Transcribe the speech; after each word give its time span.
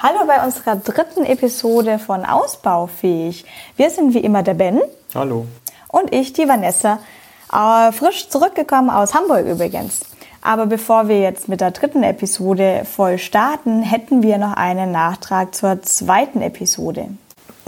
Hallo 0.00 0.26
bei 0.28 0.44
unserer 0.44 0.76
dritten 0.76 1.24
Episode 1.24 1.98
von 1.98 2.24
Ausbaufähig. 2.24 3.44
Wir 3.76 3.90
sind 3.90 4.14
wie 4.14 4.20
immer 4.20 4.44
der 4.44 4.54
Ben. 4.54 4.80
Hallo. 5.12 5.46
Und 5.88 6.14
ich, 6.14 6.32
die 6.32 6.46
Vanessa. 6.46 7.00
Äh, 7.52 7.90
frisch 7.90 8.28
zurückgekommen 8.28 8.90
aus 8.90 9.12
Hamburg 9.12 9.44
übrigens. 9.46 10.02
Aber 10.40 10.66
bevor 10.66 11.08
wir 11.08 11.20
jetzt 11.20 11.48
mit 11.48 11.60
der 11.60 11.72
dritten 11.72 12.04
Episode 12.04 12.84
voll 12.84 13.18
starten, 13.18 13.82
hätten 13.82 14.22
wir 14.22 14.38
noch 14.38 14.52
einen 14.52 14.92
Nachtrag 14.92 15.52
zur 15.52 15.82
zweiten 15.82 16.42
Episode. 16.42 17.08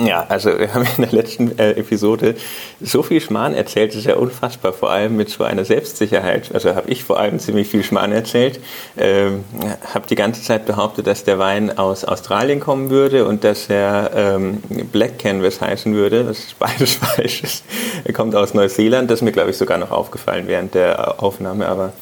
Ja, 0.03 0.25
also 0.29 0.59
wir 0.59 0.73
haben 0.73 0.87
in 0.97 1.03
der 1.03 1.13
letzten 1.13 1.59
äh, 1.59 1.73
Episode 1.73 2.35
so 2.81 3.03
viel 3.03 3.21
Schmarrn 3.21 3.53
erzählt, 3.53 3.91
das 3.91 3.99
ist 3.99 4.07
ja 4.07 4.17
unfassbar, 4.17 4.73
vor 4.73 4.91
allem 4.91 5.17
mit 5.17 5.29
so 5.29 5.45
einer 5.45 5.67
Selbstsicherheit. 5.67 6.55
Also 6.55 6.75
habe 6.75 6.91
ich 6.91 7.05
vor 7.05 7.19
allem 7.19 7.39
ziemlich 7.39 7.69
viel 7.69 7.85
Schmarrn 7.85 8.13
erzählt, 8.13 8.61
ähm, 8.97 9.45
habe 9.93 10.07
die 10.09 10.15
ganze 10.15 10.43
Zeit 10.43 10.65
behauptet, 10.65 11.07
dass 11.07 11.25
der 11.25 11.39
Wein 11.39 11.77
aus 11.77 12.05
Australien 12.07 12.61
kommen 12.61 12.89
würde 12.89 13.27
und 13.27 13.45
dass 13.45 13.69
er 13.69 14.13
ähm, 14.15 14.63
Black 14.91 15.19
Canvas 15.19 15.61
heißen 15.61 15.95
würde. 15.95 16.25
Das 16.25 16.39
ist 16.39 16.59
beides 16.59 16.95
falsch. 16.95 17.43
Er 18.05 18.13
kommt 18.15 18.35
aus 18.35 18.55
Neuseeland, 18.55 19.11
das 19.11 19.19
ist 19.19 19.23
mir, 19.23 19.33
glaube 19.33 19.51
ich, 19.51 19.59
sogar 19.59 19.77
noch 19.77 19.91
aufgefallen 19.91 20.45
während 20.47 20.75
der 20.75 21.23
Aufnahme, 21.23 21.69
aber 21.69 21.93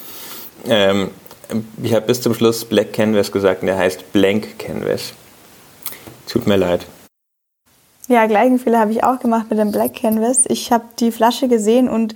ähm, 0.69 1.11
ich 1.83 1.95
habe 1.95 2.07
bis 2.07 2.21
zum 2.21 2.35
Schluss 2.35 2.65
Black 2.65 2.93
Canvas 2.93 3.33
gesagt 3.33 3.63
und 3.63 3.67
der 3.67 3.79
heißt 3.79 4.13
Blank 4.13 4.59
Canvas. 4.59 5.15
Tut 6.29 6.47
mir 6.47 6.57
leid. 6.57 6.87
Ja, 8.09 8.25
gleichen 8.27 8.59
Fehler 8.59 8.81
habe 8.81 8.91
ich 8.91 9.05
auch 9.05 9.19
gemacht 9.19 9.51
mit 9.51 9.59
dem 9.59 9.71
Black 9.71 9.95
Canvas. 9.95 10.45
Ich 10.49 10.73
habe 10.73 10.85
die 10.99 11.13
Flasche 11.13 11.47
gesehen 11.47 11.91
und 11.91 12.15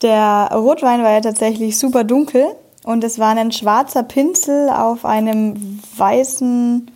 der 0.00 0.48
Rotwein 0.52 1.02
war 1.02 1.10
ja 1.12 1.20
tatsächlich 1.20 1.78
super 1.78 2.02
dunkel 2.02 2.46
und 2.82 3.04
es 3.04 3.18
war 3.18 3.36
ein 3.36 3.52
schwarzer 3.52 4.02
Pinsel 4.02 4.70
auf 4.70 5.04
einem 5.04 5.80
weißen, 5.98 6.90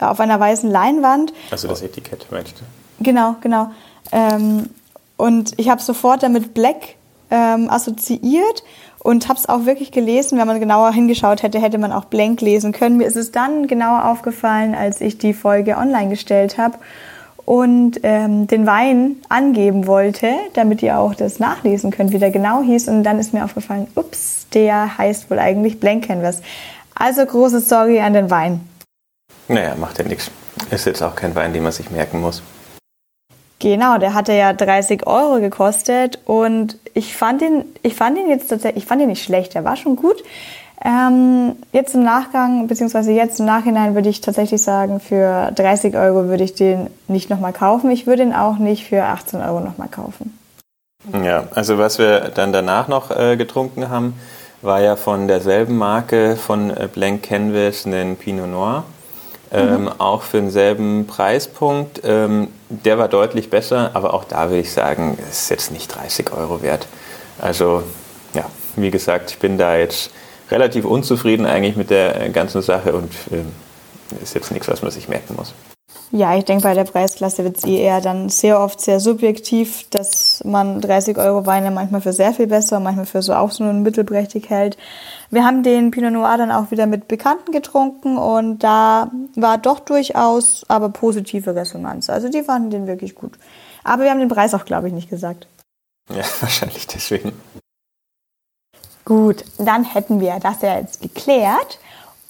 auf 0.00 0.18
einer 0.18 0.40
weißen 0.40 0.68
Leinwand. 0.68 1.32
Also 1.52 1.68
das 1.68 1.82
Etikett 1.82 2.26
meinst 2.32 2.54
du? 2.58 3.04
Genau, 3.04 3.36
genau. 3.40 3.70
Ähm, 4.10 4.70
und 5.16 5.52
ich 5.56 5.68
habe 5.68 5.80
sofort 5.80 6.24
damit 6.24 6.52
Black 6.52 6.96
ähm, 7.30 7.70
assoziiert 7.70 8.64
und 8.98 9.28
habe 9.28 9.38
es 9.38 9.48
auch 9.48 9.66
wirklich 9.66 9.92
gelesen. 9.92 10.36
Wenn 10.38 10.48
man 10.48 10.58
genauer 10.58 10.92
hingeschaut 10.92 11.44
hätte, 11.44 11.60
hätte 11.60 11.78
man 11.78 11.92
auch 11.92 12.06
Blank 12.06 12.40
lesen 12.40 12.72
können. 12.72 12.96
Mir 12.96 13.06
ist 13.06 13.16
es 13.16 13.30
dann 13.30 13.68
genauer 13.68 14.06
aufgefallen, 14.06 14.74
als 14.74 15.00
ich 15.00 15.18
die 15.18 15.32
Folge 15.32 15.76
online 15.76 16.08
gestellt 16.08 16.58
habe 16.58 16.76
und 17.44 18.00
ähm, 18.02 18.46
den 18.46 18.66
Wein 18.66 19.16
angeben 19.28 19.86
wollte, 19.86 20.32
damit 20.54 20.82
ihr 20.82 20.98
auch 20.98 21.14
das 21.14 21.38
nachlesen 21.38 21.90
könnt, 21.90 22.12
wie 22.12 22.18
der 22.18 22.30
genau 22.30 22.62
hieß. 22.62 22.88
Und 22.88 23.04
dann 23.04 23.18
ist 23.18 23.34
mir 23.34 23.44
aufgefallen, 23.44 23.86
ups, 23.94 24.46
der 24.54 24.96
heißt 24.98 25.30
wohl 25.30 25.38
eigentlich 25.38 25.80
Blank 25.80 26.06
Canvas. 26.06 26.40
Also 26.94 27.24
große 27.24 27.60
Sorry 27.60 28.00
an 28.00 28.14
den 28.14 28.30
Wein. 28.30 28.60
Naja, 29.48 29.74
macht 29.74 29.98
ja 29.98 30.04
nichts. 30.04 30.30
Ist 30.70 30.86
jetzt 30.86 31.02
auch 31.02 31.14
kein 31.14 31.34
Wein, 31.34 31.52
den 31.52 31.62
man 31.62 31.72
sich 31.72 31.90
merken 31.90 32.20
muss. 32.20 32.42
Genau, 33.58 33.98
der 33.98 34.14
hatte 34.14 34.32
ja 34.32 34.52
30 34.52 35.06
Euro 35.06 35.40
gekostet 35.40 36.18
und 36.26 36.78
ich 36.92 37.16
fand 37.16 37.40
ihn, 37.40 37.64
ich 37.82 37.94
fand 37.94 38.18
ihn 38.18 38.28
jetzt 38.28 38.48
tatsächlich, 38.48 38.82
ich 38.82 38.88
fand 38.88 39.00
ihn 39.00 39.08
nicht 39.08 39.24
schlecht, 39.24 39.54
der 39.54 39.64
war 39.64 39.76
schon 39.76 39.96
gut. 39.96 40.22
Ähm, 40.82 41.56
jetzt 41.72 41.94
im 41.94 42.02
Nachgang, 42.02 42.66
beziehungsweise 42.66 43.12
jetzt 43.12 43.40
im 43.40 43.46
Nachhinein 43.46 43.94
würde 43.94 44.08
ich 44.08 44.20
tatsächlich 44.20 44.62
sagen, 44.62 45.00
für 45.00 45.50
30 45.54 45.96
Euro 45.96 46.28
würde 46.28 46.44
ich 46.44 46.54
den 46.54 46.88
nicht 47.08 47.30
nochmal 47.30 47.52
kaufen. 47.52 47.90
Ich 47.90 48.06
würde 48.06 48.22
ihn 48.22 48.32
auch 48.32 48.58
nicht 48.58 48.86
für 48.88 49.04
18 49.04 49.40
Euro 49.40 49.60
nochmal 49.60 49.88
kaufen. 49.88 50.36
Ja, 51.22 51.44
also 51.54 51.78
was 51.78 51.98
wir 51.98 52.30
dann 52.34 52.52
danach 52.52 52.88
noch 52.88 53.10
äh, 53.10 53.36
getrunken 53.36 53.88
haben, 53.88 54.14
war 54.62 54.80
ja 54.80 54.96
von 54.96 55.28
derselben 55.28 55.76
Marke 55.76 56.36
von 56.36 56.70
äh, 56.70 56.88
Blank 56.92 57.22
Canvas 57.22 57.86
einen 57.86 58.16
Pinot 58.16 58.48
Noir. 58.48 58.84
Ähm, 59.52 59.82
mhm. 59.82 59.88
Auch 59.98 60.22
für 60.22 60.38
denselben 60.38 61.06
Preispunkt. 61.06 62.00
Ähm, 62.04 62.48
der 62.68 62.98
war 62.98 63.08
deutlich 63.08 63.50
besser, 63.50 63.90
aber 63.94 64.14
auch 64.14 64.24
da 64.24 64.48
würde 64.48 64.60
ich 64.60 64.72
sagen, 64.72 65.16
ist 65.30 65.50
jetzt 65.50 65.70
nicht 65.70 65.94
30 65.94 66.32
Euro 66.32 66.62
wert. 66.62 66.88
Also 67.40 67.82
ja, 68.32 68.46
wie 68.76 68.90
gesagt, 68.90 69.30
ich 69.30 69.38
bin 69.38 69.58
da 69.58 69.76
jetzt 69.76 70.10
relativ 70.50 70.84
unzufrieden 70.84 71.46
eigentlich 71.46 71.76
mit 71.76 71.90
der 71.90 72.20
äh, 72.20 72.30
ganzen 72.30 72.62
Sache 72.62 72.94
und 72.94 73.12
äh, 73.30 74.22
ist 74.22 74.34
jetzt 74.34 74.50
nichts, 74.52 74.68
was 74.68 74.82
man 74.82 74.90
sich 74.90 75.08
merken 75.08 75.34
muss. 75.36 75.54
Ja, 76.10 76.36
ich 76.36 76.44
denke, 76.44 76.62
bei 76.62 76.74
der 76.74 76.84
Preisklasse 76.84 77.42
wird 77.42 77.58
es 77.58 77.64
eh 77.64 77.76
eher 77.76 78.00
dann 78.00 78.28
sehr 78.28 78.60
oft 78.60 78.80
sehr 78.80 79.00
subjektiv, 79.00 79.88
dass 79.90 80.42
man 80.44 80.80
30 80.80 81.18
Euro 81.18 81.44
Weine 81.44 81.72
manchmal 81.72 82.02
für 82.02 82.12
sehr 82.12 82.32
viel 82.32 82.46
besser, 82.46 82.78
manchmal 82.78 83.06
für 83.06 83.20
so 83.20 83.34
auch 83.34 83.50
so 83.50 83.64
einen 83.64 83.82
mittelprächtig 83.82 84.48
hält. 84.48 84.76
Wir 85.30 85.44
haben 85.44 85.64
den 85.64 85.90
Pinot 85.90 86.12
Noir 86.12 86.36
dann 86.38 86.52
auch 86.52 86.70
wieder 86.70 86.86
mit 86.86 87.08
Bekannten 87.08 87.50
getrunken 87.50 88.16
und 88.16 88.60
da 88.60 89.10
war 89.34 89.58
doch 89.58 89.80
durchaus 89.80 90.64
aber 90.68 90.90
positive 90.90 91.56
Resonanz. 91.56 92.08
Also 92.08 92.28
die 92.28 92.42
fanden 92.42 92.70
den 92.70 92.86
wirklich 92.86 93.16
gut. 93.16 93.32
Aber 93.82 94.04
wir 94.04 94.10
haben 94.10 94.20
den 94.20 94.28
Preis 94.28 94.54
auch, 94.54 94.64
glaube 94.64 94.86
ich, 94.88 94.94
nicht 94.94 95.10
gesagt. 95.10 95.48
Ja, 96.10 96.22
wahrscheinlich 96.40 96.86
deswegen. 96.86 97.32
Gut, 99.04 99.44
dann 99.58 99.84
hätten 99.84 100.20
wir 100.20 100.38
das 100.40 100.62
ja 100.62 100.78
jetzt 100.78 101.02
geklärt. 101.02 101.78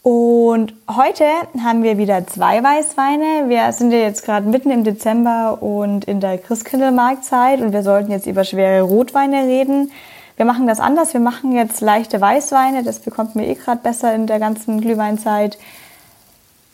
Und 0.03 0.75
heute 0.87 1.25
haben 1.63 1.83
wir 1.83 1.97
wieder 1.97 2.27
zwei 2.27 2.63
Weißweine. 2.63 3.49
Wir 3.49 3.73
sind 3.73 3.91
ja 3.91 3.99
jetzt 3.99 4.25
gerade 4.25 4.47
mitten 4.47 4.71
im 4.71 4.85
Dezember 4.85 5.63
und 5.63 6.05
in 6.05 6.21
der 6.21 6.37
Christkindlmarktzeit 6.37 7.61
und 7.61 7.73
wir 7.73 7.83
sollten 7.83 8.11
jetzt 8.11 8.27
über 8.27 8.45
schwere 8.45 8.83
Rotweine 8.83 9.45
reden. 9.45 9.93
Wir 10.37 10.45
machen 10.45 10.67
das 10.67 10.81
anders. 10.81 11.15
Wir 11.15 11.21
machen 11.21 11.53
jetzt 11.53 11.81
leichte 11.81 12.21
Weißweine. 12.21 12.83
Das 12.83 12.99
bekommt 12.99 13.35
mir 13.35 13.47
eh 13.47 13.55
gerade 13.55 13.81
besser 13.83 14.15
in 14.15 14.27
der 14.27 14.41
ganzen 14.41 14.81
Glühweinzeit. 14.81 15.57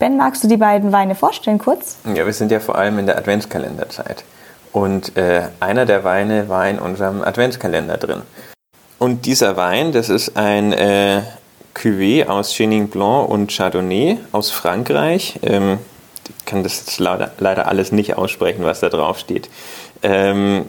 Ben, 0.01 0.17
magst 0.17 0.43
du 0.43 0.49
die 0.49 0.57
beiden 0.57 0.93
Weine 0.93 1.15
vorstellen 1.15 1.59
kurz? 1.59 1.99
Ja, 2.07 2.25
wir 2.25 2.33
sind 2.33 2.51
ja 2.51 2.59
vor 2.59 2.77
allem 2.77 2.99
in 2.99 3.07
der 3.07 3.19
Adventskalenderzeit. 3.19 4.25
Und 4.73 5.17
äh, 5.17 5.49
einer 5.61 5.85
der 5.85 6.05
Weine 6.05 6.49
war 6.49 6.67
in 6.69 6.79
unserem 6.79 7.23
Adventskalender 7.23 7.99
drin. 7.99 8.23
Und 9.01 9.25
dieser 9.25 9.57
Wein, 9.57 9.93
das 9.93 10.11
ist 10.11 10.37
ein 10.37 10.75
äh, 10.75 11.23
Cuvée 11.75 12.27
aus 12.27 12.53
Chenin 12.53 12.89
Blanc 12.89 13.31
und 13.31 13.51
Chardonnay 13.51 14.19
aus 14.31 14.51
Frankreich. 14.51 15.41
Ähm, 15.43 15.79
ich 16.39 16.45
kann 16.45 16.63
das 16.63 16.81
jetzt 16.81 16.99
leider, 16.99 17.33
leider, 17.39 17.67
alles 17.67 17.93
nicht 17.93 18.19
aussprechen, 18.19 18.63
was 18.63 18.81
da 18.81 18.91
drauf 18.91 19.19
steht. 19.19 19.49
Ähm, 20.03 20.67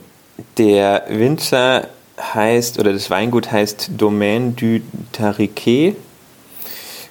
der 0.57 1.03
Winzer 1.09 1.89
heißt, 2.33 2.79
oder 2.79 2.93
das 2.93 3.09
Weingut 3.09 3.51
heißt 3.51 3.91
Domaine 3.97 4.53
du 4.53 4.79
Tariquet, 5.11 5.97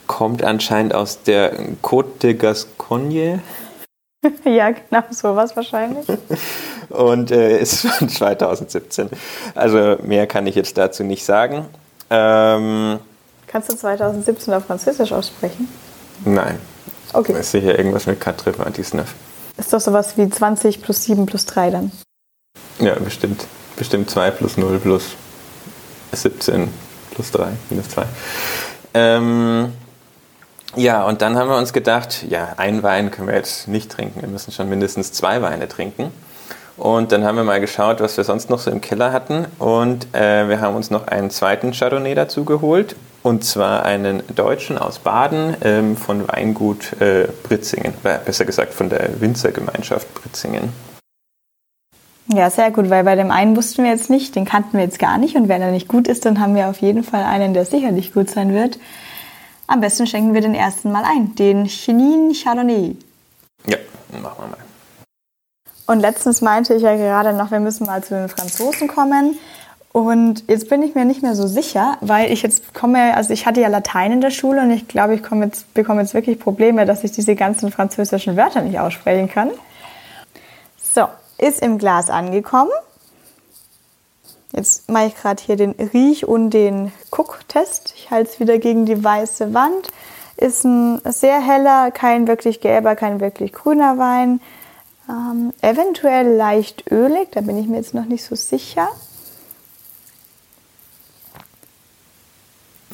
kommt 0.06 0.42
anscheinend 0.42 0.94
aus 0.94 1.22
der 1.22 1.52
Côte 1.82 2.18
de 2.22 2.32
Gascogne. 2.32 3.40
ja, 4.44 4.70
genau, 4.70 5.02
sowas 5.10 5.56
wahrscheinlich. 5.56 6.06
und 6.90 7.30
äh, 7.30 7.58
ist 7.58 7.86
von 7.86 8.08
2017. 8.08 9.08
Also 9.54 9.96
mehr 10.02 10.26
kann 10.26 10.46
ich 10.46 10.54
jetzt 10.54 10.76
dazu 10.78 11.04
nicht 11.04 11.24
sagen. 11.24 11.66
Ähm, 12.10 12.98
Kannst 13.46 13.70
du 13.70 13.76
2017 13.76 14.54
auf 14.54 14.66
Französisch 14.66 15.12
aussprechen? 15.12 15.68
Nein. 16.24 16.58
Okay. 17.12 17.38
Ist 17.38 17.50
sicher 17.50 17.76
irgendwas 17.76 18.06
mit 18.06 18.22
4 18.22 18.34
19. 18.58 19.02
Ist 19.56 19.72
doch 19.72 19.80
sowas 19.80 20.16
wie 20.16 20.28
20 20.28 20.82
plus 20.82 21.04
7 21.04 21.26
plus 21.26 21.46
3 21.46 21.70
dann? 21.70 21.92
Ja, 22.78 22.94
bestimmt. 22.94 23.46
Bestimmt 23.76 24.10
2 24.10 24.30
plus 24.30 24.56
0 24.56 24.78
plus 24.78 25.14
17 26.12 26.68
plus 27.14 27.30
3 27.32 27.48
minus 27.70 27.88
2. 27.88 28.04
Ähm, 28.94 29.72
ja, 30.76 31.04
und 31.04 31.20
dann 31.22 31.36
haben 31.36 31.48
wir 31.48 31.56
uns 31.56 31.72
gedacht, 31.72 32.24
ja, 32.28 32.54
ein 32.56 32.82
Wein 32.82 33.10
können 33.10 33.28
wir 33.28 33.34
jetzt 33.34 33.68
nicht 33.68 33.90
trinken. 33.90 34.20
Wir 34.20 34.28
müssen 34.28 34.52
schon 34.52 34.68
mindestens 34.68 35.12
zwei 35.12 35.42
Weine 35.42 35.68
trinken. 35.68 36.12
Und 36.76 37.12
dann 37.12 37.24
haben 37.24 37.36
wir 37.36 37.44
mal 37.44 37.60
geschaut, 37.60 38.00
was 38.00 38.16
wir 38.16 38.24
sonst 38.24 38.48
noch 38.48 38.58
so 38.58 38.70
im 38.70 38.80
Keller 38.80 39.12
hatten. 39.12 39.46
Und 39.58 40.14
äh, 40.14 40.48
wir 40.48 40.60
haben 40.60 40.76
uns 40.76 40.90
noch 40.90 41.08
einen 41.08 41.30
zweiten 41.30 41.72
Chardonnay 41.72 42.14
dazu 42.14 42.44
geholt. 42.44 42.96
Und 43.22 43.44
zwar 43.44 43.84
einen 43.84 44.22
deutschen 44.34 44.78
aus 44.78 44.98
Baden 44.98 45.54
ähm, 45.62 45.96
von 45.96 46.26
Weingut 46.28 46.98
äh, 47.00 47.28
Britzingen. 47.42 47.92
Besser 48.02 48.46
gesagt 48.46 48.72
von 48.72 48.88
der 48.88 49.20
Winzergemeinschaft 49.20 50.14
Britzingen. 50.14 50.72
Ja, 52.32 52.48
sehr 52.48 52.70
gut, 52.70 52.88
weil 52.88 53.04
bei 53.04 53.16
dem 53.16 53.30
einen 53.30 53.56
wussten 53.56 53.82
wir 53.82 53.90
jetzt 53.90 54.08
nicht, 54.08 54.36
den 54.36 54.44
kannten 54.44 54.78
wir 54.78 54.84
jetzt 54.84 55.00
gar 55.00 55.18
nicht. 55.18 55.34
Und 55.34 55.48
wenn 55.48 55.60
er 55.60 55.72
nicht 55.72 55.88
gut 55.88 56.06
ist, 56.06 56.24
dann 56.24 56.40
haben 56.40 56.54
wir 56.54 56.68
auf 56.68 56.78
jeden 56.78 57.02
Fall 57.02 57.24
einen, 57.24 57.52
der 57.52 57.64
sicherlich 57.64 58.14
gut 58.14 58.30
sein 58.30 58.54
wird. 58.54 58.78
Am 59.70 59.80
besten 59.80 60.04
schenken 60.04 60.34
wir 60.34 60.40
den 60.40 60.56
ersten 60.56 60.90
mal 60.90 61.04
ein, 61.04 61.36
den 61.36 61.66
Chenin 61.66 62.34
Chardonnay. 62.34 62.96
Ja, 63.68 63.76
machen 64.20 64.34
wir 64.38 64.46
mal. 64.48 64.56
Und 65.86 66.00
letztens 66.00 66.40
meinte 66.40 66.74
ich 66.74 66.82
ja 66.82 66.96
gerade 66.96 67.32
noch, 67.32 67.52
wir 67.52 67.60
müssen 67.60 67.86
mal 67.86 68.02
zu 68.02 68.16
den 68.16 68.28
Franzosen 68.28 68.88
kommen. 68.88 69.38
Und 69.92 70.42
jetzt 70.48 70.68
bin 70.68 70.82
ich 70.82 70.96
mir 70.96 71.04
nicht 71.04 71.22
mehr 71.22 71.36
so 71.36 71.46
sicher, 71.46 71.98
weil 72.00 72.32
ich 72.32 72.42
jetzt 72.42 72.74
komme, 72.74 73.16
also 73.16 73.32
ich 73.32 73.46
hatte 73.46 73.60
ja 73.60 73.68
Latein 73.68 74.10
in 74.10 74.20
der 74.20 74.32
Schule 74.32 74.60
und 74.62 74.72
ich 74.72 74.88
glaube, 74.88 75.14
ich 75.14 75.22
jetzt, 75.30 75.72
bekomme 75.72 76.00
jetzt 76.00 76.14
wirklich 76.14 76.40
Probleme, 76.40 76.84
dass 76.84 77.04
ich 77.04 77.12
diese 77.12 77.36
ganzen 77.36 77.70
französischen 77.70 78.36
Wörter 78.36 78.62
nicht 78.62 78.80
aussprechen 78.80 79.28
kann. 79.28 79.52
So, 80.82 81.06
ist 81.38 81.62
im 81.62 81.78
Glas 81.78 82.10
angekommen. 82.10 82.72
Jetzt 84.52 84.90
mache 84.90 85.06
ich 85.06 85.14
gerade 85.14 85.42
hier 85.42 85.56
den 85.56 85.72
Riech- 85.72 86.24
und 86.24 86.50
den 86.50 86.92
Gucktest. 87.10 87.94
Ich 87.96 88.10
halte 88.10 88.30
es 88.30 88.40
wieder 88.40 88.58
gegen 88.58 88.84
die 88.84 89.02
weiße 89.02 89.54
Wand. 89.54 89.88
Ist 90.36 90.64
ein 90.64 91.00
sehr 91.04 91.40
heller, 91.40 91.90
kein 91.90 92.26
wirklich 92.26 92.60
gelber, 92.60 92.96
kein 92.96 93.20
wirklich 93.20 93.52
grüner 93.52 93.98
Wein. 93.98 94.40
Ähm, 95.08 95.52
eventuell 95.60 96.34
leicht 96.34 96.90
ölig, 96.90 97.28
da 97.32 97.42
bin 97.42 97.58
ich 97.58 97.66
mir 97.66 97.76
jetzt 97.76 97.94
noch 97.94 98.06
nicht 98.06 98.24
so 98.24 98.34
sicher. 98.34 98.88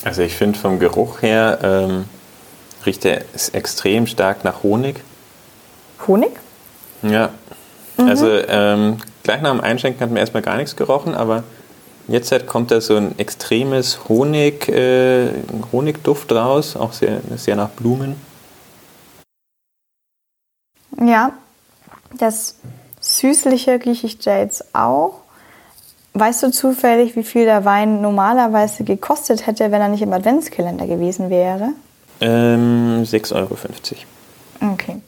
Also 0.04 0.22
ich 0.22 0.34
finde 0.34 0.58
vom 0.58 0.78
Geruch 0.78 1.22
her 1.22 1.58
ähm, 1.62 2.04
riecht 2.84 3.04
er 3.04 3.22
extrem 3.52 4.06
stark 4.06 4.44
nach 4.44 4.62
Honig. 4.62 4.96
Honig? 6.06 6.30
Ja. 7.02 7.30
Mhm. 7.96 8.08
Also 8.08 8.28
ähm, 8.28 8.98
gleich 9.26 9.42
nach 9.42 9.50
dem 9.50 9.60
Einschenken 9.60 10.00
hat 10.00 10.10
man 10.10 10.18
erstmal 10.18 10.42
gar 10.42 10.56
nichts 10.56 10.76
gerochen, 10.76 11.14
aber 11.14 11.42
jetzt 12.06 12.30
halt 12.30 12.46
kommt 12.46 12.70
da 12.70 12.80
so 12.80 12.96
ein 12.96 13.18
extremes 13.18 14.08
Honig, 14.08 14.68
äh, 14.68 15.30
Honigduft 15.72 16.30
raus, 16.30 16.76
auch 16.76 16.92
sehr, 16.92 17.20
sehr 17.36 17.56
nach 17.56 17.70
Blumen. 17.70 18.14
Ja, 21.00 21.32
das 22.16 22.60
Süßliche 23.00 23.80
rieche 23.84 24.06
ich 24.06 24.18
da 24.18 24.38
jetzt 24.38 24.74
auch. 24.74 25.22
Weißt 26.14 26.44
du 26.44 26.50
zufällig, 26.52 27.16
wie 27.16 27.24
viel 27.24 27.46
der 27.46 27.64
Wein 27.64 28.00
normalerweise 28.00 28.84
gekostet 28.84 29.46
hätte, 29.46 29.72
wenn 29.72 29.80
er 29.80 29.88
nicht 29.88 30.02
im 30.02 30.12
Adventskalender 30.12 30.86
gewesen 30.86 31.30
wäre? 31.30 31.70
Ähm, 32.20 33.02
6,50 33.02 33.34
Euro. 33.34 33.56
Okay. 34.72 35.00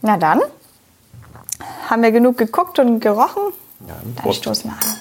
Na 0.00 0.16
dann, 0.16 0.40
haben 1.88 2.02
wir 2.02 2.12
genug 2.12 2.36
geguckt 2.36 2.78
und 2.78 3.00
gerochen? 3.00 3.52
Ja, 3.86 3.94
dann 4.22 4.32
stoßen 4.32 4.70
wir 4.70 4.74
an. 4.74 4.96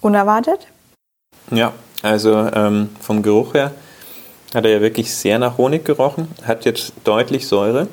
Unerwartet? 0.00 0.68
Ja, 1.50 1.72
also 2.02 2.32
ähm, 2.32 2.90
vom 3.00 3.22
Geruch 3.22 3.54
her 3.54 3.72
hat 4.54 4.64
er 4.64 4.70
ja 4.70 4.80
wirklich 4.80 5.14
sehr 5.14 5.38
nach 5.38 5.58
Honig 5.58 5.84
gerochen, 5.84 6.28
hat 6.44 6.64
jetzt 6.64 6.92
deutlich 7.04 7.46
Säure, 7.46 7.88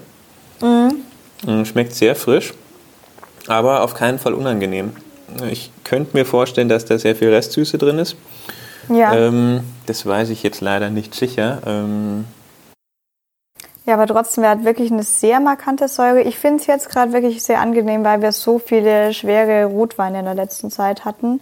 mhm. 0.61 1.65
schmeckt 1.65 1.93
sehr 1.93 2.15
frisch, 2.15 2.53
aber 3.47 3.81
auf 3.81 3.93
keinen 3.93 4.19
Fall 4.19 4.33
unangenehm. 4.33 4.95
Ich 5.49 5.71
könnte 5.83 6.15
mir 6.15 6.25
vorstellen, 6.25 6.69
dass 6.69 6.85
da 6.85 6.97
sehr 6.97 7.15
viel 7.15 7.29
Restsüße 7.29 7.77
drin 7.77 7.97
ist. 7.97 8.15
Ja. 8.89 9.13
Ähm, 9.15 9.61
das 9.85 10.05
weiß 10.05 10.29
ich 10.29 10.43
jetzt 10.43 10.61
leider 10.61 10.89
nicht 10.89 11.15
sicher. 11.15 11.61
Ähm, 11.65 12.25
ja, 13.85 13.93
aber 13.93 14.07
trotzdem, 14.07 14.43
er 14.43 14.51
hat 14.51 14.65
wirklich 14.65 14.91
eine 14.91 15.03
sehr 15.03 15.39
markante 15.39 15.87
Säure. 15.87 16.21
Ich 16.21 16.39
finde 16.39 16.61
es 16.61 16.67
jetzt 16.67 16.89
gerade 16.89 17.13
wirklich 17.13 17.43
sehr 17.43 17.59
angenehm, 17.59 18.03
weil 18.03 18.21
wir 18.21 18.31
so 18.31 18.57
viele 18.57 19.13
schwere 19.13 19.65
Rotweine 19.65 20.19
in 20.19 20.25
der 20.25 20.33
letzten 20.33 20.71
Zeit 20.71 21.05
hatten. 21.05 21.39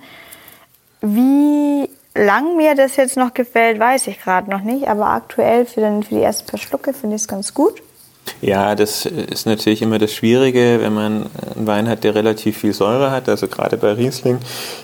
Wie 0.99 1.89
lang 2.15 2.57
mir 2.57 2.75
das 2.75 2.97
jetzt 2.97 3.15
noch 3.15 3.33
gefällt, 3.33 3.79
weiß 3.79 4.07
ich 4.07 4.21
gerade 4.21 4.49
noch 4.49 4.61
nicht, 4.61 4.87
aber 4.87 5.07
aktuell 5.07 5.65
für, 5.65 5.81
den, 5.81 6.03
für 6.03 6.15
die 6.15 6.21
ersten 6.21 6.47
paar 6.47 6.59
Schlucke 6.59 6.93
finde 6.93 7.15
ich 7.15 7.23
es 7.23 7.27
ganz 7.27 7.53
gut. 7.53 7.81
Ja, 8.41 8.75
das 8.75 9.05
ist 9.05 9.45
natürlich 9.45 9.81
immer 9.81 9.99
das 9.99 10.13
Schwierige, 10.13 10.79
wenn 10.81 10.93
man 10.93 11.29
einen 11.55 11.67
Wein 11.67 11.87
hat, 11.87 12.03
der 12.03 12.13
relativ 12.13 12.57
viel 12.57 12.73
Säure 12.73 13.11
hat, 13.11 13.29
also 13.29 13.47
gerade 13.47 13.77
bei 13.77 13.93
Riesling. 13.93 14.39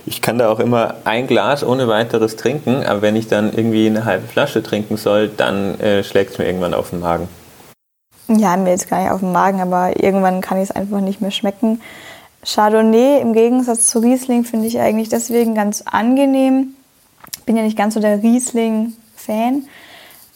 Ich 0.06 0.22
kann 0.22 0.38
da 0.38 0.50
auch 0.50 0.60
immer 0.60 0.96
ein 1.04 1.28
Glas 1.28 1.64
ohne 1.64 1.88
weiteres 1.88 2.38
trinken, 2.38 2.86
aber 2.86 3.02
wenn 3.02 3.16
ich 3.16 3.28
dann 3.28 3.52
irgendwie 3.54 3.88
eine 3.88 4.06
halbe 4.06 4.28
Flasche 4.28 4.64
trinken 4.64 4.96
soll, 4.98 5.28
dann 5.28 5.80
äh, 5.80 6.04
schlägt 6.04 6.32
es 6.32 6.38
mir 6.38 6.46
irgendwann 6.46 6.74
auf 6.74 6.92
den 6.92 7.02
Magen. 7.02 7.28
Ja, 8.30 8.56
mir 8.56 8.70
jetzt 8.70 8.90
gar 8.90 9.02
nicht 9.02 9.12
auf 9.12 9.22
den 9.22 9.32
Magen, 9.32 9.60
aber 9.60 10.02
irgendwann 10.02 10.40
kann 10.40 10.58
ich 10.58 10.70
es 10.70 10.76
einfach 10.76 11.02
nicht 11.02 11.20
mehr 11.20 11.32
schmecken. 11.32 11.82
Chardonnay 12.46 13.20
im 13.20 13.34
Gegensatz 13.34 13.88
zu 13.88 14.00
Riesling 14.00 14.46
finde 14.46 14.68
ich 14.68 14.80
eigentlich 14.80 15.10
deswegen 15.10 15.56
ganz 15.56 15.82
angenehm. 15.82 16.76
Bin 17.46 17.58
ja 17.58 17.64
nicht 17.64 17.78
ganz 17.78 17.96
so 17.96 18.00
der 18.00 18.22
Riesling-Fan, 18.22 19.64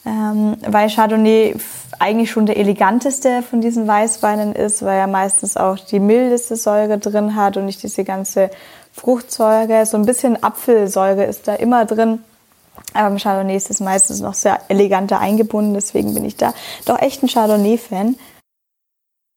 ähm, 0.06 0.58
weil 0.68 0.90
Chardonnay 0.90 1.56
eigentlich 2.00 2.32
schon 2.32 2.46
der 2.46 2.58
eleganteste 2.58 3.42
von 3.42 3.62
diesen 3.62 3.88
Weißweinen 3.88 4.54
ist, 4.54 4.84
weil 4.84 4.98
er 4.98 5.08
meistens 5.08 5.56
auch 5.56 5.80
die 5.80 6.00
mildeste 6.00 6.56
Säure 6.56 6.98
drin 6.98 7.36
hat 7.36 7.56
und 7.56 7.66
nicht 7.66 7.82
diese 7.84 8.04
ganze 8.04 8.50
Fruchtsäure. 8.92 9.86
So 9.86 9.98
ein 9.98 10.06
bisschen 10.06 10.42
Apfelsäure 10.44 11.24
ist 11.24 11.48
da 11.48 11.56
immer 11.56 11.86
drin. 11.86 12.24
Aber 12.94 13.08
im 13.08 13.18
Chardonnay 13.18 13.56
ist 13.56 13.70
es 13.70 13.80
meistens 13.80 14.20
noch 14.20 14.34
sehr 14.34 14.60
eleganter 14.68 15.20
eingebunden, 15.20 15.74
deswegen 15.74 16.14
bin 16.14 16.26
ich 16.26 16.36
da 16.36 16.54
doch 16.86 17.00
echt 17.00 17.24
ein 17.24 17.30
Chardonnay-Fan. 17.30 18.18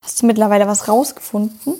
Hast 0.02 0.22
du 0.22 0.26
mittlerweile 0.26 0.66
was 0.66 0.88
rausgefunden? 0.88 1.74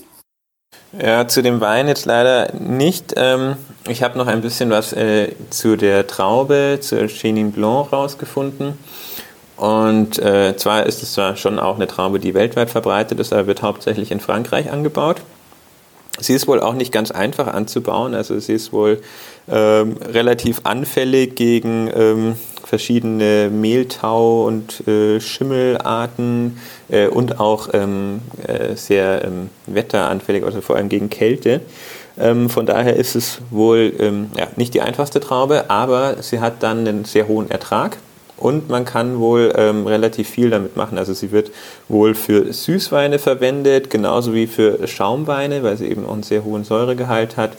Ja, 1.00 1.28
zu 1.28 1.42
dem 1.42 1.60
Wein 1.60 1.88
jetzt 1.88 2.06
leider 2.06 2.52
nicht. 2.54 3.14
Ähm, 3.16 3.56
ich 3.88 4.02
habe 4.02 4.16
noch 4.16 4.26
ein 4.26 4.40
bisschen 4.40 4.70
was 4.70 4.92
äh, 4.92 5.32
zu 5.50 5.76
der 5.76 6.06
Traube, 6.06 6.78
zur 6.80 7.06
Chenin 7.08 7.52
Blanc 7.52 7.92
rausgefunden. 7.92 8.78
Und 9.56 10.18
äh, 10.18 10.56
zwar 10.56 10.84
ist 10.86 11.02
es 11.02 11.14
zwar 11.14 11.36
schon 11.36 11.58
auch 11.58 11.76
eine 11.76 11.86
Traube, 11.86 12.18
die 12.18 12.34
weltweit 12.34 12.70
verbreitet 12.70 13.18
ist, 13.20 13.32
aber 13.32 13.46
wird 13.46 13.62
hauptsächlich 13.62 14.10
in 14.10 14.20
Frankreich 14.20 14.70
angebaut. 14.70 15.22
Sie 16.18 16.34
ist 16.34 16.46
wohl 16.46 16.60
auch 16.60 16.74
nicht 16.74 16.92
ganz 16.92 17.10
einfach 17.10 17.46
anzubauen, 17.46 18.14
also 18.14 18.38
sie 18.38 18.54
ist 18.54 18.72
wohl 18.72 19.02
ähm, 19.50 19.98
relativ 20.02 20.60
anfällig 20.64 21.36
gegen 21.36 21.90
ähm, 21.94 22.36
verschiedene 22.66 23.48
Mehltau- 23.48 24.44
und 24.44 24.86
äh, 24.88 25.20
Schimmelarten 25.20 26.58
äh, 26.88 27.06
und 27.06 27.38
auch 27.38 27.68
ähm, 27.72 28.20
äh, 28.44 28.74
sehr 28.74 29.24
ähm, 29.24 29.50
wetteranfällig, 29.66 30.44
also 30.44 30.60
vor 30.60 30.74
allem 30.74 30.88
gegen 30.88 31.08
Kälte. 31.08 31.60
Ähm, 32.18 32.50
von 32.50 32.66
daher 32.66 32.96
ist 32.96 33.14
es 33.14 33.38
wohl 33.50 33.92
ähm, 34.00 34.30
ja, 34.36 34.48
nicht 34.56 34.74
die 34.74 34.80
einfachste 34.80 35.20
Traube, 35.20 35.70
aber 35.70 36.22
sie 36.22 36.40
hat 36.40 36.62
dann 36.64 36.88
einen 36.88 37.04
sehr 37.04 37.28
hohen 37.28 37.50
Ertrag 37.50 37.98
und 38.36 38.68
man 38.68 38.84
kann 38.84 39.18
wohl 39.18 39.52
ähm, 39.56 39.86
relativ 39.86 40.28
viel 40.28 40.50
damit 40.50 40.76
machen. 40.76 40.98
Also 40.98 41.14
sie 41.14 41.32
wird 41.32 41.50
wohl 41.88 42.14
für 42.14 42.52
Süßweine 42.52 43.18
verwendet, 43.18 43.90
genauso 43.90 44.34
wie 44.34 44.46
für 44.46 44.86
Schaumweine, 44.86 45.62
weil 45.62 45.76
sie 45.76 45.86
eben 45.86 46.06
auch 46.06 46.12
einen 46.12 46.22
sehr 46.22 46.44
hohen 46.44 46.64
Säuregehalt 46.64 47.36
hat. 47.36 47.52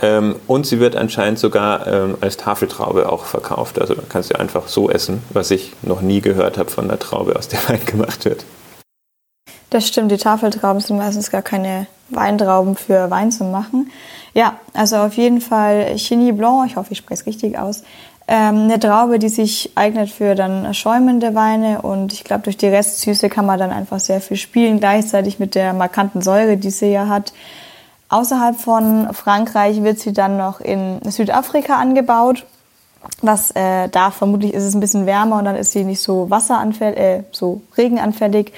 Ähm, 0.00 0.36
und 0.46 0.66
sie 0.66 0.80
wird 0.80 0.96
anscheinend 0.96 1.38
sogar 1.38 1.86
ähm, 1.86 2.16
als 2.20 2.36
Tafeltraube 2.36 3.10
auch 3.10 3.24
verkauft. 3.24 3.80
Also 3.80 3.94
man 3.94 4.08
kann 4.08 4.22
sie 4.22 4.34
einfach 4.34 4.68
so 4.68 4.90
essen, 4.90 5.22
was 5.30 5.50
ich 5.50 5.72
noch 5.82 6.00
nie 6.00 6.20
gehört 6.20 6.58
habe 6.58 6.70
von 6.70 6.84
einer 6.84 6.98
Traube, 6.98 7.36
aus 7.36 7.48
der 7.48 7.60
Wein 7.68 7.84
gemacht 7.86 8.24
wird. 8.24 8.44
Das 9.70 9.86
stimmt, 9.86 10.10
die 10.10 10.16
Tafeltrauben 10.16 10.80
sind 10.80 10.96
meistens 10.96 11.30
gar 11.30 11.42
keine 11.42 11.86
Weintrauben 12.08 12.74
für 12.74 13.10
Wein 13.10 13.30
zu 13.30 13.44
machen. 13.44 13.90
Ja, 14.32 14.58
also 14.72 14.96
auf 14.96 15.14
jeden 15.14 15.40
Fall 15.40 15.94
Chini 15.96 16.32
Blanc, 16.32 16.70
ich 16.70 16.76
hoffe, 16.76 16.92
ich 16.92 16.98
spreche 16.98 17.20
es 17.20 17.26
richtig 17.26 17.58
aus, 17.58 17.82
ähm, 18.28 18.64
eine 18.64 18.78
Traube, 18.78 19.18
die 19.18 19.30
sich 19.30 19.72
eignet 19.74 20.10
für 20.10 20.34
dann 20.34 20.74
schäumende 20.74 21.34
Weine 21.34 21.80
und 21.80 22.12
ich 22.12 22.24
glaube, 22.24 22.42
durch 22.42 22.58
die 22.58 22.68
Restsüße 22.68 23.30
kann 23.30 23.46
man 23.46 23.58
dann 23.58 23.70
einfach 23.70 23.98
sehr 24.00 24.20
viel 24.20 24.36
spielen, 24.36 24.80
gleichzeitig 24.80 25.38
mit 25.38 25.54
der 25.54 25.72
markanten 25.72 26.20
Säure, 26.20 26.58
die 26.58 26.70
sie 26.70 26.92
ja 26.92 27.08
hat. 27.08 27.32
Außerhalb 28.10 28.60
von 28.60 29.12
Frankreich 29.14 29.82
wird 29.82 29.98
sie 29.98 30.12
dann 30.12 30.36
noch 30.36 30.60
in 30.60 31.00
Südafrika 31.10 31.76
angebaut. 31.76 32.44
Was 33.22 33.50
äh, 33.52 33.88
da 33.88 34.10
vermutlich 34.10 34.52
ist 34.52 34.64
es 34.64 34.74
ein 34.74 34.80
bisschen 34.80 35.06
wärmer 35.06 35.38
und 35.38 35.46
dann 35.46 35.56
ist 35.56 35.72
sie 35.72 35.84
nicht 35.84 36.02
so 36.02 36.28
wasseranfällig, 36.28 36.98
äh, 36.98 37.22
so 37.32 37.62
regenanfällig. 37.78 38.52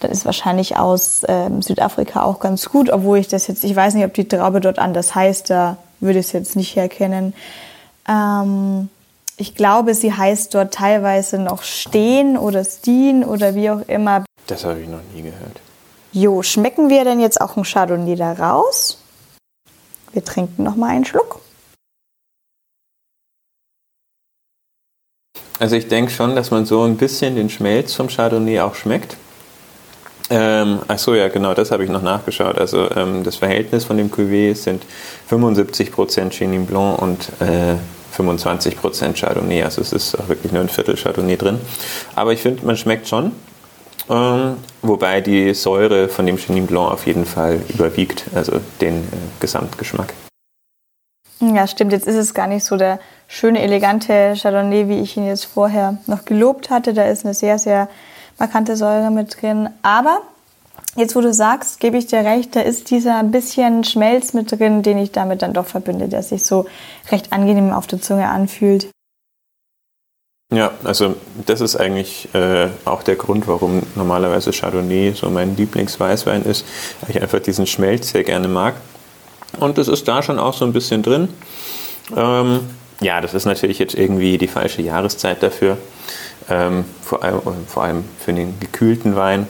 Dann 0.00 0.10
ist 0.10 0.26
wahrscheinlich 0.26 0.76
aus 0.76 1.22
äh, 1.24 1.48
Südafrika 1.60 2.22
auch 2.22 2.40
ganz 2.40 2.68
gut, 2.68 2.90
obwohl 2.90 3.18
ich 3.18 3.28
das 3.28 3.46
jetzt, 3.46 3.64
ich 3.64 3.74
weiß 3.74 3.94
nicht, 3.94 4.04
ob 4.04 4.12
die 4.12 4.28
Traube 4.28 4.60
dort 4.60 4.78
anders 4.78 5.14
heißt, 5.14 5.48
da 5.48 5.78
würde 6.00 6.18
ich 6.18 6.26
es 6.26 6.32
jetzt 6.32 6.56
nicht 6.56 6.76
herkennen. 6.76 7.32
Ähm, 8.06 8.90
ich 9.36 9.54
glaube, 9.54 9.94
sie 9.94 10.12
heißt 10.12 10.54
dort 10.54 10.74
teilweise 10.74 11.38
noch 11.38 11.62
Stehen 11.62 12.38
oder 12.38 12.64
Steen 12.64 13.24
oder 13.24 13.54
wie 13.54 13.70
auch 13.70 13.80
immer. 13.88 14.24
Das 14.46 14.64
habe 14.64 14.80
ich 14.80 14.88
noch 14.88 15.00
nie 15.14 15.22
gehört. 15.22 15.60
Jo, 16.12 16.42
schmecken 16.42 16.88
wir 16.90 17.04
denn 17.04 17.20
jetzt 17.20 17.40
auch 17.40 17.56
ein 17.56 17.64
Chardonnay 17.64 18.14
da 18.14 18.32
raus? 18.32 18.98
Wir 20.12 20.24
trinken 20.24 20.62
noch 20.62 20.76
mal 20.76 20.90
einen 20.90 21.04
Schluck. 21.04 21.40
Also 25.58 25.76
ich 25.76 25.88
denke 25.88 26.12
schon, 26.12 26.36
dass 26.36 26.50
man 26.50 26.66
so 26.66 26.82
ein 26.82 26.96
bisschen 26.96 27.36
den 27.36 27.50
Schmelz 27.50 27.94
vom 27.94 28.08
Chardonnay 28.08 28.60
auch 28.60 28.74
schmeckt. 28.74 29.16
Ähm, 30.30 30.80
achso, 30.88 31.14
ja, 31.14 31.28
genau, 31.28 31.54
das 31.54 31.70
habe 31.70 31.84
ich 31.84 31.90
noch 31.90 32.02
nachgeschaut. 32.02 32.58
Also 32.58 32.90
ähm, 32.92 33.24
das 33.24 33.36
Verhältnis 33.36 33.84
von 33.84 33.96
dem 33.96 34.10
Cuvée 34.10 34.54
sind 34.54 34.84
75% 35.30 36.30
Chenin 36.30 36.66
Blanc 36.66 37.00
und 37.00 37.28
äh, 37.40 37.74
25% 38.16 39.14
Chardonnay. 39.18 39.62
Also 39.62 39.80
es 39.80 39.92
ist 39.92 40.14
auch 40.18 40.28
wirklich 40.28 40.52
nur 40.52 40.62
ein 40.62 40.68
Viertel 40.68 40.96
Chardonnay 40.96 41.36
drin. 41.36 41.60
Aber 42.14 42.32
ich 42.32 42.40
finde, 42.40 42.64
man 42.64 42.76
schmeckt 42.76 43.08
schon. 43.08 43.32
Ähm, 44.10 44.58
wobei 44.82 45.20
die 45.20 45.54
Säure 45.54 46.08
von 46.08 46.26
dem 46.26 46.36
Chenin 46.36 46.66
Blanc 46.66 46.92
auf 46.92 47.06
jeden 47.06 47.24
Fall 47.24 47.60
überwiegt, 47.68 48.24
also 48.34 48.60
den 48.80 48.96
äh, 48.96 49.16
Gesamtgeschmack. 49.40 50.12
Ja, 51.40 51.66
stimmt. 51.66 51.92
Jetzt 51.92 52.06
ist 52.06 52.16
es 52.16 52.34
gar 52.34 52.46
nicht 52.46 52.64
so 52.64 52.76
der 52.76 53.00
schöne, 53.28 53.60
elegante 53.62 54.34
Chardonnay, 54.36 54.88
wie 54.88 55.00
ich 55.00 55.16
ihn 55.16 55.26
jetzt 55.26 55.46
vorher 55.46 55.98
noch 56.06 56.24
gelobt 56.24 56.70
hatte. 56.70 56.94
Da 56.94 57.04
ist 57.04 57.24
eine 57.24 57.34
sehr, 57.34 57.58
sehr 57.58 57.88
markante 58.38 58.76
Säure 58.76 59.10
mit 59.10 59.40
drin. 59.40 59.70
Aber 59.82 60.22
Jetzt, 60.96 61.16
wo 61.16 61.20
du 61.20 61.32
sagst, 61.32 61.80
gebe 61.80 61.98
ich 61.98 62.06
dir 62.06 62.20
recht, 62.20 62.54
da 62.54 62.60
ist 62.60 62.90
dieser 62.90 63.22
bisschen 63.24 63.82
Schmelz 63.82 64.32
mit 64.32 64.52
drin, 64.52 64.82
den 64.82 64.98
ich 64.98 65.10
damit 65.10 65.42
dann 65.42 65.52
doch 65.52 65.66
verbinde, 65.66 66.08
der 66.08 66.22
sich 66.22 66.44
so 66.44 66.66
recht 67.10 67.32
angenehm 67.32 67.72
auf 67.72 67.86
der 67.86 68.00
Zunge 68.00 68.28
anfühlt. 68.28 68.88
Ja, 70.52 70.70
also 70.84 71.16
das 71.46 71.60
ist 71.60 71.74
eigentlich 71.74 72.32
äh, 72.32 72.68
auch 72.84 73.02
der 73.02 73.16
Grund, 73.16 73.48
warum 73.48 73.82
normalerweise 73.96 74.52
Chardonnay 74.52 75.12
so 75.14 75.28
mein 75.30 75.56
Lieblingsweißwein 75.56 76.44
ist, 76.44 76.64
weil 77.00 77.16
ich 77.16 77.22
einfach 77.22 77.40
diesen 77.40 77.66
Schmelz 77.66 78.10
sehr 78.10 78.22
gerne 78.22 78.46
mag. 78.46 78.74
Und 79.58 79.78
das 79.78 79.88
ist 79.88 80.06
da 80.06 80.22
schon 80.22 80.38
auch 80.38 80.54
so 80.54 80.64
ein 80.64 80.72
bisschen 80.72 81.02
drin. 81.02 81.28
Ähm, 82.16 82.60
ja, 83.00 83.20
das 83.20 83.34
ist 83.34 83.46
natürlich 83.46 83.80
jetzt 83.80 83.94
irgendwie 83.94 84.38
die 84.38 84.46
falsche 84.46 84.82
Jahreszeit 84.82 85.42
dafür, 85.42 85.76
ähm, 86.48 86.84
vor, 87.02 87.24
allem, 87.24 87.40
vor 87.66 87.82
allem 87.82 88.04
für 88.20 88.32
den 88.32 88.60
gekühlten 88.60 89.16
Wein. 89.16 89.48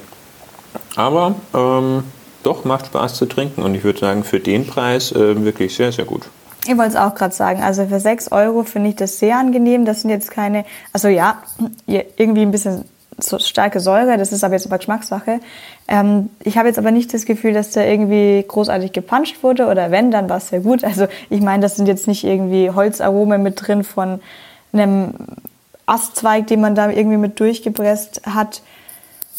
Aber 0.96 1.34
ähm, 1.54 2.04
doch 2.42 2.64
macht 2.64 2.86
Spaß 2.86 3.14
zu 3.14 3.26
trinken 3.26 3.62
und 3.62 3.74
ich 3.74 3.84
würde 3.84 3.98
sagen, 3.98 4.24
für 4.24 4.40
den 4.40 4.66
Preis 4.66 5.12
äh, 5.12 5.44
wirklich 5.44 5.74
sehr, 5.74 5.92
sehr 5.92 6.04
gut. 6.04 6.28
Ich 6.66 6.76
wollte 6.76 6.90
es 6.90 6.96
auch 6.96 7.14
gerade 7.14 7.34
sagen, 7.34 7.62
also 7.62 7.86
für 7.86 8.00
6 8.00 8.32
Euro 8.32 8.62
finde 8.62 8.90
ich 8.90 8.96
das 8.96 9.18
sehr 9.18 9.36
angenehm. 9.36 9.84
Das 9.84 10.00
sind 10.00 10.10
jetzt 10.10 10.30
keine, 10.30 10.64
also 10.92 11.08
ja, 11.08 11.42
irgendwie 11.86 12.42
ein 12.42 12.50
bisschen 12.50 12.84
so 13.18 13.38
starke 13.38 13.80
Säure, 13.80 14.16
das 14.16 14.32
ist 14.32 14.42
aber 14.44 14.54
jetzt 14.54 14.66
aber 14.66 14.78
Geschmackssache. 14.78 15.40
Ähm, 15.88 16.30
ich 16.42 16.56
habe 16.58 16.68
jetzt 16.68 16.78
aber 16.78 16.90
nicht 16.90 17.12
das 17.14 17.26
Gefühl, 17.26 17.52
dass 17.52 17.70
da 17.70 17.82
irgendwie 17.82 18.44
großartig 18.46 18.92
gepanscht 18.92 19.42
wurde 19.42 19.66
oder 19.66 19.90
wenn, 19.90 20.10
dann 20.10 20.28
war 20.28 20.38
es 20.38 20.48
sehr 20.48 20.60
gut. 20.60 20.84
Also 20.84 21.06
ich 21.30 21.40
meine, 21.40 21.62
das 21.62 21.76
sind 21.76 21.86
jetzt 21.86 22.08
nicht 22.08 22.24
irgendwie 22.24 22.70
Holzaromen 22.70 23.42
mit 23.42 23.66
drin 23.66 23.84
von 23.84 24.20
einem 24.72 25.14
Astzweig, 25.86 26.46
den 26.46 26.60
man 26.60 26.74
da 26.74 26.90
irgendwie 26.90 27.18
mit 27.18 27.38
durchgepresst 27.38 28.22
hat. 28.26 28.62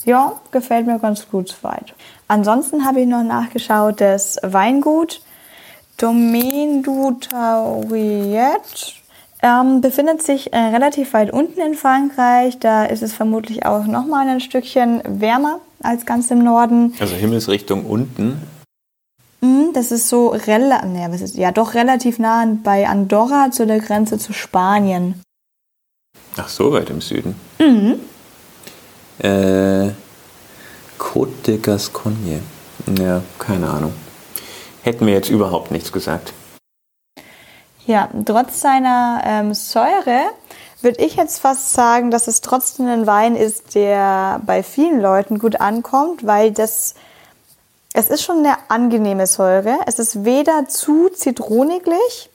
Ja, 0.05 0.33
gefällt 0.51 0.85
mir 0.85 0.99
ganz 0.99 1.27
gut 1.29 1.49
soweit. 1.49 1.93
Ansonsten 2.27 2.85
habe 2.85 3.01
ich 3.01 3.07
noch 3.07 3.23
nachgeschaut, 3.23 3.99
das 4.01 4.37
Weingut 4.43 5.21
Domaine 5.97 6.81
du 6.81 7.11
Tauriet 7.11 8.95
ähm, 9.41 9.81
befindet 9.81 10.23
sich 10.23 10.51
äh, 10.53 10.57
relativ 10.57 11.13
weit 11.13 11.31
unten 11.31 11.59
in 11.61 11.75
Frankreich. 11.75 12.59
Da 12.59 12.85
ist 12.85 13.03
es 13.03 13.13
vermutlich 13.13 13.65
auch 13.65 13.85
nochmal 13.85 14.27
ein 14.27 14.41
Stückchen 14.41 15.01
wärmer 15.05 15.59
als 15.81 16.05
ganz 16.05 16.31
im 16.31 16.43
Norden. 16.43 16.93
Also 16.99 17.15
Himmelsrichtung 17.15 17.85
unten. 17.85 18.41
Mhm, 19.41 19.71
das 19.73 19.91
ist 19.91 20.09
so 20.09 20.29
rela 20.29 20.83
nee, 20.85 21.05
ist, 21.15 21.35
ja, 21.35 21.51
doch 21.51 21.75
relativ 21.75 22.19
nah 22.19 22.45
bei 22.63 22.87
Andorra 22.87 23.51
zu 23.51 23.67
der 23.67 23.79
Grenze 23.79 24.17
zu 24.17 24.33
Spanien. 24.33 25.21
Ach, 26.37 26.49
so 26.49 26.73
weit 26.73 26.89
im 26.89 27.01
Süden. 27.01 27.35
Mhm. 27.59 27.99
Äh, 29.19 29.91
Côte 30.97 31.31
de 31.47 31.57
Gascogne. 31.57 32.41
Ja, 32.99 33.21
keine 33.39 33.69
Ahnung. 33.69 33.93
Hätten 34.83 35.05
wir 35.05 35.13
jetzt 35.13 35.29
überhaupt 35.29 35.71
nichts 35.71 35.91
gesagt. 35.91 36.33
Ja, 37.85 38.09
trotz 38.25 38.61
seiner 38.61 39.21
ähm, 39.25 39.53
Säure 39.53 40.21
würde 40.81 41.03
ich 41.03 41.15
jetzt 41.15 41.39
fast 41.39 41.73
sagen, 41.73 42.11
dass 42.11 42.27
es 42.27 42.41
trotzdem 42.41 42.87
ein 42.87 43.07
Wein 43.07 43.35
ist, 43.35 43.75
der 43.75 44.41
bei 44.45 44.63
vielen 44.63 45.01
Leuten 45.01 45.39
gut 45.39 45.59
ankommt, 45.61 46.25
weil 46.25 46.51
das 46.51 46.95
es 47.97 48.09
ist 48.09 48.23
schon 48.23 48.39
eine 48.39 48.57
angenehme 48.67 49.25
Säure. 49.25 49.77
Es 49.85 49.99
ist 49.99 50.25
weder 50.25 50.67
zu 50.67 51.07
zitroniglich, 51.07 52.29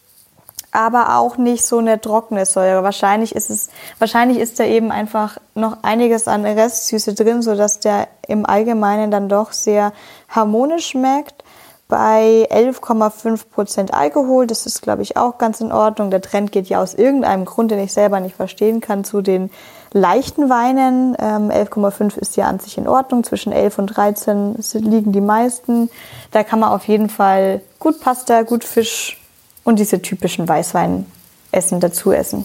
aber 0.73 1.17
auch 1.17 1.37
nicht 1.37 1.65
so 1.67 1.79
eine 1.79 2.01
trockene 2.01 2.47
Säure. 2.47 2.83
Wahrscheinlich 2.83 3.35
ist 3.35 3.51
es, 3.51 3.69
wahrscheinlich 3.99 4.39
ist 4.39 4.61
da 4.61 4.65
eben 4.65 4.91
einfach 4.91 5.39
noch 5.55 5.79
einiges 5.83 6.29
an 6.29 6.45
Restsüße 6.45 7.15
drin, 7.15 7.43
so 7.43 7.55
dass 7.55 7.81
der 7.81 8.09
im 8.27 8.47
Allgemeinen 8.47 9.11
dann 9.11 9.29
doch 9.29 9.53
sehr 9.53 9.93
harmonisch 10.29 10.89
schmeckt 10.89 11.45
bei 11.91 12.47
11,5 12.51 13.51
Prozent 13.51 13.93
Alkohol. 13.93 14.47
Das 14.47 14.65
ist, 14.65 14.81
glaube 14.81 15.03
ich, 15.03 15.17
auch 15.17 15.37
ganz 15.37 15.61
in 15.61 15.73
Ordnung. 15.73 16.11
Der 16.11 16.23
Trend 16.23 16.53
geht 16.53 16.69
ja 16.69 16.81
aus 16.81 16.95
irgendeinem 16.95 17.45
Grund, 17.45 17.71
den 17.73 17.81
ich 17.81 17.93
selber 17.93 18.21
nicht 18.21 18.37
verstehen 18.37 18.81
kann, 18.81 19.05
zu 19.05 19.21
den 19.21 19.51
leichten 19.93 20.49
Weinen. 20.49 21.17
Ähm, 21.19 21.51
11,5 21.51 22.17
ist 22.17 22.37
ja 22.37 22.47
an 22.47 22.61
sich 22.61 22.79
in 22.79 22.89
Ordnung. 22.89 23.25
Zwischen 23.25 23.53
11 23.53 23.79
und 23.81 23.87
13 23.89 24.55
liegen 24.75 25.13
die 25.13 25.21
meisten. 25.21 25.91
Da 26.31 26.45
kann 26.45 26.61
man 26.61 26.71
auf 26.71 26.85
jeden 26.85 27.11
Fall 27.11 27.61
gut 27.81 28.01
Pasta, 28.01 28.43
gut 28.43 28.65
Fisch 28.65 29.20
und 29.65 29.79
diese 29.79 30.03
typischen 30.03 30.49
Weißweinessen 30.49 31.81
dazu 31.81 32.13
essen. 32.13 32.45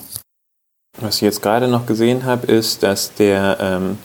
Was 0.99 1.15
ich 1.15 1.21
jetzt 1.21 1.41
gerade 1.41 1.67
noch 1.67 1.85
gesehen 1.85 2.25
habe, 2.25 2.47
ist, 2.47 2.83
dass 2.83 3.13
der 3.15 3.57
ähm, 3.59 3.97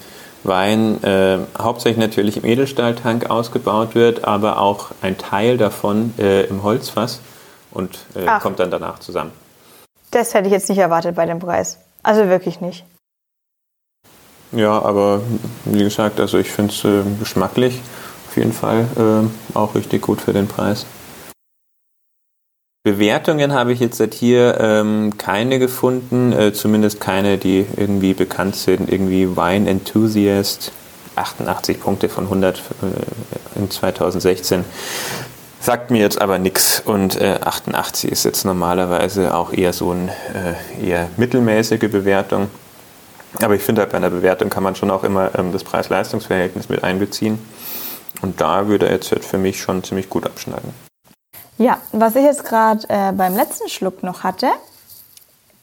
Wein 0.42 1.02
äh, 1.04 1.38
hauptsächlich 1.58 1.98
natürlich 1.98 2.36
im 2.36 2.44
Edelstahltank 2.44 3.30
ausgebaut 3.30 3.94
wird, 3.94 4.24
aber 4.24 4.58
auch 4.58 4.90
ein 5.02 5.16
Teil 5.18 5.56
davon 5.56 6.14
äh, 6.18 6.44
im 6.46 6.62
Holzfass 6.62 7.20
und 7.70 7.98
äh, 8.14 8.26
kommt 8.40 8.58
dann 8.58 8.70
danach 8.70 8.98
zusammen. 8.98 9.32
Das 10.10 10.34
hätte 10.34 10.46
ich 10.46 10.52
jetzt 10.52 10.68
nicht 10.68 10.78
erwartet 10.78 11.14
bei 11.14 11.26
dem 11.26 11.38
Preis. 11.38 11.78
Also 12.02 12.28
wirklich 12.28 12.60
nicht. 12.60 12.84
Ja, 14.52 14.82
aber 14.82 15.20
wie 15.64 15.84
gesagt, 15.84 16.18
also 16.18 16.38
ich 16.38 16.50
finde 16.50 16.72
es 16.72 16.84
äh, 16.84 17.02
geschmacklich 17.20 17.80
auf 18.28 18.36
jeden 18.36 18.52
Fall 18.52 18.86
äh, 18.96 19.56
auch 19.56 19.74
richtig 19.74 20.02
gut 20.02 20.20
für 20.20 20.32
den 20.32 20.48
Preis. 20.48 20.86
Bewertungen 22.82 23.52
habe 23.52 23.74
ich 23.74 23.80
jetzt 23.80 23.98
seit 23.98 24.14
hier 24.14 24.58
ähm, 24.58 25.18
keine 25.18 25.58
gefunden, 25.58 26.32
äh, 26.32 26.54
zumindest 26.54 26.98
keine, 26.98 27.36
die 27.36 27.66
irgendwie 27.76 28.14
bekannt 28.14 28.56
sind. 28.56 28.90
Irgendwie 28.90 29.36
Wine 29.36 29.68
Enthusiast, 29.68 30.72
88 31.14 31.78
Punkte 31.78 32.08
von 32.08 32.24
100 32.24 32.58
äh, 32.58 33.58
in 33.58 33.70
2016. 33.70 34.64
Sagt 35.60 35.90
mir 35.90 36.00
jetzt 36.00 36.22
aber 36.22 36.38
nichts 36.38 36.80
und 36.80 37.20
äh, 37.20 37.38
88 37.44 38.10
ist 38.10 38.24
jetzt 38.24 38.46
normalerweise 38.46 39.34
auch 39.34 39.52
eher 39.52 39.74
so 39.74 39.90
eine 39.90 40.10
äh, 40.80 40.88
eher 40.88 41.08
mittelmäßige 41.18 41.90
Bewertung. 41.90 42.48
Aber 43.42 43.56
ich 43.56 43.62
finde 43.62 43.82
halt 43.82 43.90
bei 43.90 43.98
einer 43.98 44.08
Bewertung 44.08 44.48
kann 44.48 44.62
man 44.62 44.74
schon 44.74 44.90
auch 44.90 45.04
immer 45.04 45.32
ähm, 45.38 45.52
das 45.52 45.64
Preis-Leistungs-Verhältnis 45.64 46.70
mit 46.70 46.82
einbeziehen. 46.82 47.38
Und 48.22 48.40
da 48.40 48.68
würde 48.68 48.86
er 48.86 48.94
jetzt 48.94 49.14
für 49.22 49.38
mich 49.38 49.60
schon 49.60 49.84
ziemlich 49.84 50.08
gut 50.08 50.24
abschneiden. 50.24 50.89
Ja, 51.60 51.78
was 51.92 52.16
ich 52.16 52.24
jetzt 52.24 52.44
gerade 52.44 52.88
äh, 52.88 53.12
beim 53.12 53.36
letzten 53.36 53.68
Schluck 53.68 54.02
noch 54.02 54.24
hatte, 54.24 54.48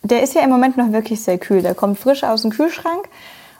der 0.04 0.22
ist 0.22 0.36
ja 0.36 0.42
im 0.42 0.52
Moment 0.52 0.78
noch 0.78 0.92
wirklich 0.92 1.24
sehr 1.24 1.40
kühl. 1.40 1.64
Der 1.64 1.74
kommt 1.74 1.98
frisch 1.98 2.24
aus 2.24 2.44
dem 2.44 2.52
Kühlschrank. 2.52 3.10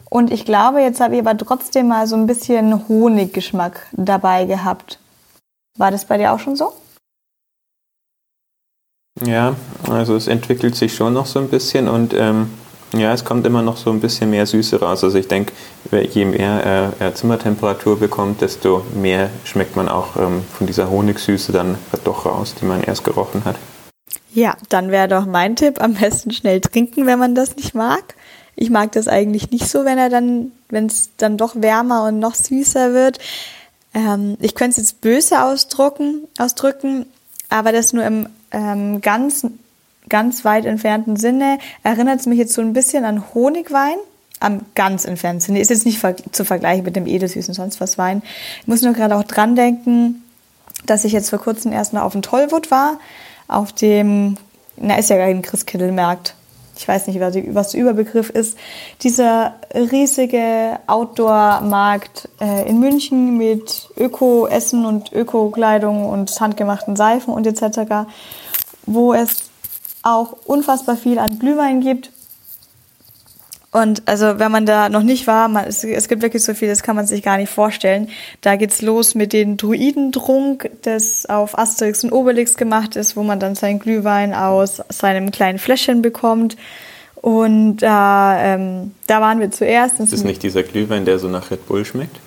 Und 0.08 0.32
ich 0.32 0.46
glaube, 0.46 0.82
jetzt 0.82 1.02
habe 1.02 1.16
ich 1.16 1.22
aber 1.22 1.36
trotzdem 1.36 1.88
mal 1.88 2.06
so 2.06 2.16
ein 2.16 2.28
bisschen 2.28 2.88
Honiggeschmack 2.88 3.88
dabei 3.92 4.46
gehabt. 4.46 5.00
War 5.80 5.90
das 5.90 6.06
bei 6.06 6.20
dir 6.20 6.32
auch 6.32 6.40
schon 6.40 6.56
so? 6.56 6.74
Ja, 9.26 9.56
also 9.90 10.16
es 10.16 10.28
entwickelt 10.28 10.76
sich 10.76 10.94
schon 10.94 11.14
noch 11.14 11.26
so 11.26 11.40
ein 11.40 11.50
bisschen 11.50 11.88
und 11.88 12.14
ähm, 12.14 12.54
ja, 12.94 13.14
es 13.14 13.26
kommt 13.26 13.46
immer 13.46 13.62
noch 13.62 13.78
so 13.78 13.90
ein 13.92 14.00
bisschen 14.00 14.30
mehr 14.30 14.46
Süße 14.46 14.80
raus. 14.80 15.04
Also 15.04 15.18
ich 15.18 15.28
denke, 15.28 15.54
je 15.92 16.26
mehr 16.26 16.94
er, 17.00 17.16
Zimmertemperatur 17.16 18.00
bekommt, 18.00 18.42
desto 18.42 18.86
mehr 18.96 19.30
schmeckt 19.44 19.76
man 19.76 19.90
auch 19.90 20.16
ähm, 20.16 20.44
von 20.58 20.68
dieser 20.68 20.90
Honigsüße 20.90 21.52
dann 21.52 21.78
doch 22.04 22.26
raus, 22.26 22.56
die 22.60 22.66
man 22.66 22.82
erst 22.82 23.04
gerochen 23.04 23.44
hat. 23.46 23.58
Ja, 24.34 24.56
dann 24.70 24.92
wäre 24.92 25.08
doch 25.08 25.26
mein 25.26 25.56
Tipp, 25.56 25.82
am 25.82 25.96
besten 25.96 26.32
schnell 26.32 26.62
trinken, 26.62 27.06
wenn 27.06 27.20
man 27.20 27.36
das 27.36 27.56
nicht 27.56 27.74
mag. 27.74 28.16
Ich 28.56 28.70
mag 28.70 28.92
das 28.94 29.08
eigentlich 29.08 29.52
nicht 29.52 29.68
so, 29.68 29.86
wenn 29.86 29.98
er 29.98 30.10
dann, 30.10 30.52
wenn 30.70 30.88
es 30.88 31.10
dann 31.18 31.38
doch 31.38 31.56
wärmer 31.56 32.06
und 32.06 32.20
noch 32.20 32.36
süßer 32.36 32.94
wird. 32.94 33.20
Ähm, 33.94 34.38
ich 34.40 34.56
könnte 34.56 34.80
es 34.82 34.90
jetzt 34.90 35.02
böse 35.02 35.44
ausdrucken, 35.44 36.28
ausdrücken, 36.38 37.06
aber 37.50 37.72
das 37.72 37.94
nur 37.94 38.06
im 38.06 38.30
ähm, 38.52 39.02
ganz 39.02 39.46
ganz 40.10 40.46
weit 40.46 40.66
entfernten 40.66 41.16
Sinne 41.16 41.60
erinnert 41.84 42.20
es 42.20 42.26
mich 42.26 42.38
jetzt 42.38 42.54
so 42.54 42.62
ein 42.62 42.74
bisschen 42.74 43.06
an 43.06 43.24
Honigwein. 43.34 43.98
Am 44.40 44.62
ganz 44.76 45.06
entfernten 45.06 45.42
Sinne. 45.42 45.60
Ist 45.60 45.72
jetzt 45.72 45.86
nicht 45.86 46.00
zu 46.32 46.46
vergleichen 46.46 46.86
mit 46.86 46.96
dem 46.96 47.08
edelsüßen 47.08 47.56
sonst 47.56 47.82
was 47.82 47.98
Wein. 47.98 48.22
Ich 48.62 48.68
muss 48.68 48.84
nur 48.84 48.94
gerade 48.94 49.16
auch 49.16 49.24
dran 49.24 49.56
denken, 49.56 50.24
dass 50.86 51.06
ich 51.06 51.12
jetzt 51.12 51.32
vor 51.32 51.40
kurzem 51.40 51.72
erst 51.72 51.94
noch 51.94 52.04
auf 52.04 52.12
dem 52.12 52.22
Tollwood 52.22 52.70
war. 52.70 53.00
Auf 53.48 53.74
dem, 53.74 54.38
na, 54.76 54.96
ist 54.98 55.10
ja 55.10 55.18
gar 55.18 55.26
kein 55.26 55.42
Christkindlmarkt. 55.42 56.36
Ich 56.78 56.88
weiß 56.88 57.08
nicht, 57.08 57.20
was 57.20 57.72
der 57.72 57.82
Überbegriff 57.82 58.30
ist. 58.30 58.58
Dieser 59.02 59.56
riesige 59.74 60.80
Outdoor-Markt 60.86 62.30
äh, 62.40 62.70
in 62.70 62.80
München 62.80 63.38
mit 63.38 63.90
Öko-Essen 63.98 64.86
und 64.86 65.12
Öko-Kleidung 65.12 66.08
und 66.08 66.40
handgemachten 66.40 66.96
Seifen 66.96 67.34
und 67.34 67.48
etc., 67.48 68.08
wo 68.86 69.14
es 69.14 69.47
auch 70.08 70.38
unfassbar 70.46 70.96
viel 70.96 71.20
an 71.20 71.40
Glühwein 71.40 71.82
gibt. 71.82 72.12
Und 73.72 74.04
also 74.08 74.40
wenn 74.40 74.52
man 74.52 74.66
da 74.66 74.90
noch 74.90 75.04
nicht 75.04 75.28
war, 75.28 75.50
man, 75.50 75.66
es, 75.66 75.84
es, 75.84 76.08
gibt 76.08 76.22
wirklich 76.22 76.44
so 76.44 76.54
viel, 76.54 76.70
das 76.70 76.84
kann 76.84 76.96
man 76.96 77.06
sich 77.06 77.22
gar 77.22 77.38
nicht 77.38 77.50
vorstellen. 77.50 78.10
Da 78.42 78.56
geht's 78.56 78.82
los 78.82 79.14
mit 79.14 79.34
dem 79.34 79.58
Druidentrunk, 79.58 80.70
das 80.84 81.26
auf 81.26 81.58
Asterix 81.58 82.04
und 82.04 82.12
Obelix 82.12 82.56
gemacht 82.56 82.96
ist, 82.96 83.16
wo 83.18 83.24
man 83.24 83.40
dann 83.40 83.56
seinen 83.56 83.80
Glühwein 83.80 84.34
aus 84.34 84.82
seinem 84.90 85.32
kleinen 85.32 85.60
Fläschchen 85.60 86.02
bekommt. 86.02 86.56
Und 87.16 87.84
äh, 87.84 87.86
ähm, 87.86 88.92
da 89.06 89.22
waren 89.22 89.40
wir 89.40 89.52
zuerst. 89.52 90.00
Ist 90.00 90.14
das 90.14 90.24
nicht 90.24 90.44
dieser 90.44 90.64
Glühwein, 90.64 91.04
der 91.06 91.20
so 91.20 91.28
nach 91.28 91.52
Red 91.52 91.68
Bull 91.68 91.84
schmeckt? 91.84 92.18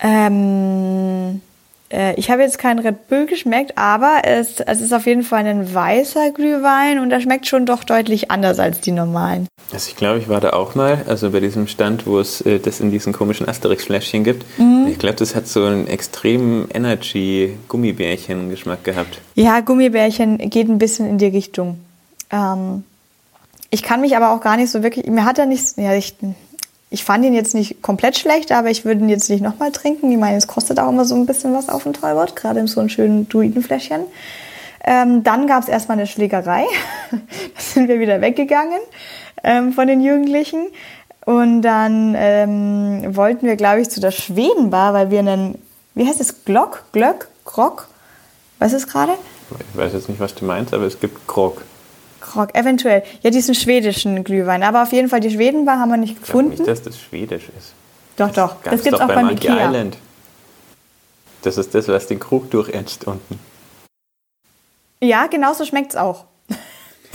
Ähm, 0.00 1.40
äh, 1.40 1.55
ich 1.88 2.30
habe 2.30 2.42
jetzt 2.42 2.58
keinen 2.58 2.80
Red 2.80 3.08
Bull 3.08 3.26
geschmeckt, 3.26 3.78
aber 3.78 4.22
es, 4.24 4.60
es 4.60 4.80
ist 4.80 4.92
auf 4.92 5.06
jeden 5.06 5.22
Fall 5.22 5.46
ein 5.46 5.72
weißer 5.72 6.32
Glühwein 6.32 6.98
und 6.98 7.10
der 7.10 7.20
schmeckt 7.20 7.46
schon 7.46 7.64
doch 7.64 7.84
deutlich 7.84 8.30
anders 8.30 8.58
als 8.58 8.80
die 8.80 8.90
normalen. 8.90 9.46
Also 9.72 9.90
ich 9.90 9.96
glaube, 9.96 10.18
ich 10.18 10.28
war 10.28 10.40
da 10.40 10.50
auch 10.50 10.74
mal, 10.74 11.04
also 11.06 11.30
bei 11.30 11.40
diesem 11.40 11.68
Stand, 11.68 12.06
wo 12.06 12.18
es 12.18 12.40
äh, 12.40 12.58
das 12.58 12.80
in 12.80 12.90
diesen 12.90 13.12
komischen 13.12 13.48
Asterix-Fläschchen 13.48 14.24
gibt. 14.24 14.44
Mhm. 14.58 14.88
Ich 14.88 14.98
glaube, 14.98 15.16
das 15.16 15.34
hat 15.34 15.48
so 15.48 15.64
einen 15.64 15.86
extremen 15.86 16.68
Energy-Gummibärchen-Geschmack 16.72 18.84
gehabt. 18.84 19.20
Ja, 19.34 19.60
Gummibärchen 19.60 20.38
geht 20.50 20.68
ein 20.68 20.78
bisschen 20.78 21.08
in 21.08 21.18
die 21.18 21.26
Richtung. 21.26 21.78
Ähm, 22.30 22.84
ich 23.70 23.82
kann 23.82 24.00
mich 24.00 24.16
aber 24.16 24.30
auch 24.30 24.40
gar 24.40 24.56
nicht 24.56 24.70
so 24.70 24.82
wirklich, 24.82 25.06
mir 25.06 25.24
hat 25.24 25.38
er 25.38 25.46
nichts, 25.46 25.74
ja, 25.76 25.94
ich, 25.94 26.16
ich 26.90 27.04
fand 27.04 27.24
ihn 27.24 27.34
jetzt 27.34 27.54
nicht 27.54 27.82
komplett 27.82 28.16
schlecht, 28.16 28.52
aber 28.52 28.70
ich 28.70 28.84
würde 28.84 29.00
ihn 29.00 29.08
jetzt 29.08 29.28
nicht 29.28 29.42
nochmal 29.42 29.72
trinken. 29.72 30.10
Ich 30.10 30.18
meine, 30.18 30.36
es 30.36 30.46
kostet 30.46 30.78
auch 30.78 30.88
immer 30.88 31.04
so 31.04 31.14
ein 31.14 31.26
bisschen 31.26 31.52
was 31.52 31.68
auf 31.68 31.82
dem 31.82 31.92
Treuwort, 31.92 32.36
gerade 32.36 32.60
in 32.60 32.68
so 32.68 32.80
einem 32.80 32.88
schönen 32.88 33.28
Druidenfläschchen. 33.28 34.02
Ähm, 34.84 35.24
dann 35.24 35.48
gab 35.48 35.64
es 35.64 35.68
erstmal 35.68 35.98
eine 35.98 36.06
Schlägerei. 36.06 36.64
da 37.10 37.18
sind 37.60 37.88
wir 37.88 37.98
wieder 37.98 38.20
weggegangen 38.20 38.78
ähm, 39.42 39.72
von 39.72 39.88
den 39.88 40.00
Jugendlichen. 40.00 40.68
Und 41.24 41.62
dann 41.62 42.14
ähm, 42.16 43.16
wollten 43.16 43.46
wir, 43.46 43.56
glaube 43.56 43.80
ich, 43.80 43.90
zu 43.90 44.00
der 44.00 44.12
Schwedenbar, 44.12 44.94
weil 44.94 45.10
wir 45.10 45.18
einen, 45.18 45.58
wie 45.96 46.06
heißt 46.06 46.20
es, 46.20 46.44
Glock, 46.44 46.84
Glöck, 46.92 47.28
Grog? 47.44 47.88
Was 48.60 48.72
ist 48.72 48.86
gerade? 48.86 49.14
Ich 49.72 49.76
weiß 49.76 49.92
jetzt 49.92 50.08
nicht, 50.08 50.20
was 50.20 50.36
du 50.36 50.44
meinst, 50.44 50.72
aber 50.72 50.84
es 50.84 51.00
gibt 51.00 51.26
Grog. 51.26 51.62
Grog, 52.20 52.54
eventuell. 52.54 53.02
Ja, 53.22 53.30
diesen 53.30 53.54
schwedischen 53.54 54.24
Glühwein. 54.24 54.62
Aber 54.62 54.82
auf 54.82 54.92
jeden 54.92 55.08
Fall, 55.08 55.20
die 55.20 55.30
Schwedenbar 55.30 55.78
haben 55.78 55.90
wir 55.90 55.96
nicht 55.96 56.20
gefunden. 56.20 56.52
Ich 56.52 56.56
glaube 56.56 56.70
nicht, 56.70 56.86
dass 56.86 56.92
das 56.92 57.00
schwedisch 57.00 57.44
ist. 57.56 57.72
Doch, 58.16 58.30
doch. 58.30 58.56
Das, 58.62 58.74
das 58.74 58.82
gibt 58.82 58.96
es 58.96 59.00
auch 59.00 59.08
beim 59.08 59.26
Monkey 59.26 59.46
Ikea. 59.46 59.68
Island. 59.68 59.96
Das 61.42 61.58
ist 61.58 61.74
das, 61.74 61.86
was 61.88 62.06
den 62.06 62.18
Krug 62.18 62.50
durchätzt 62.50 63.06
unten. 63.06 63.38
Ja, 65.00 65.26
genauso 65.26 65.64
schmeckt 65.64 65.92
es 65.92 65.96
auch. 65.96 66.24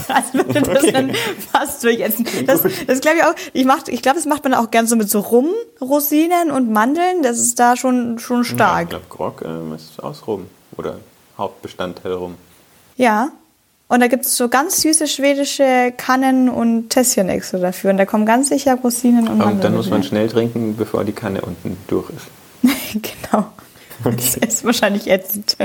Also 0.08 0.34
würde 0.34 0.62
das 0.62 0.84
okay. 0.84 0.91
dann 0.91 1.13
fast 1.51 1.84
durchessen. 1.84 2.25
Das, 2.48 2.63
das 2.88 3.01
glaube 3.01 3.17
ich 3.17 3.24
auch. 3.24 3.36
Ich, 3.53 3.65
mach, 3.65 3.88
ich 3.88 4.01
glaube, 4.01 4.15
das 4.17 4.25
macht 4.25 4.43
man 4.43 4.55
auch 4.55 4.72
gern 4.72 4.88
so 4.88 4.96
mit 4.96 5.12
so 5.12 5.20
Rum, 5.20 5.50
Rosinen 5.79 6.50
und 6.50 6.72
Mandeln. 6.72 7.22
Das 7.22 7.38
ist 7.38 7.60
da 7.60 7.75
schon, 7.77 8.17
schon 8.17 8.43
stark. 8.43 8.91
Ja, 8.91 8.98
ich 8.98 9.10
glaube, 9.10 9.36
Grog 9.36 9.41
ähm, 9.46 9.74
ist 9.75 10.01
aus 10.01 10.25
Rum 10.25 10.48
oder 10.75 10.98
Hauptbestandteil 11.38 12.13
Rum. 12.13 12.36
Ja, 12.98 13.29
und 13.91 14.00
da 14.00 14.07
gibt 14.07 14.24
es 14.24 14.38
so 14.38 14.48
ganz 14.48 14.79
süße 14.83 15.05
schwedische 15.05 15.91
Kannen 15.98 16.48
und 16.48 16.91
Tässchen 16.91 17.27
extra 17.27 17.57
dafür. 17.57 17.91
Und 17.91 17.98
da 17.98 18.05
kommen 18.05 18.25
ganz 18.25 18.48
sicher 18.48 18.75
Rosinen 18.75 19.27
und 19.27 19.39
Mandeln. 19.39 19.55
Und 19.55 19.63
dann 19.65 19.75
muss 19.75 19.89
man 19.89 20.01
schnell 20.01 20.29
trinken, 20.29 20.77
bevor 20.77 21.03
die 21.03 21.12
Kanne 21.12 21.41
unten 21.41 21.75
durch 21.89 22.10
ist. 22.12 22.27
genau. 22.93 23.48
Okay. 24.05 24.15
Das 24.15 24.38
ist 24.38 24.63
wahrscheinlich 24.63 25.10
ätzend. 25.10 25.57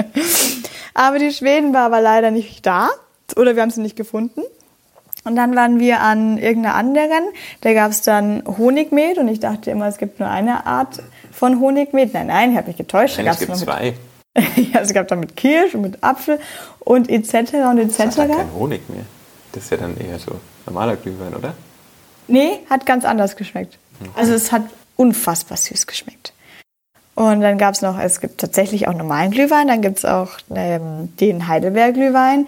Aber 0.92 1.20
die 1.20 1.30
Schweden 1.30 1.72
war 1.72 1.82
aber 1.82 2.00
leider 2.00 2.32
nicht 2.32 2.66
da. 2.66 2.88
Oder 3.36 3.54
wir 3.54 3.62
haben 3.62 3.70
sie 3.70 3.80
nicht 3.80 3.94
gefunden. 3.94 4.42
Und 5.22 5.36
dann 5.36 5.54
waren 5.54 5.78
wir 5.78 6.00
an 6.00 6.36
irgendeiner 6.36 6.74
anderen. 6.74 7.22
Da 7.60 7.74
gab 7.74 7.92
es 7.92 8.02
dann 8.02 8.42
Honigmet. 8.58 9.18
Und 9.18 9.28
ich 9.28 9.38
dachte 9.38 9.70
immer, 9.70 9.86
es 9.86 9.98
gibt 9.98 10.18
nur 10.18 10.28
eine 10.28 10.66
Art 10.66 11.00
von 11.30 11.60
Honigmet. 11.60 12.12
Nein, 12.12 12.26
nein, 12.26 12.50
ich 12.50 12.56
habe 12.56 12.66
mich 12.66 12.76
getäuscht. 12.76 13.18
Nein, 13.18 13.28
es 13.28 13.38
gibt 13.38 13.56
zwei. 13.56 13.94
ja, 14.72 14.80
es 14.80 14.92
gab 14.92 15.08
dann 15.08 15.20
mit 15.20 15.36
Kirsch 15.36 15.74
und 15.74 15.82
mit 15.82 16.02
Apfel 16.02 16.38
und 16.80 17.08
etc. 17.08 17.54
und 17.70 17.78
etc. 17.78 17.96
Das 17.96 18.16
ja 18.16 18.26
kein 18.26 18.52
Honig 18.54 18.88
mehr. 18.88 19.04
Das 19.52 19.64
ist 19.64 19.70
ja 19.70 19.76
dann 19.78 19.96
eher 19.96 20.18
so 20.18 20.32
normaler 20.66 20.96
Glühwein, 20.96 21.34
oder? 21.34 21.54
Nee, 22.28 22.60
hat 22.68 22.86
ganz 22.86 23.04
anders 23.04 23.36
geschmeckt. 23.36 23.78
Okay. 24.00 24.10
Also 24.16 24.34
es 24.34 24.52
hat 24.52 24.62
unfassbar 24.96 25.56
süß 25.56 25.86
geschmeckt. 25.86 26.32
Und 27.14 27.40
dann 27.40 27.56
gab 27.56 27.74
es 27.74 27.80
noch, 27.80 27.98
es 27.98 28.20
gibt 28.20 28.38
tatsächlich 28.38 28.88
auch 28.88 28.92
normalen 28.92 29.30
Glühwein, 29.30 29.68
dann 29.68 29.80
gibt 29.80 29.98
es 29.98 30.04
auch 30.04 30.32
ähm, 30.54 31.16
den 31.16 31.48
Heidelberg-Glühwein. 31.48 32.46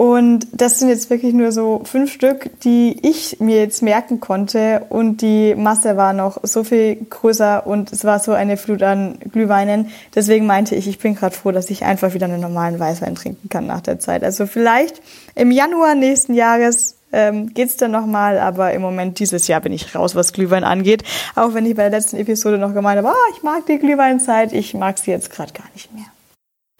Und 0.00 0.46
das 0.54 0.78
sind 0.78 0.88
jetzt 0.88 1.10
wirklich 1.10 1.34
nur 1.34 1.52
so 1.52 1.82
fünf 1.84 2.10
Stück, 2.10 2.58
die 2.60 2.96
ich 3.06 3.38
mir 3.38 3.58
jetzt 3.58 3.82
merken 3.82 4.18
konnte. 4.18 4.86
Und 4.88 5.20
die 5.20 5.54
Masse 5.54 5.98
war 5.98 6.14
noch 6.14 6.38
so 6.42 6.64
viel 6.64 6.96
größer 7.10 7.66
und 7.66 7.92
es 7.92 8.02
war 8.06 8.18
so 8.18 8.32
eine 8.32 8.56
Flut 8.56 8.82
an 8.82 9.18
Glühweinen. 9.30 9.90
Deswegen 10.14 10.46
meinte 10.46 10.74
ich, 10.74 10.88
ich 10.88 11.00
bin 11.00 11.16
gerade 11.16 11.36
froh, 11.36 11.52
dass 11.52 11.68
ich 11.68 11.84
einfach 11.84 12.14
wieder 12.14 12.24
einen 12.24 12.40
normalen 12.40 12.80
Weißwein 12.80 13.14
trinken 13.14 13.50
kann 13.50 13.66
nach 13.66 13.82
der 13.82 13.98
Zeit. 13.98 14.24
Also 14.24 14.46
vielleicht 14.46 15.02
im 15.34 15.50
Januar 15.50 15.94
nächsten 15.94 16.32
Jahres 16.32 16.96
ähm, 17.12 17.52
geht's 17.52 17.76
dann 17.76 17.90
nochmal, 17.90 18.38
aber 18.38 18.72
im 18.72 18.80
Moment 18.80 19.18
dieses 19.18 19.48
Jahr 19.48 19.60
bin 19.60 19.74
ich 19.74 19.94
raus, 19.94 20.14
was 20.14 20.32
Glühwein 20.32 20.64
angeht. 20.64 21.02
Auch 21.34 21.52
wenn 21.52 21.66
ich 21.66 21.76
bei 21.76 21.90
der 21.90 22.00
letzten 22.00 22.16
Episode 22.16 22.56
noch 22.56 22.72
gemeint 22.72 23.04
habe, 23.04 23.14
oh, 23.14 23.34
ich 23.36 23.42
mag 23.42 23.66
die 23.66 23.76
Glühweinzeit, 23.76 24.54
ich 24.54 24.72
mag 24.72 24.96
sie 24.96 25.10
jetzt 25.10 25.30
gerade 25.30 25.52
gar 25.52 25.68
nicht 25.74 25.92
mehr. 25.92 26.06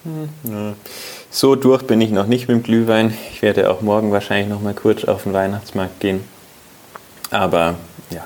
Hm, 0.04 0.74
so 1.30 1.56
durch 1.56 1.86
bin 1.86 2.00
ich 2.00 2.10
noch 2.10 2.26
nicht 2.26 2.48
mit 2.48 2.56
dem 2.56 2.62
Glühwein. 2.62 3.12
Ich 3.32 3.42
werde 3.42 3.70
auch 3.70 3.82
morgen 3.82 4.12
wahrscheinlich 4.12 4.48
noch 4.48 4.62
mal 4.62 4.74
kurz 4.74 5.04
auf 5.04 5.24
den 5.24 5.34
Weihnachtsmarkt 5.34 6.00
gehen. 6.00 6.24
Aber 7.30 7.74
ja, 8.10 8.24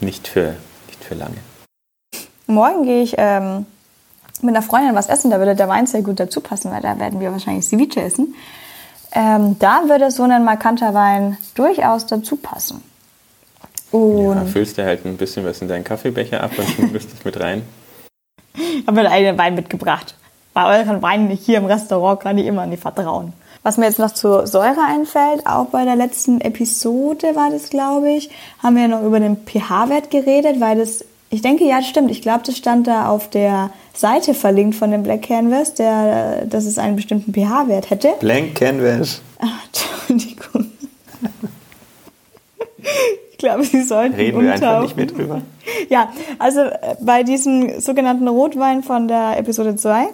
nicht 0.00 0.28
für, 0.28 0.54
nicht 0.86 1.02
für 1.02 1.14
lange. 1.14 1.38
Morgen 2.46 2.84
gehe 2.84 3.02
ich 3.02 3.14
ähm, 3.16 3.66
mit 4.42 4.54
einer 4.54 4.62
Freundin 4.62 4.94
was 4.94 5.08
essen. 5.08 5.30
Da 5.30 5.38
würde 5.38 5.56
der 5.56 5.68
Wein 5.68 5.86
sehr 5.86 6.02
gut 6.02 6.20
dazu 6.20 6.40
passen, 6.40 6.70
weil 6.70 6.82
da 6.82 6.98
werden 6.98 7.20
wir 7.20 7.32
wahrscheinlich 7.32 7.66
Ceviche 7.66 8.02
essen. 8.02 8.34
Ähm, 9.12 9.58
da 9.58 9.84
würde 9.88 10.10
so 10.10 10.24
ein 10.24 10.44
markanter 10.44 10.92
Wein 10.92 11.38
durchaus 11.54 12.06
dazu 12.06 12.36
passen. 12.36 12.82
Und 13.90 14.34
ja, 14.34 14.44
füllst 14.44 14.76
du 14.76 14.84
halt 14.84 15.06
ein 15.06 15.16
bisschen 15.16 15.46
was 15.46 15.62
in 15.62 15.68
deinen 15.68 15.84
Kaffeebecher 15.84 16.42
ab 16.42 16.50
und 16.58 16.68
schmuggelst 16.76 17.08
es 17.14 17.24
mit 17.24 17.40
rein. 17.40 17.62
Habe 18.86 19.02
mir 19.02 19.10
einen 19.10 19.38
Wein 19.38 19.54
mitgebracht 19.54 20.14
bei 20.58 20.80
euren 20.80 21.02
Weinen 21.02 21.28
hier 21.28 21.58
im 21.58 21.66
Restaurant 21.66 22.18
kann 22.18 22.36
ich 22.36 22.46
immer 22.46 22.66
nicht 22.66 22.82
vertrauen. 22.82 23.32
Was 23.62 23.76
mir 23.76 23.84
jetzt 23.86 24.00
noch 24.00 24.10
zur 24.10 24.48
Säure 24.48 24.80
einfällt, 24.88 25.46
auch 25.46 25.66
bei 25.66 25.84
der 25.84 25.94
letzten 25.94 26.40
Episode 26.40 27.36
war 27.36 27.50
das, 27.50 27.70
glaube 27.70 28.10
ich, 28.10 28.28
haben 28.60 28.74
wir 28.74 28.88
noch 28.88 29.04
über 29.04 29.20
den 29.20 29.36
pH-Wert 29.36 30.10
geredet, 30.10 30.58
weil 30.58 30.78
das, 30.78 31.04
ich 31.30 31.42
denke, 31.42 31.64
ja, 31.64 31.80
stimmt. 31.80 32.10
Ich 32.10 32.22
glaube, 32.22 32.40
das 32.44 32.56
stand 32.56 32.88
da 32.88 33.08
auf 33.08 33.30
der 33.30 33.70
Seite 33.94 34.34
verlinkt 34.34 34.74
von 34.74 34.90
dem 34.90 35.04
Black 35.04 35.22
Canvas, 35.22 35.74
der, 35.74 36.44
dass 36.46 36.64
es 36.64 36.76
einen 36.76 36.96
bestimmten 36.96 37.32
pH-Wert 37.32 37.90
hätte. 37.90 38.14
Blank 38.18 38.56
Canvas. 38.56 39.22
Ach, 39.38 39.64
Entschuldigung. 40.08 40.72
Ich 43.30 43.38
glaube, 43.38 43.62
Sie 43.62 43.84
sollten 43.84 44.16
Reden 44.16 44.42
wir 44.42 44.54
einfach 44.54 44.82
nicht 44.82 44.96
mehr 44.96 45.06
drüber. 45.06 45.42
Ja, 45.88 46.10
also 46.40 46.62
äh, 46.62 46.96
bei 47.00 47.22
diesem 47.22 47.80
sogenannten 47.80 48.26
Rotwein 48.26 48.82
von 48.82 49.06
der 49.06 49.38
Episode 49.38 49.76
2 49.76 50.08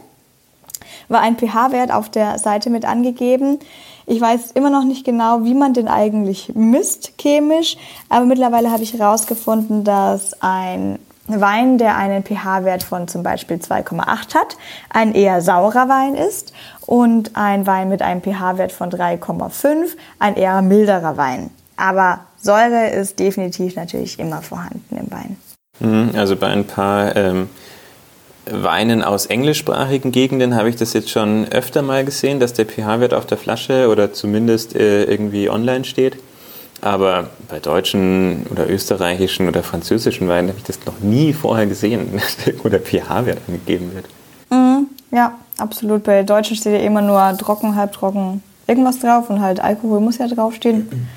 war 1.09 1.21
ein 1.21 1.37
pH-Wert 1.37 1.93
auf 1.93 2.09
der 2.09 2.39
Seite 2.39 2.71
mit 2.71 2.85
angegeben. 2.85 3.59
Ich 4.07 4.21
weiß 4.21 4.53
immer 4.53 4.71
noch 4.71 4.85
nicht 4.85 5.05
genau, 5.05 5.45
wie 5.45 5.55
man 5.55 5.73
den 5.73 5.89
eigentlich 5.89 6.53
misst 6.55 7.15
chemisch, 7.19 7.77
aber 8.09 8.27
mittlerweile 8.27 8.71
habe 8.71 8.83
ich 8.83 8.93
herausgefunden, 8.93 9.85
dass 9.85 10.41
ein 10.43 10.99
Wein, 11.27 11.79
der 11.79 11.97
einen 11.97 12.23
pH-Wert 12.23 12.83
von 12.83 13.09
zum 13.09 13.23
Beispiel 13.23 13.57
2,8 13.57 14.35
hat, 14.35 14.57
ein 14.91 15.15
eher 15.15 15.41
saurer 15.41 15.89
Wein 15.89 16.15
ist 16.15 16.53
und 16.83 17.35
ein 17.35 17.67
Wein 17.67 17.89
mit 17.89 18.03
einem 18.03 18.21
pH-Wert 18.21 18.73
von 18.73 18.91
3,5 18.91 19.97
ein 20.19 20.37
eher 20.37 20.61
milderer 20.61 21.17
Wein. 21.17 21.51
Aber 21.77 22.21
Säure 22.37 22.91
ist 22.91 23.19
definitiv 23.19 23.75
natürlich 23.77 24.19
immer 24.19 24.43
vorhanden 24.43 24.97
im 24.97 25.11
Wein. 25.11 25.37
Mhm, 25.81 26.11
also 26.15 26.37
bei 26.37 26.49
ein 26.49 26.67
paar 26.67 27.17
ähm, 27.17 27.49
Weinen 28.51 29.03
aus 29.03 29.27
englischsprachigen 29.27 30.13
Gegenden 30.13 30.55
habe 30.55 30.69
ich 30.69 30.77
das 30.77 30.93
jetzt 30.93 31.11
schon 31.11 31.47
öfter 31.51 31.83
mal 31.83 32.05
gesehen, 32.05 32.41
dass 32.41 32.53
der 32.53 32.67
pH-Wert 32.67 33.15
auf 33.15 33.27
der 33.27 33.39
Flasche 33.39 33.89
oder 33.89 34.13
zumindest 34.13 34.77
äh, 34.77 35.05
irgendwie 35.05 35.49
online 35.49 35.85
steht. 35.85 36.19
Aber 36.81 37.31
bei 37.49 37.61
deutschen 37.61 38.47
oder 38.51 38.69
österreichischen 38.69 39.49
oder 39.49 39.63
französischen 39.63 40.29
Weinen 40.29 40.49
habe 40.49 40.59
ich 40.59 40.65
das 40.65 40.85
noch 40.85 41.01
nie 41.01 41.33
vorher 41.33 41.67
gesehen, 41.67 42.13
dass 42.13 42.47
irgendwo 42.47 42.69
der 42.69 42.81
pH-Wert 42.81 43.39
angegeben 43.49 43.93
wird. 43.95 44.07
Mhm, 44.51 44.89
ja, 45.11 45.35
absolut. 45.57 46.05
Bei 46.05 46.23
deutschen 46.23 46.57
steht 46.57 46.75
ja 46.75 46.81
immer 46.81 47.01
nur 47.01 47.39
trocken, 47.39 47.75
halbtrocken, 47.75 48.43
irgendwas 48.67 49.01
drauf 49.01 49.31
und 49.31 49.41
halt 49.41 49.61
Alkohol 49.61 50.01
muss 50.01 50.19
ja 50.19 50.29
draufstehen. 50.29 51.09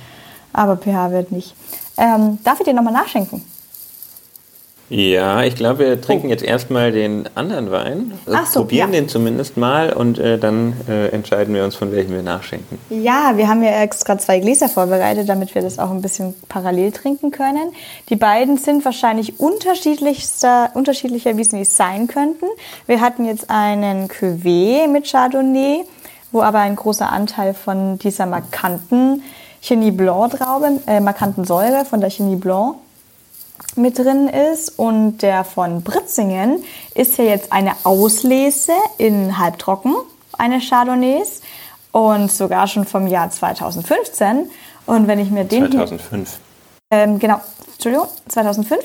Aber 0.53 0.77
pH-Wert 0.77 1.31
nicht. 1.31 1.53
Ähm, 1.97 2.37
darf 2.43 2.59
ich 2.59 2.65
dir 2.65 2.73
nochmal 2.73 2.93
nachschenken? 2.93 3.43
Ja, 4.89 5.43
ich 5.43 5.55
glaube, 5.55 5.79
wir 5.79 6.01
trinken 6.01 6.27
oh. 6.27 6.29
jetzt 6.29 6.43
erstmal 6.43 6.93
den 6.93 7.27
anderen 7.35 7.71
Wein. 7.71 8.13
Ach 8.31 8.45
so, 8.45 8.61
Probieren 8.61 8.93
ja. 8.93 9.01
den 9.01 9.09
zumindest 9.09 9.57
mal 9.57 9.91
und 9.91 10.17
äh, 10.17 10.37
dann 10.37 10.73
äh, 10.87 11.09
entscheiden 11.09 11.53
wir 11.53 11.65
uns, 11.65 11.75
von 11.75 11.91
welchem 11.91 12.13
wir 12.13 12.23
nachschenken. 12.23 12.77
Ja, 12.89 13.33
wir 13.35 13.49
haben 13.49 13.61
ja 13.63 13.81
extra 13.81 14.17
zwei 14.17 14.39
Gläser 14.39 14.69
vorbereitet, 14.69 15.27
damit 15.27 15.55
wir 15.55 15.61
das 15.61 15.77
auch 15.77 15.91
ein 15.91 16.01
bisschen 16.01 16.35
parallel 16.47 16.93
trinken 16.93 17.31
können. 17.31 17.73
Die 18.09 18.15
beiden 18.15 18.57
sind 18.57 18.85
wahrscheinlich 18.85 19.41
unterschiedlichster, 19.41 20.71
unterschiedlicher, 20.73 21.35
wie 21.35 21.43
sie 21.43 21.65
sein 21.65 22.07
könnten. 22.07 22.45
Wir 22.85 23.01
hatten 23.01 23.25
jetzt 23.25 23.49
einen 23.49 24.07
Cuvée 24.07 24.87
mit 24.87 25.11
Chardonnay, 25.11 25.83
wo 26.31 26.41
aber 26.41 26.59
ein 26.59 26.77
großer 26.77 27.11
Anteil 27.11 27.53
von 27.53 27.99
dieser 27.99 28.25
markanten 28.25 29.21
Chenis 29.61 29.97
Blanc 29.97 30.37
Traube, 30.37 30.79
äh, 30.87 31.01
markanten 31.01 31.43
Säure 31.43 31.83
von 31.83 31.99
der 31.99 32.09
Chenis 32.09 32.39
Blanc 32.39 32.75
mit 33.75 33.97
drin 33.97 34.27
ist. 34.27 34.77
Und 34.77 35.19
der 35.19 35.43
von 35.43 35.83
Britzingen 35.83 36.63
ist 36.95 37.17
ja 37.17 37.25
jetzt 37.25 37.51
eine 37.51 37.73
Auslese 37.83 38.73
in 38.97 39.37
Halbtrocken, 39.37 39.95
eine 40.37 40.59
Chardonnays. 40.59 41.41
Und 41.91 42.31
sogar 42.31 42.67
schon 42.67 42.85
vom 42.85 43.07
Jahr 43.07 43.29
2015. 43.29 44.49
Und 44.85 45.07
wenn 45.07 45.19
ich 45.19 45.31
mir 45.31 45.45
den 45.45 45.71
2005. 45.71 46.39
Hier, 46.91 46.99
ähm, 46.99 47.19
genau, 47.19 47.41
Entschuldigung, 47.73 48.07
2005. 48.27 48.83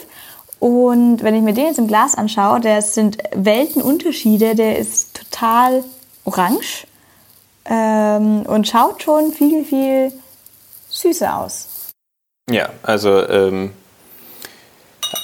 Und 0.59 1.23
wenn 1.23 1.35
ich 1.35 1.43
mir 1.43 1.55
den 1.55 1.67
jetzt 1.67 1.79
im 1.79 1.89
Glas 1.89 2.15
anschaue, 2.15 2.61
das 2.61 2.95
sind 2.95 3.19
Weltenunterschiede. 3.35 4.55
Der 4.55 4.79
ist 4.79 5.15
total 5.15 5.83
orange 6.25 6.87
ähm, 7.65 8.43
und 8.47 8.69
schaut 8.69 9.03
schon 9.03 9.33
viel, 9.33 9.65
viel 9.65 10.13
süßer 10.89 11.37
aus. 11.37 11.69
Ja, 12.51 12.69
also 12.83 13.27
ähm, 13.29 13.73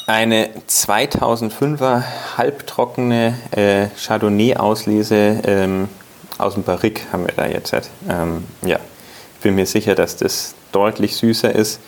eine 0.09 0.49
2005er 0.69 2.03
halbtrockene 2.39 3.35
äh, 3.51 3.89
Chardonnay-Auslese 3.89 5.43
ähm, 5.45 5.89
aus 6.39 6.55
dem 6.55 6.63
Barrique 6.63 7.03
haben 7.13 7.27
wir 7.27 7.35
da 7.37 7.47
jetzt. 7.47 7.75
Ähm, 8.09 8.45
ja, 8.63 8.79
ich 9.35 9.43
bin 9.43 9.55
mir 9.55 9.67
sicher, 9.67 9.95
dass 9.95 10.17
das 10.17 10.55
deutlich 10.73 11.17
süßer 11.17 11.55
ist. 11.55 11.81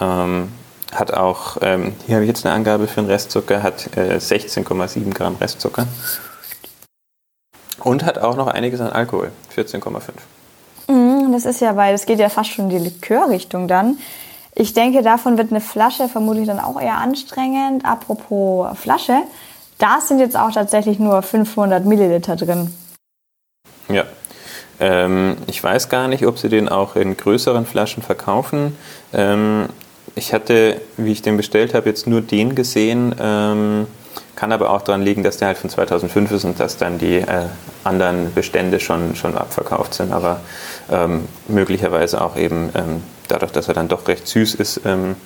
Ähm, 0.00 0.52
hat 0.94 1.12
auch, 1.12 1.56
ähm, 1.60 1.94
hier 2.06 2.14
habe 2.14 2.24
ich 2.24 2.28
jetzt 2.28 2.46
eine 2.46 2.54
Angabe 2.54 2.86
für 2.86 3.00
den 3.00 3.10
Restzucker, 3.10 3.64
hat 3.64 3.96
äh, 3.96 4.16
16,7 4.18 5.12
Gramm 5.12 5.34
Restzucker. 5.40 5.88
Und 7.80 8.04
hat 8.04 8.18
auch 8.18 8.36
noch 8.36 8.46
einiges 8.46 8.80
an 8.80 8.90
Alkohol, 8.90 9.32
14,5. 9.56 10.00
Mm, 10.86 11.32
das 11.32 11.44
ist 11.44 11.60
ja, 11.60 11.74
weil 11.76 11.94
es 11.94 12.06
geht 12.06 12.20
ja 12.20 12.28
fast 12.28 12.50
schon 12.50 12.70
in 12.70 12.78
die 12.78 12.90
Likörrichtung 12.90 13.66
dann. 13.66 13.98
Ich 14.58 14.72
denke, 14.72 15.02
davon 15.02 15.36
wird 15.36 15.50
eine 15.50 15.60
Flasche 15.60 16.08
vermutlich 16.08 16.46
dann 16.46 16.60
auch 16.60 16.80
eher 16.80 16.96
anstrengend. 16.96 17.84
Apropos 17.84 18.66
Flasche, 18.78 19.18
da 19.76 20.00
sind 20.00 20.18
jetzt 20.18 20.34
auch 20.34 20.50
tatsächlich 20.50 20.98
nur 20.98 21.20
500 21.20 21.84
Milliliter 21.84 22.36
drin. 22.36 22.72
Ja. 23.90 24.04
Ähm, 24.80 25.36
ich 25.46 25.62
weiß 25.62 25.90
gar 25.90 26.08
nicht, 26.08 26.26
ob 26.26 26.38
sie 26.38 26.48
den 26.48 26.70
auch 26.70 26.96
in 26.96 27.18
größeren 27.18 27.66
Flaschen 27.66 28.02
verkaufen. 28.02 28.76
Ähm, 29.12 29.66
ich 30.14 30.32
hatte, 30.32 30.80
wie 30.96 31.12
ich 31.12 31.20
den 31.20 31.36
bestellt 31.36 31.74
habe, 31.74 31.90
jetzt 31.90 32.06
nur 32.06 32.22
den 32.22 32.54
gesehen. 32.54 33.14
Ähm, 33.20 33.86
kann 34.36 34.52
aber 34.52 34.70
auch 34.70 34.80
daran 34.80 35.02
liegen, 35.02 35.22
dass 35.22 35.36
der 35.36 35.48
halt 35.48 35.58
von 35.58 35.68
2005 35.68 36.30
ist 36.30 36.44
und 36.44 36.58
dass 36.60 36.78
dann 36.78 36.96
die 36.96 37.16
äh, 37.16 37.44
anderen 37.84 38.32
Bestände 38.32 38.80
schon, 38.80 39.16
schon 39.16 39.36
abverkauft 39.36 39.92
sind. 39.92 40.12
Aber 40.12 40.40
ähm, 40.90 41.28
möglicherweise 41.46 42.22
auch 42.22 42.36
eben 42.36 42.70
ähm, 42.74 43.02
dadurch, 43.28 43.52
dass 43.52 43.68
er 43.68 43.74
dann 43.74 43.88
doch 43.88 44.08
recht 44.08 44.26
süß 44.26 44.54
ist, 44.54 44.80
ähm, 44.84 45.16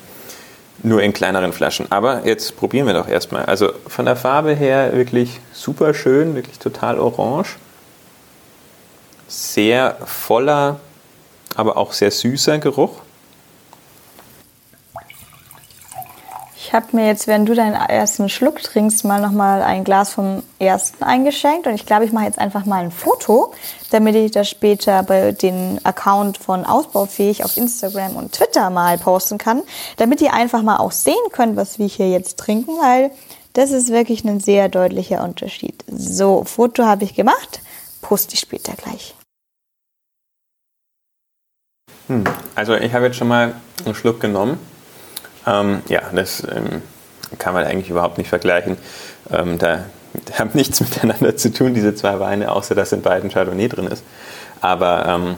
nur 0.82 1.02
in 1.02 1.12
kleineren 1.12 1.52
Flaschen. 1.52 1.86
Aber 1.90 2.26
jetzt 2.26 2.56
probieren 2.56 2.86
wir 2.86 2.94
doch 2.94 3.08
erstmal. 3.08 3.44
Also 3.44 3.72
von 3.86 4.06
der 4.06 4.16
Farbe 4.16 4.54
her 4.54 4.92
wirklich 4.94 5.40
super 5.52 5.94
schön, 5.94 6.34
wirklich 6.34 6.58
total 6.58 6.98
orange. 6.98 7.56
Sehr 9.28 9.96
voller, 10.04 10.80
aber 11.54 11.76
auch 11.76 11.92
sehr 11.92 12.10
süßer 12.10 12.58
Geruch. 12.58 13.02
Ich 16.70 16.74
habe 16.76 16.87
mir 16.92 17.09
jetzt, 17.09 17.26
wenn 17.26 17.46
du 17.46 17.54
deinen 17.56 17.74
ersten 17.74 18.28
Schluck 18.28 18.62
trinkst, 18.62 19.04
mal 19.04 19.20
nochmal 19.20 19.61
ein 19.61 19.83
Glas 19.83 20.12
vom 20.12 20.44
ersten 20.61 21.02
eingeschenkt. 21.02 21.66
Und 21.66 21.74
ich 21.74 21.85
glaube, 21.85 22.04
ich 22.04 22.12
mache 22.12 22.26
jetzt 22.26 22.38
einfach 22.38 22.64
mal 22.64 22.85
ein 22.85 22.92
Foto, 22.92 23.52
damit 23.90 24.14
ich 24.14 24.30
das 24.30 24.48
später 24.48 25.02
bei 25.02 25.33
den 25.33 25.85
Account 25.85 26.38
von 26.38 26.64
Ausbaufähig 26.64 27.44
auf 27.44 27.56
Instagram 27.56 28.14
und 28.14 28.30
Twitter 28.30 28.70
mal 28.70 28.98
posten 28.98 29.37
kann, 29.37 29.64
damit 29.96 30.20
ihr 30.20 30.33
einfach 30.33 30.62
mal 30.62 30.76
auch 30.76 30.92
sehen 30.92 31.16
könnt, 31.33 31.56
was 31.56 31.80
wir 31.80 31.88
hier 31.88 32.09
jetzt 32.09 32.38
trinken, 32.38 32.78
weil 32.80 33.11
das 33.54 33.72
ist 33.72 33.88
wirklich 33.88 34.22
ein 34.22 34.38
sehr 34.38 34.68
deutlicher 34.68 35.24
Unterschied. 35.24 35.85
So, 35.88 36.44
Foto 36.44 36.85
habe 36.85 37.02
ich 37.02 37.16
gemacht, 37.16 37.62
poste 38.00 38.35
ich 38.35 38.40
später 38.40 38.74
gleich. 38.74 39.16
Hm. 42.06 42.22
Also 42.54 42.76
ich 42.76 42.92
habe 42.92 43.06
jetzt 43.06 43.16
schon 43.16 43.26
mal 43.26 43.56
einen 43.85 43.96
Schluck 43.96 44.20
genommen 44.20 44.56
ähm, 45.46 45.83
ja, 45.88 46.03
das 46.14 46.42
ähm, 46.42 46.83
kann 47.38 47.55
man 47.55 47.64
eigentlich 47.64 47.90
überhaupt 47.90 48.18
nicht 48.18 48.29
vergleichen. 48.29 48.76
Ähm, 49.33 49.59
da 49.59 49.85
haben 50.38 50.50
nichts 50.55 50.81
miteinander 50.81 51.37
zu 51.37 51.53
tun, 51.53 51.74
diese 51.74 51.94
zwei 51.94 52.20
Weine, 52.20 52.50
außer 52.53 52.74
dass 52.74 52.92
in 52.92 53.03
beiden 53.03 53.31
Chardonnay 53.31 53.68
drin 53.68 53.87
ist. 53.87 54.03
Aber 54.61 55.07
ähm, 55.07 55.37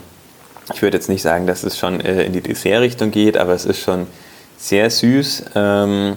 ich 0.73 0.81
würde 0.81 0.97
jetzt 0.97 1.09
nicht 1.09 1.21
sagen, 1.21 1.47
dass 1.47 1.63
es 1.63 1.77
schon 1.77 1.99
äh, 2.01 2.23
in 2.23 2.33
die 2.33 2.41
Dessertrichtung 2.41 3.11
geht, 3.11 3.37
aber 3.37 3.53
es 3.53 3.65
ist 3.65 3.79
schon 3.79 4.07
sehr 4.57 4.89
süß. 4.89 5.45
Ähm, 5.55 6.15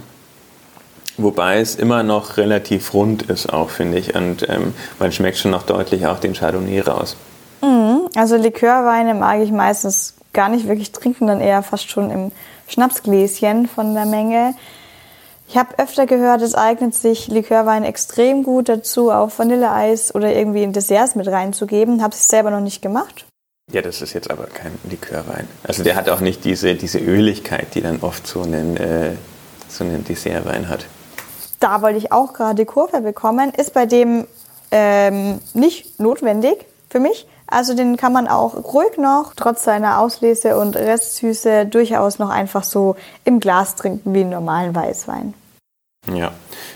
wobei 1.17 1.61
es 1.61 1.75
immer 1.75 2.03
noch 2.03 2.37
relativ 2.37 2.95
rund 2.95 3.23
ist, 3.23 3.53
auch 3.53 3.71
finde 3.71 3.99
ich. 3.99 4.15
Und 4.15 4.49
ähm, 4.49 4.75
man 4.99 5.13
schmeckt 5.13 5.39
schon 5.39 5.51
noch 5.51 5.65
deutlich 5.65 6.07
auch 6.07 6.21
den 6.21 6.35
Chardonnay 6.35 6.81
raus. 6.81 7.17
Mhm. 7.63 8.09
Also 8.15 8.37
Likörweine 8.37 9.15
mag 9.15 9.41
ich 9.41 9.51
meistens 9.51 10.15
gar 10.33 10.49
nicht 10.49 10.69
wirklich 10.69 10.93
trinken, 10.93 11.27
dann 11.27 11.41
eher 11.41 11.63
fast 11.63 11.91
schon 11.91 12.11
im 12.11 12.33
Schnapsgläschen 12.69 13.69
von 13.69 13.95
der 13.95 14.07
Menge. 14.07 14.55
Ich 15.49 15.57
habe 15.57 15.79
öfter 15.79 16.07
gehört, 16.07 16.43
es 16.43 16.55
eignet 16.55 16.95
sich 16.95 17.29
Likörwein 17.29 17.85
extrem 17.85 18.43
gut 18.43 18.69
dazu, 18.69 19.13
auf 19.13 19.39
Vanilleeis 19.39 20.15
oder 20.15 20.35
irgendwie 20.35 20.65
in 20.65 20.73
Desserts 20.73 21.15
mit 21.15 21.29
reinzugeben. 21.29 22.03
Habe 22.03 22.15
es 22.15 22.29
selber 22.29 22.51
noch 22.51 22.61
nicht 22.61 22.83
gemacht. 22.83 23.27
Ja, 23.73 23.83
das 23.83 24.03
ist 24.03 24.13
jetzt 24.13 24.31
aber 24.31 24.47
kein 24.47 24.73
Likörwein. 24.89 25.49
Also 25.65 25.83
der 25.83 25.97
hat 25.97 26.09
auch 26.09 26.21
nicht 26.21 26.45
diese, 26.45 26.75
diese 26.75 26.99
Öligkeit, 26.99 27.75
die 27.75 27.81
dann 27.81 28.01
oft 28.01 28.27
so 28.27 28.43
einen, 28.43 28.77
äh, 28.77 29.13
so 29.69 29.85
einen 29.85 30.05
Dessertwein 30.05 30.69
hat. 30.69 30.87
Da 31.61 31.83
wollte 31.83 31.99
ich 31.99 32.13
auch 32.13 32.33
gerade 32.33 32.55
die 32.57 32.65
Kurve 32.65 33.01
bekommen. 33.01 33.51
Ist 33.51 33.73
bei 33.73 33.87
dem 33.87 34.27
ähm, 34.71 35.41
nicht 35.55 35.99
notwendig 35.99 36.67
für 36.91 37.01
mich. 37.01 37.27
Also 37.47 37.75
den 37.75 37.97
kann 37.97 38.13
man 38.13 38.27
auch 38.27 38.55
ruhig 38.55 38.97
noch, 38.99 39.33
trotz 39.37 39.65
seiner 39.65 40.01
Auslese 40.01 40.59
und 40.59 40.77
Restsüße, 40.77 41.67
durchaus 41.67 42.19
noch 42.19 42.31
einfach 42.31 42.65
so 42.65 42.97
im 43.25 43.41
Glas 43.41 43.77
trinken 43.77 44.15
wie 44.15 44.21
einen 44.21 44.31
normalen 44.31 44.75
Weißwein. 44.75 45.35
Ja, 46.13 46.33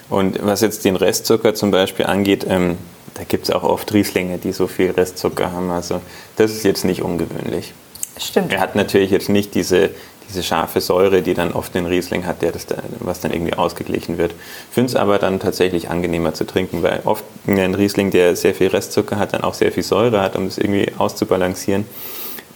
und 0.09 0.45
was 0.45 0.61
jetzt 0.61 0.85
den 0.85 0.97
Restzucker 0.97 1.55
zum 1.55 1.71
Beispiel 1.71 2.07
angeht, 2.07 2.47
ähm, 2.49 2.79
da 3.15 3.25
gibt 3.25 3.49
es 3.49 3.55
auch 3.55 3.63
oft 3.63 3.93
Rieslinge, 3.93 4.39
die 4.39 4.53
so 4.53 4.67
viel 4.67 4.91
Restzucker 4.91 5.53
haben. 5.53 5.71
Also 5.71 6.01
das 6.37 6.53
ist 6.53 6.65
jetzt 6.65 6.85
nicht 6.85 7.03
ungewöhnlich. 7.03 7.75
Stimmt. 8.19 8.53
Er 8.53 8.61
hat 8.61 8.77
natürlich 8.77 9.11
jetzt 9.11 9.29
nicht 9.29 9.55
diese, 9.55 9.91
diese 10.31 10.43
scharfe 10.43 10.81
Säure, 10.81 11.23
die 11.23 11.35
dann 11.35 11.53
oft 11.53 11.75
den 11.75 11.87
Riesling 11.87 12.25
hat, 12.27 12.43
der 12.43 12.53
das 12.53 12.67
da, 12.67 12.77
was 13.01 13.21
dann 13.21 13.33
irgendwie 13.33 13.55
ausgeglichen 13.55 14.17
wird. 14.17 14.33
Ich 14.33 14.75
finde 14.75 14.91
es 14.91 14.97
aber 14.97 15.19
dann 15.19 15.41
tatsächlich 15.41 15.91
angenehmer 15.91 16.33
zu 16.35 16.45
trinken, 16.47 16.83
weil 16.83 17.01
oft 17.05 17.25
ein 17.47 17.75
Riesling, 17.75 18.11
der 18.11 18.37
sehr 18.37 18.55
viel 18.55 18.69
Restzucker 18.69 19.19
hat, 19.19 19.35
dann 19.35 19.43
auch 19.43 19.55
sehr 19.55 19.73
viel 19.73 19.83
Säure 19.83 20.23
hat, 20.23 20.37
um 20.37 20.47
das 20.47 20.59
irgendwie 20.59 20.93
auszubalancieren. 20.97 21.85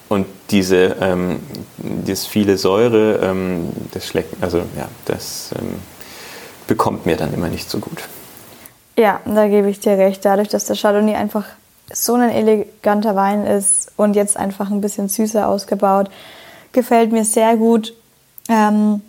Und 0.08 0.26
diese, 0.50 0.96
ähm, 1.00 1.40
das 1.78 2.26
viele 2.26 2.56
Säure, 2.56 3.20
ähm, 3.22 3.70
das 3.92 4.06
schlägt, 4.06 4.42
also 4.42 4.58
ja, 4.58 4.88
das 5.06 5.50
ähm, 5.58 5.74
bekommt 6.66 7.06
mir 7.06 7.16
dann 7.16 7.34
immer 7.34 7.48
nicht 7.48 7.68
so 7.68 7.78
gut. 7.78 8.02
Ja, 8.96 9.20
da 9.24 9.48
gebe 9.48 9.68
ich 9.68 9.80
dir 9.80 9.98
recht. 9.98 10.24
Dadurch, 10.24 10.48
dass 10.48 10.66
der 10.66 10.76
Chardonnay 10.76 11.16
einfach 11.16 11.46
so 11.92 12.14
ein 12.14 12.30
eleganter 12.30 13.16
Wein 13.16 13.44
ist 13.44 13.92
und 13.96 14.14
jetzt 14.14 14.36
einfach 14.36 14.70
ein 14.70 14.80
bisschen 14.80 15.08
süßer 15.08 15.48
ausgebaut, 15.48 16.10
gefällt 16.74 17.12
mir 17.12 17.24
sehr 17.24 17.56
gut. 17.56 17.94
Ähm, 18.48 19.00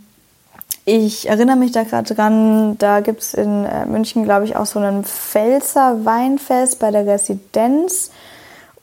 ich 0.85 1.27
erinnere 1.27 1.55
mich 1.55 1.71
da 1.71 1.83
gerade 1.83 2.13
dran, 2.13 2.77
da 2.77 2.99
gibt 2.99 3.21
es 3.21 3.33
in 3.33 3.65
äh, 3.65 3.85
München, 3.87 4.23
glaube 4.23 4.45
ich, 4.45 4.55
auch 4.55 4.67
so 4.67 4.79
einen 4.79 5.03
Pfälzer 5.03 6.05
Weinfest 6.05 6.79
bei 6.79 6.91
der 6.91 7.07
Residenz. 7.07 8.11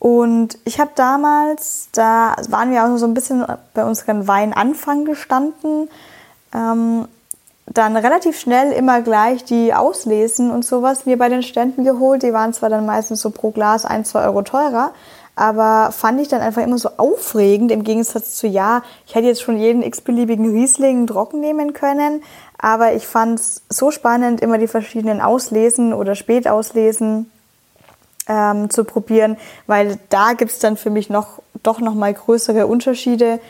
Und 0.00 0.58
ich 0.64 0.80
habe 0.80 0.90
damals, 0.96 1.88
da 1.92 2.34
waren 2.48 2.72
wir 2.72 2.84
auch 2.84 2.96
so 2.96 3.06
ein 3.06 3.14
bisschen 3.14 3.46
bei 3.72 3.84
unserem 3.84 4.26
Weinanfang 4.26 5.04
gestanden, 5.04 5.88
ähm, 6.52 7.06
dann 7.66 7.96
relativ 7.96 8.38
schnell 8.38 8.72
immer 8.72 9.00
gleich 9.02 9.44
die 9.44 9.72
Auslesen 9.72 10.50
und 10.50 10.64
sowas 10.64 11.06
mir 11.06 11.16
bei 11.16 11.28
den 11.28 11.44
Ständen 11.44 11.84
geholt. 11.84 12.24
Die 12.24 12.32
waren 12.32 12.52
zwar 12.52 12.68
dann 12.68 12.84
meistens 12.84 13.20
so 13.20 13.30
pro 13.30 13.52
Glas 13.52 13.84
ein, 13.84 14.04
zwei 14.04 14.24
Euro 14.24 14.42
teurer, 14.42 14.90
aber 15.34 15.92
fand 15.92 16.20
ich 16.20 16.28
dann 16.28 16.40
einfach 16.40 16.62
immer 16.62 16.78
so 16.78 16.90
aufregend 16.98 17.72
im 17.72 17.84
Gegensatz 17.84 18.36
zu, 18.36 18.46
ja, 18.46 18.82
ich 19.06 19.14
hätte 19.14 19.26
jetzt 19.26 19.42
schon 19.42 19.58
jeden 19.58 19.82
x-beliebigen 19.82 20.50
Riesling 20.52 21.06
trocken 21.06 21.40
nehmen 21.40 21.72
können, 21.72 22.22
aber 22.58 22.92
ich 22.94 23.06
fand 23.06 23.40
es 23.40 23.62
so 23.68 23.90
spannend, 23.90 24.40
immer 24.40 24.58
die 24.58 24.68
verschiedenen 24.68 25.20
Auslesen 25.20 25.94
oder 25.94 26.14
Spätauslesen 26.14 27.30
ähm, 28.28 28.70
zu 28.70 28.84
probieren, 28.84 29.36
weil 29.66 29.98
da 30.10 30.34
gibt 30.34 30.52
es 30.52 30.58
dann 30.58 30.76
für 30.76 30.90
mich 30.90 31.08
noch, 31.08 31.40
doch 31.62 31.80
nochmal 31.80 32.14
größere 32.14 32.66
Unterschiede. 32.66 33.40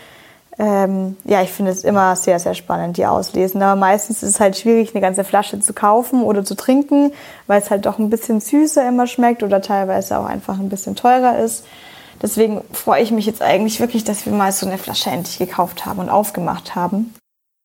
Ähm, 0.58 1.16
ja, 1.24 1.42
ich 1.42 1.50
finde 1.50 1.70
es 1.70 1.82
immer 1.82 2.14
sehr, 2.14 2.38
sehr 2.38 2.54
spannend, 2.54 2.96
die 2.96 3.06
auslesen. 3.06 3.62
Aber 3.62 3.76
meistens 3.76 4.22
ist 4.22 4.30
es 4.30 4.40
halt 4.40 4.56
schwierig, 4.56 4.94
eine 4.94 5.00
ganze 5.00 5.24
Flasche 5.24 5.60
zu 5.60 5.72
kaufen 5.72 6.22
oder 6.22 6.44
zu 6.44 6.54
trinken, 6.54 7.12
weil 7.46 7.60
es 7.60 7.70
halt 7.70 7.86
doch 7.86 7.98
ein 7.98 8.10
bisschen 8.10 8.40
süßer 8.40 8.86
immer 8.86 9.06
schmeckt 9.06 9.42
oder 9.42 9.62
teilweise 9.62 10.18
auch 10.18 10.26
einfach 10.26 10.58
ein 10.58 10.68
bisschen 10.68 10.94
teurer 10.94 11.38
ist. 11.38 11.64
Deswegen 12.20 12.62
freue 12.72 13.02
ich 13.02 13.10
mich 13.10 13.26
jetzt 13.26 13.42
eigentlich 13.42 13.80
wirklich, 13.80 14.04
dass 14.04 14.26
wir 14.26 14.32
mal 14.32 14.52
so 14.52 14.66
eine 14.66 14.78
Flasche 14.78 15.10
endlich 15.10 15.38
gekauft 15.38 15.86
haben 15.86 15.98
und 15.98 16.08
aufgemacht 16.08 16.74
haben. 16.74 17.14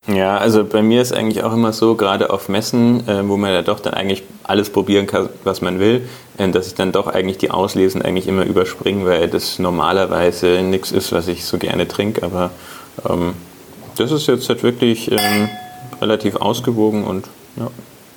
Ja, 0.08 0.38
also 0.38 0.64
bei 0.64 0.82
mir 0.82 1.02
ist 1.02 1.12
eigentlich 1.12 1.44
auch 1.44 1.52
immer 1.52 1.74
so, 1.74 1.96
gerade 1.96 2.30
auf 2.30 2.48
Messen, 2.48 3.06
äh, 3.10 3.28
wo 3.28 3.36
man 3.36 3.52
ja 3.52 3.62
doch 3.62 3.82
dann 3.82 3.94
eigentlich 3.94 4.24
alles 4.44 4.70
probieren 4.70 5.06
kann, 5.06 5.28
was 5.44 5.60
man 5.60 5.80
will, 5.80 6.08
äh, 6.38 6.48
dass 6.50 6.68
ich 6.68 6.76
dann 6.76 6.94
doch 6.94 7.08
eigentlich 7.08 7.38
die 7.40 7.52
Auslesen 7.52 8.02
eigentlich 8.02 8.28
immer 8.28 8.46
überspringe, 8.46 9.06
weil 9.06 9.28
das 9.28 9.60
normalerweise 9.60 10.62
nichts 10.62 10.94
ist, 10.94 11.12
was 11.12 11.28
ich 11.28 11.44
so 11.44 11.58
gerne 11.58 11.90
trinke. 11.90 12.24
Aber 12.24 12.52
ähm, 13.08 13.34
das 13.98 14.12
ist 14.12 14.28
jetzt 14.28 14.48
halt 14.48 14.64
wirklich 14.64 15.12
ähm, 15.12 15.50
relativ 16.02 16.38
ausgewogen 16.38 17.04
und 17.04 17.28
ja, 17.58 17.68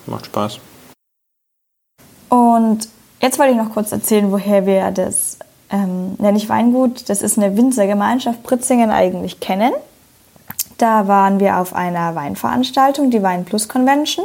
macht 0.06 0.26
Spaß. 0.26 0.60
Und 2.28 2.88
jetzt 3.20 3.40
wollte 3.40 3.50
ich 3.50 3.58
noch 3.58 3.72
kurz 3.72 3.90
erzählen, 3.90 4.30
woher 4.30 4.64
wir 4.64 4.92
das, 4.92 5.40
ähm, 5.70 6.14
nenne 6.18 6.38
ich 6.38 6.48
Weingut, 6.48 7.08
das 7.08 7.20
ist 7.20 7.36
eine 7.36 7.56
Winzergemeinschaft 7.56 8.44
Pritzingen 8.44 8.90
eigentlich 8.90 9.40
kennen. 9.40 9.72
Da 10.80 11.06
waren 11.08 11.40
wir 11.40 11.58
auf 11.58 11.74
einer 11.74 12.14
Weinveranstaltung, 12.14 13.10
die 13.10 13.22
Wein 13.22 13.44
Plus 13.44 13.68
Convention. 13.68 14.24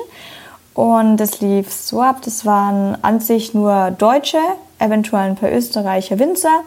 Und 0.74 1.20
es 1.20 1.42
lief 1.42 1.70
so 1.70 2.02
ab, 2.02 2.22
das 2.24 2.46
waren 2.46 2.98
an 3.02 3.20
sich 3.20 3.54
nur 3.54 3.92
Deutsche, 3.92 4.40
eventuell 4.80 5.32
ein 5.32 5.36
paar 5.36 5.52
Österreicher 5.52 6.18
Winzer, 6.18 6.62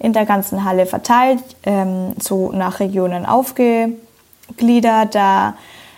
in 0.00 0.12
der 0.12 0.26
ganzen 0.26 0.64
Halle 0.64 0.86
verteilt, 0.86 1.38
ähm, 1.62 2.14
so 2.20 2.50
nach 2.50 2.80
Regionen 2.80 3.26
aufgegliedert. 3.26 5.14
Da 5.14 5.54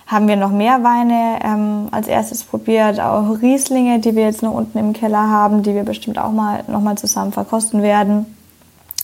haben 0.07 0.29
wir 0.29 0.37
noch 0.37 0.50
mehr 0.50 0.85
Weine 0.85 1.38
ähm, 1.42 1.88
als 1.92 2.09
erstes 2.09 2.44
probiert, 2.44 3.00
auch 3.00 3.40
Rieslinge, 3.40 4.00
die 4.00 4.16
wir 4.16 4.24
jetzt 4.24 4.42
noch 4.42 4.53
unten 4.53 4.76
im 4.76 4.92
Keller 4.92 5.31
haben, 5.31 5.62
die 5.62 5.74
wir 5.74 5.85
bestimmt 5.85 6.18
auch 6.18 6.33
mal 6.33 6.62
nochmal 6.66 6.98
zusammen 6.98 7.33
verkosten 7.33 7.83
werden. 7.83 8.37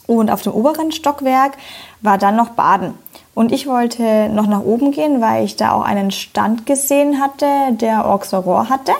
Und 0.07 0.31
auf 0.31 0.42
dem 0.42 0.53
oberen 0.53 0.92
Stockwerk 0.92 1.57
war 2.03 2.18
dann 2.18 2.37
noch 2.37 2.51
Baden. 2.51 2.94
Und 3.37 3.53
ich 3.53 3.66
wollte 3.66 4.31
noch 4.31 4.46
nach 4.46 4.62
oben 4.62 4.92
gehen, 4.92 5.20
weil 5.20 5.44
ich 5.44 5.57
da 5.57 5.72
auch 5.72 5.83
einen 5.83 6.11
Stand 6.11 6.64
gesehen 6.64 7.20
hatte, 7.20 7.46
der 7.72 8.07
Auxerrohr 8.07 8.70
hatte, 8.70 8.92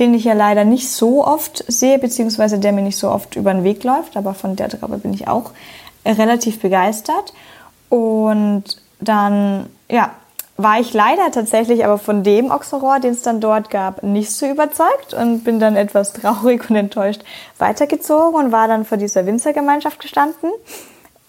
den 0.00 0.14
ich 0.14 0.24
ja 0.24 0.32
leider 0.32 0.64
nicht 0.64 0.90
so 0.90 1.24
oft 1.24 1.64
sehe, 1.68 2.00
beziehungsweise 2.00 2.58
der 2.58 2.72
mir 2.72 2.82
nicht 2.82 2.98
so 2.98 3.08
oft 3.08 3.36
über 3.36 3.54
den 3.54 3.62
Weg 3.62 3.84
läuft. 3.84 4.16
Aber 4.16 4.34
von 4.34 4.56
der 4.56 4.68
Traube 4.68 4.98
bin 4.98 5.14
ich 5.14 5.28
auch 5.28 5.52
relativ 6.04 6.58
begeistert. 6.58 7.32
Und 7.88 8.64
dann, 8.98 9.66
ja, 9.88 10.10
war 10.56 10.80
ich 10.80 10.92
leider 10.92 11.30
tatsächlich 11.30 11.84
aber 11.84 11.98
von 11.98 12.24
dem 12.24 12.50
Auxerrohr, 12.50 12.98
den 12.98 13.12
es 13.12 13.22
dann 13.22 13.40
dort 13.40 13.70
gab, 13.70 14.02
nicht 14.02 14.32
so 14.32 14.46
überzeugt 14.46 15.14
und 15.16 15.44
bin 15.44 15.60
dann 15.60 15.76
etwas 15.76 16.12
traurig 16.14 16.68
und 16.68 16.74
enttäuscht 16.74 17.22
weitergezogen 17.58 18.34
und 18.34 18.50
war 18.50 18.66
dann 18.66 18.84
vor 18.84 18.98
dieser 18.98 19.24
Winzergemeinschaft 19.24 20.00
gestanden. 20.00 20.50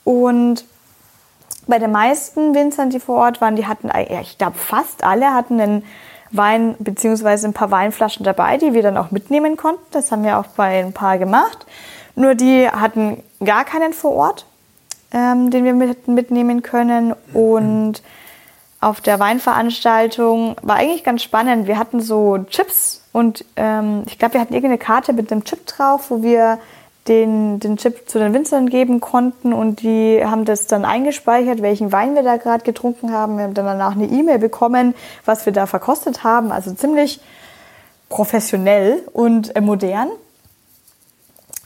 Und 0.03 0.65
bei 1.69 1.79
den 1.79 1.91
meisten 1.91 2.53
Winzern, 2.53 2.89
die 2.89 2.99
vor 2.99 3.17
Ort 3.17 3.41
waren, 3.41 3.55
die 3.55 3.67
hatten, 3.67 3.89
ich 4.21 4.37
glaube 4.37 4.57
fast 4.57 5.03
alle 5.03 5.33
hatten 5.33 5.61
einen 5.61 5.83
Wein 6.31 6.75
bzw. 6.79 7.47
ein 7.47 7.53
paar 7.53 7.71
Weinflaschen 7.71 8.23
dabei, 8.23 8.57
die 8.57 8.73
wir 8.73 8.83
dann 8.83 8.97
auch 8.97 9.11
mitnehmen 9.11 9.57
konnten. 9.57 9.85
Das 9.91 10.11
haben 10.11 10.23
wir 10.23 10.37
auch 10.37 10.47
bei 10.47 10.79
ein 10.79 10.93
paar 10.93 11.17
gemacht. 11.17 11.65
Nur 12.15 12.35
die 12.35 12.67
hatten 12.67 13.23
gar 13.43 13.65
keinen 13.65 13.93
vor 13.93 14.11
Ort, 14.11 14.45
ähm, 15.11 15.49
den 15.49 15.63
wir 15.63 15.73
mit, 15.73 16.07
mitnehmen 16.07 16.61
können. 16.61 17.15
Und 17.33 18.03
auf 18.81 19.01
der 19.01 19.19
Weinveranstaltung 19.19 20.55
war 20.61 20.77
eigentlich 20.77 21.03
ganz 21.03 21.23
spannend. 21.23 21.67
Wir 21.67 21.77
hatten 21.77 21.99
so 22.01 22.37
Chips 22.49 23.03
und 23.11 23.43
ähm, 23.55 24.03
ich 24.07 24.19
glaube, 24.19 24.35
wir 24.35 24.41
hatten 24.41 24.53
irgendeine 24.53 24.77
Karte 24.77 25.13
mit 25.13 25.31
einem 25.31 25.43
Chip 25.43 25.65
drauf, 25.65 26.09
wo 26.09 26.21
wir 26.21 26.59
den, 27.09 27.59
den 27.59 27.77
Chip 27.77 28.09
zu 28.09 28.19
den 28.19 28.33
Winzern 28.33 28.69
geben 28.69 29.01
konnten 29.01 29.51
und 29.51 29.81
die 29.81 30.23
haben 30.23 30.45
das 30.45 30.67
dann 30.67 30.85
eingespeichert, 30.85 31.61
welchen 31.61 31.91
Wein 31.91 32.15
wir 32.15 32.23
da 32.23 32.37
gerade 32.37 32.63
getrunken 32.63 33.11
haben. 33.11 33.37
Wir 33.37 33.45
haben 33.45 33.53
dann 33.53 33.65
danach 33.65 33.93
eine 33.93 34.05
E-Mail 34.05 34.39
bekommen, 34.39 34.95
was 35.25 35.45
wir 35.45 35.53
da 35.53 35.65
verkostet 35.65 36.23
haben. 36.23 36.51
Also 36.51 36.71
ziemlich 36.73 37.19
professionell 38.07 39.01
und 39.11 39.55
äh, 39.55 39.61
modern. 39.61 40.09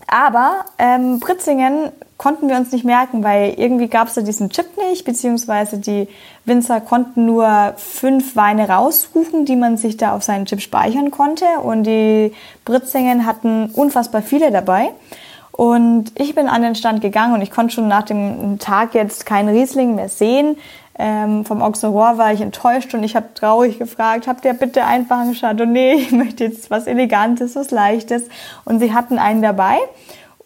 Aber 0.07 0.65
ähm, 0.77 1.19
Britzingen 1.19 1.91
konnten 2.17 2.47
wir 2.47 2.55
uns 2.55 2.71
nicht 2.71 2.85
merken, 2.85 3.23
weil 3.23 3.55
irgendwie 3.57 3.87
gab 3.87 4.07
es 4.07 4.13
da 4.13 4.21
diesen 4.21 4.49
Chip 4.49 4.77
nicht, 4.77 5.05
beziehungsweise 5.05 5.77
die 5.77 6.07
Winzer 6.45 6.79
konnten 6.81 7.25
nur 7.25 7.73
fünf 7.77 8.35
Weine 8.35 8.69
raussuchen, 8.69 9.45
die 9.45 9.55
man 9.55 9.77
sich 9.77 9.97
da 9.97 10.15
auf 10.15 10.23
seinen 10.23 10.45
Chip 10.45 10.61
speichern 10.61 11.11
konnte. 11.11 11.45
Und 11.63 11.83
die 11.83 12.31
Britzingen 12.63 13.25
hatten 13.25 13.71
unfassbar 13.73 14.21
viele 14.21 14.51
dabei. 14.51 14.91
Und 15.55 16.11
ich 16.15 16.33
bin 16.33 16.47
an 16.47 16.63
den 16.63 16.73
Stand 16.73 17.01
gegangen 17.01 17.35
und 17.35 17.41
ich 17.41 17.51
konnte 17.51 17.75
schon 17.75 17.87
nach 17.87 18.03
dem 18.03 18.57
Tag 18.57 18.95
jetzt 18.95 19.27
keinen 19.27 19.49
Riesling 19.49 19.93
mehr 19.93 20.09
sehen. 20.09 20.57
Ähm, 20.97 21.45
vom 21.45 21.61
Auxerrois 21.61 22.17
war 22.17 22.33
ich 22.33 22.41
enttäuscht 22.41 22.93
und 22.95 23.03
ich 23.03 23.15
habe 23.15 23.33
traurig 23.35 23.77
gefragt, 23.77 24.27
habt 24.27 24.45
ihr 24.45 24.53
bitte 24.53 24.83
einfach 24.83 25.19
einen 25.19 25.35
Chardonnay? 25.35 25.93
Ich 25.93 26.11
möchte 26.11 26.43
jetzt 26.43 26.71
was 26.71 26.87
Elegantes, 26.87 27.55
was 27.55 27.69
Leichtes. 27.69 28.23
Und 28.65 28.79
sie 28.79 28.93
hatten 28.93 29.19
einen 29.19 29.43
dabei. 29.43 29.77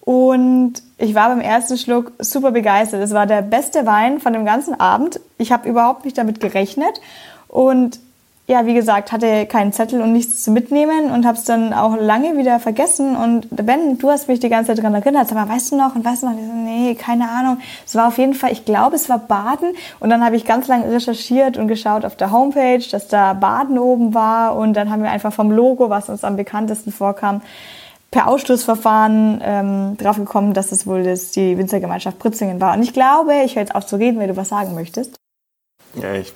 Und 0.01 0.73
ich 0.97 1.15
war 1.15 1.29
beim 1.29 1.41
ersten 1.41 1.77
Schluck 1.77 2.11
super 2.19 2.51
begeistert. 2.51 3.01
Es 3.01 3.13
war 3.13 3.25
der 3.25 3.41
beste 3.41 3.85
Wein 3.85 4.19
von 4.19 4.33
dem 4.33 4.45
ganzen 4.45 4.77
Abend. 4.77 5.21
Ich 5.37 5.53
habe 5.53 5.69
überhaupt 5.69 6.03
nicht 6.03 6.17
damit 6.17 6.41
gerechnet. 6.41 6.99
Und 7.47 7.99
ja, 8.49 8.65
wie 8.65 8.73
gesagt, 8.73 9.11
hatte 9.11 9.45
keinen 9.45 9.73
Zettel 9.73 10.01
und 10.01 10.13
nichts 10.13 10.41
zu 10.41 10.51
mitnehmen 10.51 11.11
und 11.11 11.25
habe 11.25 11.37
es 11.37 11.43
dann 11.43 11.73
auch 11.73 11.97
lange 11.97 12.37
wieder 12.37 12.61
vergessen. 12.61 13.17
Und 13.17 13.47
Ben, 13.51 13.97
du 13.97 14.09
hast 14.09 14.29
mich 14.29 14.39
die 14.39 14.47
ganze 14.47 14.67
Zeit 14.69 14.77
daran 14.77 14.93
erinnert. 14.93 15.27
Sag 15.27 15.35
mal, 15.35 15.53
weißt 15.53 15.73
du 15.73 15.75
noch? 15.75 15.95
Und 15.95 16.05
weißt 16.05 16.23
du 16.23 16.27
noch? 16.27 16.37
Ich 16.37 16.45
so, 16.45 16.53
nee, 16.53 16.95
keine 16.95 17.29
Ahnung. 17.29 17.59
Es 17.85 17.93
war 17.95 18.07
auf 18.07 18.17
jeden 18.17 18.33
Fall, 18.33 18.53
ich 18.53 18.63
glaube, 18.63 18.95
es 18.95 19.09
war 19.09 19.19
Baden. 19.19 19.73
Und 19.99 20.09
dann 20.09 20.23
habe 20.23 20.37
ich 20.37 20.45
ganz 20.45 20.69
lange 20.69 20.89
recherchiert 20.89 21.57
und 21.57 21.67
geschaut 21.67 22.05
auf 22.05 22.15
der 22.15 22.31
Homepage, 22.31 22.81
dass 22.89 23.09
da 23.09 23.33
Baden 23.33 23.77
oben 23.77 24.13
war. 24.13 24.55
Und 24.55 24.75
dann 24.75 24.89
haben 24.89 25.03
wir 25.03 25.11
einfach 25.11 25.33
vom 25.33 25.51
Logo, 25.51 25.89
was 25.89 26.07
uns 26.07 26.23
am 26.23 26.37
bekanntesten 26.37 26.93
vorkam, 26.93 27.41
per 28.11 28.29
Ausschlussverfahren 28.29 29.41
ähm, 29.43 29.97
drauf 29.97 30.15
gekommen, 30.15 30.53
dass 30.53 30.71
es 30.71 30.87
wohl 30.87 31.03
das, 31.03 31.31
die 31.31 31.57
Winzergemeinschaft 31.57 32.17
Pritzingen 32.17 32.61
war. 32.61 32.77
Und 32.77 32.81
ich 32.81 32.93
glaube, 32.93 33.33
ich 33.43 33.55
höre 33.55 33.63
jetzt 33.63 33.75
auf 33.75 33.85
zu 33.85 33.97
reden, 33.97 34.19
wenn 34.19 34.29
du 34.29 34.37
was 34.37 34.47
sagen 34.47 34.73
möchtest. 34.73 35.17
Ja, 35.95 36.13
ich 36.13 36.33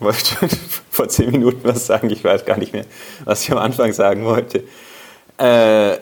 wollte 0.00 0.48
vor 0.90 1.08
zehn 1.08 1.30
Minuten 1.30 1.60
was 1.64 1.86
sagen. 1.86 2.10
Ich 2.10 2.24
weiß 2.24 2.44
gar 2.44 2.58
nicht 2.58 2.72
mehr, 2.72 2.84
was 3.24 3.42
ich 3.42 3.52
am 3.52 3.58
Anfang 3.58 3.92
sagen 3.92 4.24
wollte. 4.24 4.64
Äh, 5.38 5.98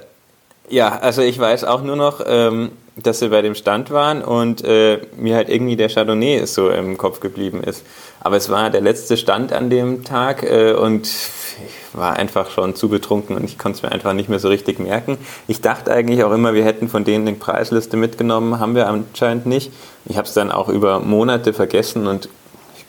ja, 0.68 0.99
also 0.99 1.23
ich 1.23 1.38
weiß 1.38 1.64
auch 1.64 1.83
nur 1.83 1.97
noch, 1.97 2.23
ähm, 2.27 2.73
dass 2.97 3.21
wir 3.21 3.31
bei 3.31 3.42
dem 3.42 3.55
Stand 3.55 3.90
waren 3.90 4.23
und 4.23 4.64
äh, 4.64 5.01
mir 5.16 5.37
halt 5.37 5.49
irgendwie 5.49 5.77
der 5.77 5.88
Chardonnay 5.88 6.45
so 6.47 6.71
im 6.71 6.99
Kopf 6.99 7.21
geblieben 7.21 7.62
ist. 7.62 7.85
Aber 8.21 8.37
es 8.37 8.51
war 8.51 8.71
der 8.71 8.81
letzte 8.83 9.16
Stand 9.16 9.53
an 9.53 9.71
dem 9.71 10.05
Tag 10.05 10.42
äh, 10.42 10.73
und 10.73 11.07
ich 11.07 11.99
war 11.99 12.16
einfach 12.16 12.51
schon 12.51 12.75
zu 12.75 12.88
betrunken 12.88 13.37
und 13.37 13.45
ich 13.45 13.59
konnte 13.59 13.77
es 13.77 13.83
mir 13.83 13.92
einfach 13.92 14.12
nicht 14.12 14.29
mehr 14.29 14.38
so 14.38 14.49
richtig 14.49 14.79
merken. 14.79 15.18
Ich 15.49 15.61
dachte 15.61 15.92
eigentlich 15.92 16.25
auch 16.25 16.33
immer, 16.33 16.55
wir 16.55 16.64
hätten 16.64 16.88
von 16.88 17.05
denen 17.05 17.27
eine 17.27 17.37
Preisliste 17.37 17.97
mitgenommen, 17.97 18.59
haben 18.59 18.75
wir 18.75 18.88
anscheinend 18.88 19.47
nicht. 19.47 19.73
Ich 20.05 20.16
habe 20.16 20.27
es 20.27 20.35
dann 20.35 20.51
auch 20.51 20.68
über 20.68 21.01
Monate 21.01 21.53
vergessen 21.53 22.07
und 22.07 22.29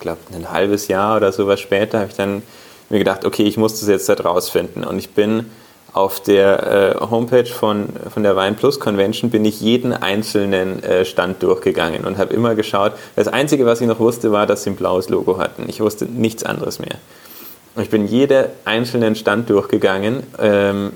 glaube, 0.03 0.19
ein 0.33 0.51
halbes 0.51 0.87
Jahr 0.87 1.17
oder 1.17 1.31
sowas 1.31 1.59
später 1.59 1.99
habe 1.99 2.09
ich 2.11 2.15
dann 2.15 2.43
mir 2.89 2.99
gedacht, 2.99 3.25
okay, 3.25 3.43
ich 3.43 3.57
muss 3.57 3.79
das 3.79 3.89
jetzt 3.89 4.07
halt 4.07 4.23
rausfinden. 4.23 4.83
Und 4.83 4.99
ich 4.99 5.09
bin 5.09 5.47
auf 5.93 6.21
der 6.21 6.95
äh, 7.01 7.05
Homepage 7.09 7.45
von, 7.45 7.87
von 8.11 8.23
der 8.23 8.35
Wein 8.35 8.55
Plus 8.55 8.79
Convention 8.79 9.29
bin 9.29 9.45
ich 9.45 9.61
jeden 9.61 9.93
einzelnen 9.93 10.83
äh, 10.83 11.05
Stand 11.05 11.41
durchgegangen 11.43 12.05
und 12.05 12.17
habe 12.17 12.33
immer 12.33 12.55
geschaut. 12.55 12.93
Das 13.15 13.27
Einzige, 13.27 13.65
was 13.65 13.81
ich 13.81 13.87
noch 13.87 13.99
wusste, 13.99 14.31
war, 14.31 14.47
dass 14.47 14.63
sie 14.63 14.71
ein 14.71 14.75
blaues 14.75 15.09
Logo 15.09 15.37
hatten. 15.37 15.65
Ich 15.67 15.81
wusste 15.81 16.05
nichts 16.05 16.43
anderes 16.43 16.79
mehr. 16.79 16.95
Ich 17.79 17.89
bin 17.89 18.07
jeden 18.07 18.45
einzelnen 18.65 19.15
Stand 19.15 19.49
durchgegangen 19.49 20.23
ähm, 20.39 20.93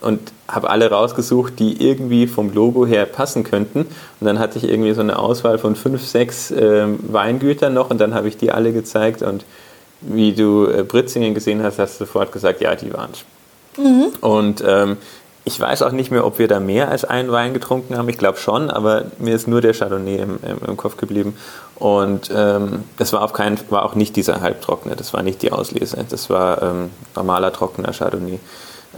und 0.00 0.32
habe 0.48 0.70
alle 0.70 0.90
rausgesucht, 0.90 1.58
die 1.58 1.86
irgendwie 1.86 2.26
vom 2.26 2.52
Logo 2.52 2.86
her 2.86 3.06
passen 3.06 3.44
könnten. 3.44 3.80
Und 3.80 4.26
dann 4.26 4.38
hatte 4.38 4.58
ich 4.58 4.64
irgendwie 4.64 4.92
so 4.92 5.00
eine 5.00 5.18
Auswahl 5.18 5.58
von 5.58 5.76
fünf, 5.76 6.04
sechs 6.06 6.50
äh, 6.50 6.86
Weingütern 6.86 7.74
noch 7.74 7.90
und 7.90 8.00
dann 8.00 8.14
habe 8.14 8.28
ich 8.28 8.36
die 8.36 8.52
alle 8.52 8.72
gezeigt. 8.72 9.22
Und 9.22 9.44
wie 10.00 10.32
du 10.32 10.66
äh, 10.66 10.82
Britzingen 10.82 11.34
gesehen 11.34 11.62
hast, 11.62 11.78
hast 11.78 12.00
du 12.00 12.04
sofort 12.04 12.32
gesagt, 12.32 12.60
ja, 12.60 12.74
die 12.74 12.92
waren 12.92 13.10
es. 13.12 13.24
Mhm. 13.78 14.08
Und 14.20 14.62
ähm, 14.66 14.96
ich 15.44 15.60
weiß 15.60 15.82
auch 15.82 15.92
nicht 15.92 16.10
mehr, 16.10 16.26
ob 16.26 16.40
wir 16.40 16.48
da 16.48 16.58
mehr 16.58 16.90
als 16.90 17.04
einen 17.04 17.30
Wein 17.30 17.54
getrunken 17.54 17.96
haben. 17.96 18.08
Ich 18.08 18.18
glaube 18.18 18.38
schon, 18.38 18.68
aber 18.68 19.04
mir 19.18 19.34
ist 19.34 19.46
nur 19.46 19.60
der 19.60 19.74
Chardonnay 19.74 20.16
im, 20.16 20.38
im, 20.42 20.58
im 20.66 20.76
Kopf 20.76 20.96
geblieben. 20.96 21.36
Und 21.76 22.30
ähm, 22.34 22.82
das 22.96 23.12
war 23.12 23.22
auf 23.22 23.32
keinen 23.32 23.58
war 23.70 23.84
auch 23.84 23.94
nicht 23.94 24.16
dieser 24.16 24.40
halbtrockene, 24.40 24.96
das 24.96 25.12
war 25.12 25.22
nicht 25.22 25.42
die 25.42 25.52
Auslese. 25.52 26.04
Das 26.08 26.30
war 26.30 26.62
ähm, 26.62 26.90
normaler 27.14 27.52
trockener 27.52 27.92
Chardonnay. 27.92 28.40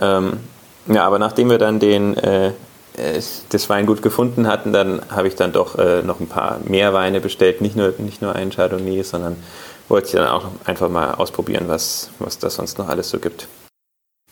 Ähm, 0.00 0.38
ja, 0.88 1.04
aber 1.04 1.18
nachdem 1.18 1.50
wir 1.50 1.58
dann 1.58 1.78
den, 1.78 2.16
äh, 2.16 2.52
das 3.50 3.70
Weingut 3.70 4.02
gefunden 4.02 4.48
hatten, 4.48 4.72
dann 4.72 5.00
habe 5.10 5.28
ich 5.28 5.36
dann 5.36 5.52
doch 5.52 5.78
äh, 5.78 6.02
noch 6.02 6.20
ein 6.20 6.26
paar 6.26 6.58
mehr 6.64 6.92
Weine 6.94 7.20
bestellt. 7.20 7.60
Nicht 7.60 7.76
nur, 7.76 7.94
nicht 7.98 8.22
nur 8.22 8.34
einen 8.34 8.50
Chardonnay, 8.50 9.02
sondern 9.02 9.36
wollte 9.88 10.06
ich 10.08 10.12
dann 10.12 10.28
auch 10.28 10.46
einfach 10.64 10.88
mal 10.88 11.14
ausprobieren, 11.14 11.64
was, 11.68 12.10
was 12.18 12.38
das 12.38 12.56
sonst 12.56 12.78
noch 12.78 12.88
alles 12.88 13.08
so 13.08 13.18
gibt. 13.18 13.48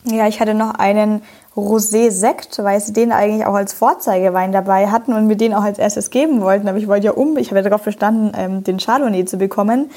Ja, 0.03 0.27
ich 0.27 0.39
hatte 0.39 0.53
noch 0.53 0.75
einen 0.75 1.21
Rosé-Sekt, 1.55 2.59
weil 2.63 2.79
sie 2.79 2.93
den 2.93 3.11
eigentlich 3.11 3.45
auch 3.45 3.55
als 3.55 3.73
Vorzeigewein 3.73 4.51
dabei 4.51 4.87
hatten 4.87 5.11
und 5.13 5.27
mir 5.27 5.35
den 5.35 5.53
auch 5.53 5.63
als 5.63 5.79
erstes 5.79 6.11
geben 6.11 6.41
wollten. 6.41 6.67
Aber 6.67 6.77
ich 6.77 6.87
wollte 6.87 7.07
ja 7.07 7.11
um, 7.13 7.35
ich 7.37 7.49
habe 7.49 7.59
ja 7.59 7.63
darauf 7.69 7.81
verstanden, 7.81 8.31
ähm, 8.37 8.63
den 8.63 8.77
Chardonnay 8.77 9.25
zu 9.25 9.37
bekommen. 9.37 9.89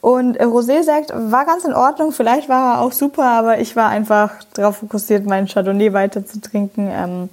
Und 0.00 0.40
Rosé-Sekt 0.40 1.12
war 1.14 1.44
ganz 1.44 1.64
in 1.64 1.74
Ordnung, 1.74 2.12
vielleicht 2.12 2.48
war 2.48 2.74
er 2.74 2.80
auch 2.80 2.92
super, 2.92 3.24
aber 3.24 3.60
ich 3.60 3.76
war 3.76 3.90
einfach 3.90 4.30
darauf 4.54 4.78
fokussiert, 4.78 5.26
meinen 5.26 5.46
Chardonnay 5.46 5.92
weiter 5.92 6.24
zu 6.24 6.40
trinken. 6.40 6.88
Ähm, 6.90 7.28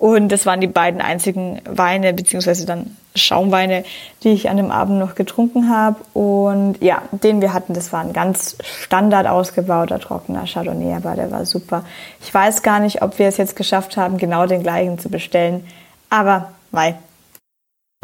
und 0.00 0.30
das 0.30 0.46
waren 0.46 0.60
die 0.60 0.66
beiden 0.66 1.00
einzigen 1.00 1.60
Weine, 1.64 2.14
beziehungsweise 2.14 2.64
dann 2.64 2.96
Schaumweine, 3.14 3.84
die 4.22 4.30
ich 4.30 4.48
an 4.48 4.56
dem 4.56 4.70
Abend 4.70 4.98
noch 4.98 5.14
getrunken 5.14 5.68
habe. 5.68 5.96
Und 6.14 6.76
ja, 6.80 7.02
den 7.10 7.40
wir 7.40 7.52
hatten, 7.52 7.74
das 7.74 7.92
war 7.92 8.00
ein 8.00 8.12
ganz 8.12 8.56
standard 8.62 9.26
ausgebauter, 9.26 9.98
trockener 9.98 10.46
Chardonnay, 10.46 10.94
aber 10.94 11.16
der 11.16 11.30
war 11.30 11.44
super. 11.44 11.84
Ich 12.22 12.32
weiß 12.32 12.62
gar 12.62 12.80
nicht, 12.80 13.02
ob 13.02 13.18
wir 13.18 13.28
es 13.28 13.36
jetzt 13.36 13.56
geschafft 13.56 13.96
haben, 13.96 14.16
genau 14.16 14.46
den 14.46 14.62
gleichen 14.62 14.98
zu 14.98 15.10
bestellen. 15.10 15.66
Aber, 16.08 16.52
mei. 16.70 16.96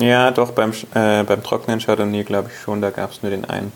Ja, 0.00 0.31
doch, 0.31 0.50
beim, 0.52 0.72
äh, 0.94 1.22
beim 1.22 1.42
trockenen 1.42 1.81
Chardonnay 1.81 2.24
glaube 2.24 2.50
ich 2.52 2.61
schon, 2.61 2.83
da 2.83 2.90
gab 2.90 3.12
es 3.12 3.22
nur 3.22 3.31
den 3.31 3.46
einen. 3.46 3.72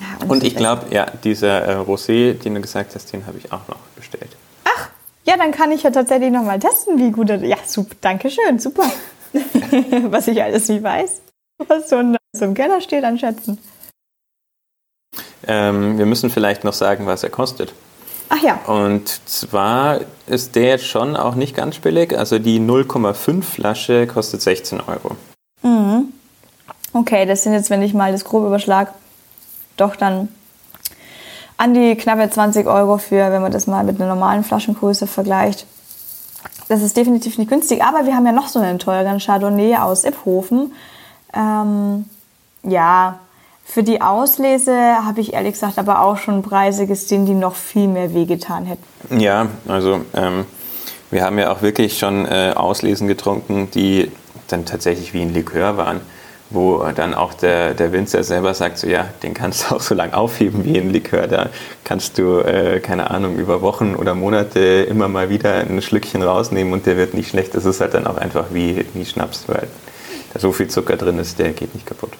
Ja, 0.00 0.26
und, 0.26 0.42
ich 0.42 0.56
glaube, 0.56 0.86
ja, 0.90 1.06
dieser 1.22 1.62
äh, 1.62 1.76
Rosé, 1.76 2.34
den 2.34 2.54
du 2.54 2.60
gesagt 2.60 2.94
hast, 2.94 3.12
den 3.12 3.26
habe 3.26 3.38
ich 3.38 3.52
auch 3.52 3.66
noch 3.68 3.78
bestellt. 3.96 4.30
Ach, 4.64 4.90
ja, 5.24 5.36
dann 5.36 5.52
kann 5.52 5.70
ich 5.72 5.82
ja 5.82 5.90
tatsächlich 5.90 6.30
noch 6.30 6.42
mal 6.42 6.58
testen, 6.58 6.98
wie 6.98 7.10
gut 7.10 7.30
er 7.30 7.44
Ja, 7.44 7.58
super, 7.64 7.94
danke 8.00 8.30
schön, 8.30 8.58
super. 8.58 8.90
was 10.10 10.28
ich 10.28 10.42
alles 10.42 10.68
nicht 10.68 10.82
weiß, 10.82 11.20
was 11.66 11.88
so, 11.88 11.98
in, 11.98 12.16
so 12.32 12.44
im 12.44 12.54
Keller 12.54 12.80
steht 12.80 13.04
an 13.04 13.18
Schätzen. 13.18 13.58
Ähm, 15.46 15.98
wir 15.98 16.06
müssen 16.06 16.30
vielleicht 16.30 16.64
noch 16.64 16.72
sagen, 16.72 17.06
was 17.06 17.22
er 17.22 17.30
kostet. 17.30 17.74
Ach 18.28 18.42
ja. 18.42 18.56
Und 18.66 19.08
zwar 19.28 20.00
ist 20.26 20.56
der 20.56 20.68
jetzt 20.70 20.86
schon 20.86 21.16
auch 21.16 21.34
nicht 21.34 21.54
ganz 21.54 21.78
billig. 21.78 22.16
Also 22.16 22.38
die 22.38 22.58
0,5 22.58 23.42
Flasche 23.42 24.06
kostet 24.06 24.42
16 24.42 24.80
Euro. 24.80 25.16
Mhm. 25.62 26.12
Okay, 26.92 27.26
das 27.26 27.42
sind 27.42 27.52
jetzt, 27.52 27.70
wenn 27.70 27.82
ich 27.82 27.92
mal 27.92 28.12
das 28.12 28.24
grob 28.24 28.46
überschlag, 28.46 28.94
doch 29.76 29.96
dann 29.96 30.28
an 31.56 31.74
die 31.74 31.94
knappe 31.94 32.28
20 32.28 32.66
Euro 32.66 32.98
für, 32.98 33.30
wenn 33.30 33.42
man 33.42 33.52
das 33.52 33.66
mal 33.66 33.84
mit 33.84 34.00
einer 34.00 34.12
normalen 34.12 34.44
Flaschengröße 34.44 35.06
vergleicht. 35.06 35.66
Das 36.68 36.82
ist 36.82 36.96
definitiv 36.96 37.38
nicht 37.38 37.50
günstig, 37.50 37.82
aber 37.82 38.06
wir 38.06 38.14
haben 38.14 38.26
ja 38.26 38.32
noch 38.32 38.48
so 38.48 38.58
einen 38.58 38.78
teuren 38.78 39.18
Chardonnay 39.18 39.76
aus 39.76 40.04
Iphofen. 40.04 40.72
Ähm, 41.34 42.06
ja, 42.62 43.18
für 43.64 43.82
die 43.82 44.00
Auslese 44.00 44.74
habe 45.04 45.20
ich 45.20 45.34
ehrlich 45.34 45.52
gesagt 45.52 45.78
aber 45.78 46.00
auch 46.00 46.16
schon 46.16 46.42
Preise 46.42 46.86
gesehen, 46.86 47.26
die 47.26 47.34
noch 47.34 47.54
viel 47.54 47.88
mehr 47.88 48.14
wehgetan 48.14 48.66
hätten. 48.66 49.20
Ja, 49.20 49.46
also 49.68 50.00
ähm, 50.14 50.46
wir 51.10 51.24
haben 51.24 51.38
ja 51.38 51.52
auch 51.52 51.62
wirklich 51.62 51.98
schon 51.98 52.26
äh, 52.26 52.52
Auslesen 52.54 53.08
getrunken, 53.08 53.70
die 53.72 54.10
dann 54.48 54.64
tatsächlich 54.64 55.14
wie 55.14 55.22
ein 55.22 55.32
Likör 55.32 55.76
waren 55.76 56.00
wo 56.54 56.84
dann 56.94 57.14
auch 57.14 57.34
der, 57.34 57.74
der 57.74 57.92
Winzer 57.92 58.22
selber 58.22 58.54
sagt, 58.54 58.78
so 58.78 58.86
ja, 58.86 59.06
den 59.22 59.34
kannst 59.34 59.70
du 59.70 59.74
auch 59.76 59.80
so 59.80 59.94
lange 59.94 60.16
aufheben 60.16 60.64
wie 60.64 60.78
ein 60.78 60.90
Likör. 60.90 61.26
Da 61.26 61.50
kannst 61.84 62.18
du, 62.18 62.38
äh, 62.38 62.80
keine 62.80 63.10
Ahnung, 63.10 63.36
über 63.36 63.62
Wochen 63.62 63.94
oder 63.94 64.14
Monate 64.14 64.86
immer 64.88 65.08
mal 65.08 65.28
wieder 65.28 65.54
ein 65.54 65.82
Schlückchen 65.82 66.22
rausnehmen 66.22 66.72
und 66.72 66.86
der 66.86 66.96
wird 66.96 67.14
nicht 67.14 67.30
schlecht. 67.30 67.54
Das 67.54 67.64
ist 67.64 67.80
halt 67.80 67.94
dann 67.94 68.06
auch 68.06 68.16
einfach 68.16 68.46
wie, 68.52 68.84
wie 68.94 69.04
Schnaps, 69.04 69.44
weil 69.48 69.68
da 70.32 70.40
so 70.40 70.52
viel 70.52 70.68
Zucker 70.68 70.96
drin 70.96 71.18
ist, 71.18 71.38
der 71.38 71.52
geht 71.52 71.74
nicht 71.74 71.86
kaputt. 71.86 72.12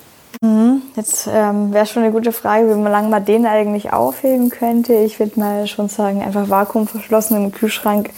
Mhm. 0.43 0.83
Jetzt 0.97 1.29
ähm, 1.33 1.73
wäre 1.73 1.87
schon 1.87 2.03
eine 2.03 2.13
gute 2.13 2.33
Frage, 2.33 2.69
wie 2.69 2.89
lange 2.89 3.09
man 3.09 3.25
den 3.25 3.47
eigentlich 3.47 3.93
aufheben 3.93 4.51
könnte. 4.51 4.95
Ich 4.95 5.19
würde 5.19 5.41
mal 5.41 5.67
schon 5.67 5.89
sagen, 5.89 6.23
einfach 6.23 6.49
vakuumverschlossen 6.49 7.37
im 7.37 7.53
Kühlschrank. 7.53 8.11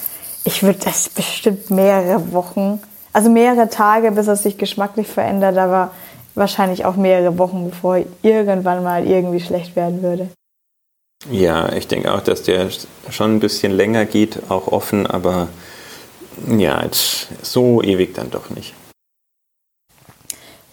Ich 0.45 0.63
würde 0.63 0.79
das 0.85 1.09
bestimmt 1.09 1.71
mehrere 1.71 2.33
Wochen 2.33 2.81
also 3.17 3.31
mehrere 3.31 3.71
Tage, 3.71 4.11
bis 4.11 4.27
es 4.27 4.43
sich 4.43 4.59
geschmacklich 4.59 5.07
verändert, 5.07 5.57
aber 5.57 5.91
wahrscheinlich 6.37 6.85
auch 6.85 6.97
mehrere 6.97 7.39
Wochen, 7.39 7.71
bevor 7.71 7.99
irgendwann 8.23 8.85
mal 8.85 9.07
irgendwie 9.07 9.41
schlecht 9.41 9.75
werden 9.75 10.03
würde. 10.03 10.29
Ja, 11.31 11.73
ich 11.73 11.89
denke 11.89 12.13
auch, 12.13 12.21
dass 12.21 12.43
der 12.43 12.69
schon 13.11 13.37
ein 13.37 13.41
bisschen 13.41 13.73
länger 13.73 14.05
geht, 14.05 14.51
auch 14.51 14.69
offen, 14.69 15.07
aber 15.07 15.49
ja, 16.47 16.83
jetzt 16.83 17.29
so 17.43 17.83
ewig 17.83 18.15
dann 18.15 18.31
doch 18.31 18.51
nicht. 18.51 18.75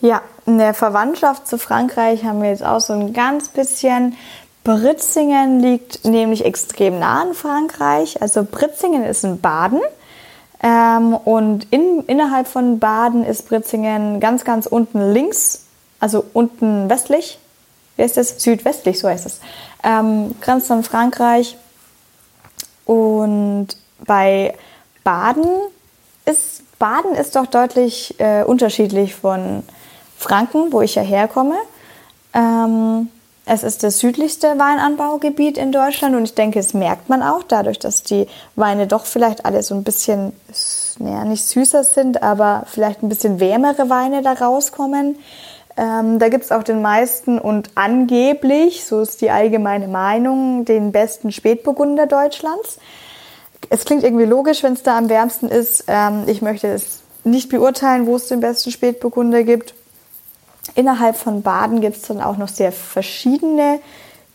Ja, 0.01 0.21
in 0.45 0.57
der 0.57 0.73
Verwandtschaft 0.73 1.47
zu 1.47 1.57
Frankreich 1.57 2.25
haben 2.25 2.41
wir 2.41 2.49
jetzt 2.49 2.65
auch 2.65 2.81
so 2.81 2.91
ein 2.91 3.13
ganz 3.13 3.47
bisschen. 3.47 4.17
Britzingen 4.65 5.61
liegt 5.61 6.03
nämlich 6.03 6.43
extrem 6.43 6.99
nah 6.99 7.21
an 7.21 7.33
Frankreich. 7.33 8.21
Also 8.21 8.43
Britzingen 8.43 9.05
ist 9.05 9.23
in 9.23 9.39
Baden. 9.39 9.81
Ähm, 10.63 11.13
und 11.13 11.67
in, 11.71 12.03
innerhalb 12.07 12.47
von 12.47 12.79
Baden 12.79 13.25
ist 13.25 13.49
Britzingen 13.49 14.21
ganz, 14.21 14.45
ganz 14.45 14.65
unten 14.65 15.11
links, 15.11 15.65
also 15.99 16.23
unten 16.33 16.89
westlich. 16.89 17.37
Wie 17.97 18.03
heißt 18.03 18.17
das? 18.17 18.41
Südwestlich, 18.41 18.97
so 18.99 19.09
heißt 19.09 19.25
es. 19.25 19.41
Ähm, 19.83 20.33
grenzt 20.41 20.71
an 20.71 20.83
Frankreich. 20.83 21.57
Und 22.85 23.67
bei 24.05 24.55
Baden 25.03 25.45
ist, 26.25 26.63
Baden 26.79 27.13
ist 27.13 27.35
doch 27.35 27.45
deutlich 27.45 28.19
äh, 28.19 28.43
unterschiedlich 28.43 29.15
von 29.15 29.63
Franken, 30.17 30.71
wo 30.71 30.81
ich 30.81 30.95
ja 30.95 31.01
herkomme. 31.01 31.55
Ähm, 32.33 33.09
es 33.45 33.63
ist 33.63 33.83
das 33.83 33.99
südlichste 33.99 34.47
Weinanbaugebiet 34.57 35.57
in 35.57 35.71
Deutschland 35.71 36.15
und 36.15 36.23
ich 36.23 36.33
denke, 36.33 36.59
es 36.59 36.73
merkt 36.73 37.09
man 37.09 37.21
auch 37.21 37.43
dadurch, 37.43 37.77
dass 37.77 38.03
die 38.03 38.27
Weine 38.55 38.87
doch 38.87 39.05
vielleicht 39.05 39.45
alle 39.45 39.63
so 39.63 39.75
ein 39.75 39.83
bisschen, 39.83 40.31
naja, 40.97 41.25
nicht 41.25 41.45
süßer 41.45 41.83
sind, 41.83 42.23
aber 42.23 42.63
vielleicht 42.67 43.03
ein 43.03 43.09
bisschen 43.09 43.41
wärmere 43.41 43.89
Weine 43.89 44.21
da 44.21 44.33
rauskommen. 44.33 45.17
Ähm, 45.75 46.19
da 46.19 46.29
gibt 46.29 46.45
es 46.45 46.51
auch 46.51 46.63
den 46.63 46.81
meisten 46.81 47.37
und 47.37 47.71
angeblich, 47.75 48.85
so 48.85 49.01
ist 49.01 49.21
die 49.21 49.31
allgemeine 49.31 49.87
Meinung, 49.87 50.63
den 50.63 50.91
besten 50.91 51.31
Spätburgunder 51.31 52.05
Deutschlands. 52.05 52.77
Es 53.69 53.83
klingt 53.83 54.03
irgendwie 54.03 54.25
logisch, 54.25 54.63
wenn 54.63 54.73
es 54.73 54.83
da 54.83 54.97
am 54.97 55.09
wärmsten 55.09 55.49
ist. 55.49 55.85
Ähm, 55.87 56.23
ich 56.27 56.41
möchte 56.41 56.67
es 56.67 57.01
nicht 57.23 57.49
beurteilen, 57.49 58.05
wo 58.05 58.15
es 58.15 58.27
den 58.27 58.39
besten 58.39 58.71
Spätburgunder 58.71 59.43
gibt. 59.43 59.73
Innerhalb 60.75 61.15
von 61.15 61.41
Baden 61.41 61.81
gibt 61.81 61.97
es 61.97 62.03
dann 62.03 62.21
auch 62.21 62.37
noch 62.37 62.47
sehr 62.47 62.71
verschiedene 62.71 63.79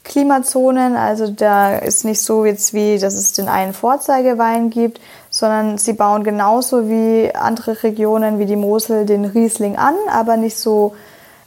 Klimazonen. 0.09 0.96
Also 0.96 1.29
da 1.29 1.77
ist 1.77 2.05
nicht 2.05 2.22
so 2.22 2.44
jetzt 2.44 2.74
wie, 2.74 2.98
dass 2.98 3.14
es 3.14 3.33
den 3.33 3.48
einen 3.48 3.72
Vorzeigewein 3.72 4.70
gibt, 4.70 5.01
sondern 5.31 5.79
sie 5.79 5.92
bauen 5.92 6.24
genauso 6.24 6.88
wie 6.88 7.33
andere 7.35 7.83
Regionen 7.83 8.38
wie 8.38 8.46
die 8.46 8.57
Mosel 8.57 9.07
den 9.07 9.24
Riesling 9.24 9.77
an, 9.77 9.94
aber 10.11 10.37
nicht 10.37 10.57
so, 10.57 10.94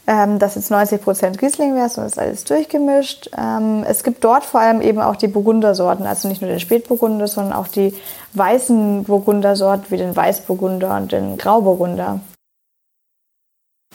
ähm, 0.07 0.39
dass 0.39 0.55
jetzt 0.55 0.71
90 0.71 1.01
Prozent 1.01 1.41
Riesling 1.41 1.75
wäre, 1.75 1.89
sondern 1.89 2.07
es 2.07 2.13
ist 2.13 2.19
alles 2.19 2.43
durchgemischt. 2.43 3.31
Ähm, 3.37 3.83
es 3.87 4.03
gibt 4.03 4.23
dort 4.23 4.43
vor 4.43 4.59
allem 4.59 4.81
eben 4.81 4.99
auch 4.99 5.15
die 5.15 5.27
Burgundersorten, 5.27 6.05
also 6.05 6.27
nicht 6.27 6.41
nur 6.41 6.49
den 6.49 6.59
Spätburgunder, 6.59 7.27
sondern 7.27 7.53
auch 7.53 7.67
die 7.67 7.93
weißen 8.33 9.03
Burgundersorten 9.05 9.85
wie 9.89 9.97
den 9.97 10.15
Weißburgunder 10.15 10.95
und 10.97 11.11
den 11.11 11.37
Grauburgunder. 11.37 12.19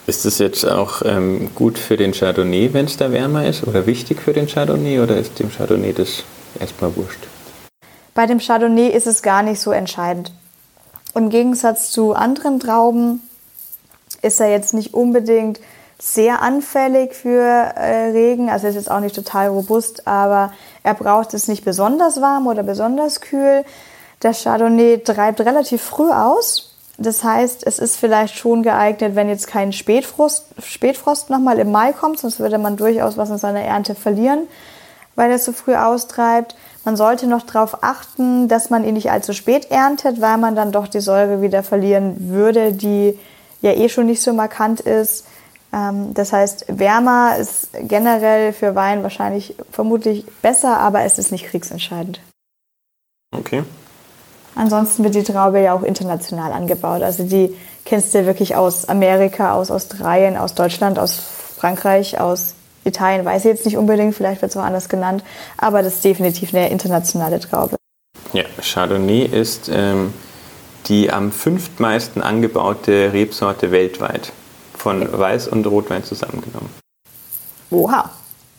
Ist 0.06 0.24
das 0.24 0.38
jetzt 0.38 0.64
auch 0.64 1.02
ähm, 1.04 1.50
gut 1.54 1.78
für 1.78 1.96
den 1.96 2.12
Chardonnay, 2.12 2.72
wenn 2.72 2.84
es 2.84 2.96
da 2.96 3.10
wärmer 3.10 3.46
ist, 3.46 3.66
oder 3.66 3.86
wichtig 3.86 4.20
für 4.20 4.32
den 4.32 4.46
Chardonnay, 4.46 5.00
oder 5.00 5.16
ist 5.16 5.38
dem 5.38 5.50
Chardonnay 5.50 5.92
das 5.92 6.22
erstmal 6.60 6.94
wurscht? 6.94 7.26
Bei 8.14 8.26
dem 8.26 8.38
Chardonnay 8.38 8.88
ist 8.88 9.06
es 9.06 9.22
gar 9.22 9.42
nicht 9.42 9.60
so 9.60 9.72
entscheidend. 9.72 10.32
Im 11.14 11.28
Gegensatz 11.28 11.90
zu 11.90 12.14
anderen 12.14 12.60
Trauben 12.60 13.20
ist 14.22 14.40
er 14.40 14.50
jetzt 14.50 14.74
nicht 14.74 14.94
unbedingt 14.94 15.60
sehr 15.98 16.42
anfällig 16.42 17.14
für 17.14 17.42
äh, 17.42 18.10
Regen, 18.10 18.50
also 18.50 18.66
ist 18.66 18.74
jetzt 18.74 18.90
auch 18.90 19.00
nicht 19.00 19.14
total 19.14 19.48
robust, 19.48 20.06
aber 20.06 20.52
er 20.82 20.94
braucht 20.94 21.34
es 21.34 21.48
nicht 21.48 21.64
besonders 21.64 22.20
warm 22.20 22.46
oder 22.46 22.62
besonders 22.62 23.20
kühl. 23.20 23.64
Der 24.22 24.34
Chardonnay 24.34 24.98
treibt 24.98 25.40
relativ 25.40 25.82
früh 25.82 26.10
aus 26.10 26.75
das 26.98 27.22
heißt, 27.22 27.66
es 27.66 27.78
ist 27.78 27.96
vielleicht 27.96 28.36
schon 28.36 28.62
geeignet, 28.62 29.14
wenn 29.14 29.28
jetzt 29.28 29.46
kein 29.46 29.72
Spätfrost, 29.72 30.46
Spätfrost 30.62 31.28
nochmal 31.28 31.58
im 31.58 31.70
Mai 31.70 31.92
kommt, 31.92 32.18
sonst 32.18 32.40
würde 32.40 32.58
man 32.58 32.76
durchaus 32.76 33.16
was 33.16 33.30
in 33.30 33.38
seiner 33.38 33.60
Ernte 33.60 33.94
verlieren, 33.94 34.48
weil 35.14 35.30
er 35.30 35.38
so 35.38 35.52
früh 35.52 35.74
austreibt. 35.74 36.56
Man 36.84 36.96
sollte 36.96 37.26
noch 37.26 37.42
darauf 37.42 37.82
achten, 37.82 38.48
dass 38.48 38.70
man 38.70 38.84
ihn 38.84 38.94
nicht 38.94 39.10
allzu 39.10 39.34
spät 39.34 39.70
erntet, 39.70 40.20
weil 40.20 40.38
man 40.38 40.56
dann 40.56 40.72
doch 40.72 40.88
die 40.88 41.00
Säure 41.00 41.42
wieder 41.42 41.62
verlieren 41.62 42.30
würde, 42.30 42.72
die 42.72 43.18
ja 43.60 43.72
eh 43.72 43.88
schon 43.88 44.06
nicht 44.06 44.22
so 44.22 44.32
markant 44.32 44.80
ist. 44.80 45.26
Ähm, 45.72 46.14
das 46.14 46.32
heißt, 46.32 46.66
wärmer 46.68 47.36
ist 47.38 47.70
generell 47.82 48.52
für 48.52 48.74
Wein 48.74 49.02
wahrscheinlich 49.02 49.54
vermutlich 49.70 50.24
besser, 50.40 50.78
aber 50.78 51.02
es 51.02 51.18
ist 51.18 51.32
nicht 51.32 51.46
kriegsentscheidend. 51.46 52.20
Okay. 53.32 53.64
Ansonsten 54.56 55.04
wird 55.04 55.14
die 55.14 55.22
Traube 55.22 55.60
ja 55.60 55.74
auch 55.74 55.82
international 55.82 56.52
angebaut. 56.52 57.02
Also 57.02 57.22
die 57.22 57.54
kennst 57.84 58.14
du 58.14 58.26
wirklich 58.26 58.56
aus 58.56 58.88
Amerika, 58.88 59.54
aus 59.54 59.70
Australien, 59.70 60.36
aus 60.36 60.54
Deutschland, 60.54 60.98
aus 60.98 61.20
Frankreich, 61.56 62.18
aus 62.18 62.54
Italien, 62.84 63.24
weiß 63.24 63.44
ich 63.44 63.50
jetzt 63.50 63.64
nicht 63.64 63.76
unbedingt, 63.76 64.14
vielleicht 64.14 64.42
wird 64.42 64.50
es 64.50 64.56
auch 64.56 64.62
anders 64.62 64.88
genannt, 64.88 65.24
aber 65.58 65.82
das 65.82 65.96
ist 65.96 66.04
definitiv 66.04 66.54
eine 66.54 66.70
internationale 66.70 67.40
Traube. 67.40 67.76
Ja, 68.32 68.44
Chardonnay 68.62 69.24
ist 69.24 69.68
ähm, 69.72 70.14
die 70.86 71.10
am 71.12 71.32
fünftmeisten 71.32 72.22
angebaute 72.22 73.12
Rebsorte 73.12 73.72
weltweit, 73.72 74.32
von 74.76 75.06
Weiß 75.18 75.48
und 75.48 75.66
Rotwein 75.66 76.04
zusammengenommen. 76.04 76.70
Oha. 77.70 78.10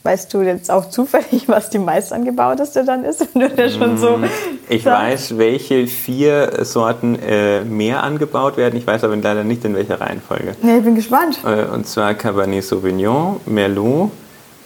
Weißt 0.08 0.34
du 0.34 0.42
jetzt 0.42 0.72
auch 0.72 0.90
zufällig, 0.90 1.50
was 1.50 1.70
die 1.70 1.80
meist 1.80 2.14
angebauteste 2.14 2.86
dann 2.86 3.04
ist? 3.04 3.28
Wenn 3.34 3.54
du 3.58 3.70
schon 3.70 3.98
so 3.98 4.16
Mm, 4.16 4.24
ich 4.70 4.84
sagst? 4.84 5.32
weiß, 5.32 5.38
welche 5.38 5.86
vier 5.86 6.64
Sorten 6.64 7.20
äh, 7.20 7.66
mehr 7.66 8.04
angebaut 8.04 8.56
werden. 8.56 8.78
Ich 8.78 8.88
weiß 8.88 9.04
aber 9.04 9.18
leider 9.18 9.44
nicht, 9.44 9.66
in 9.66 9.76
welcher 9.76 10.00
Reihenfolge. 10.00 10.56
Nee, 10.62 10.78
ich 10.78 10.84
bin 10.86 10.96
gespannt. 10.96 11.40
Äh, 11.46 11.66
und 11.66 11.88
zwar 11.88 12.14
Cabernet 12.14 12.64
Sauvignon, 12.64 13.42
Merlot, 13.46 14.12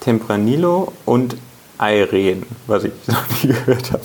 Tempranillo 0.02 0.94
und 1.08 1.36
Airen, 1.80 2.44
was 2.68 2.84
ich 2.84 2.92
noch 3.08 3.24
nie 3.42 3.48
gehört 3.50 3.92
habe. 3.94 4.04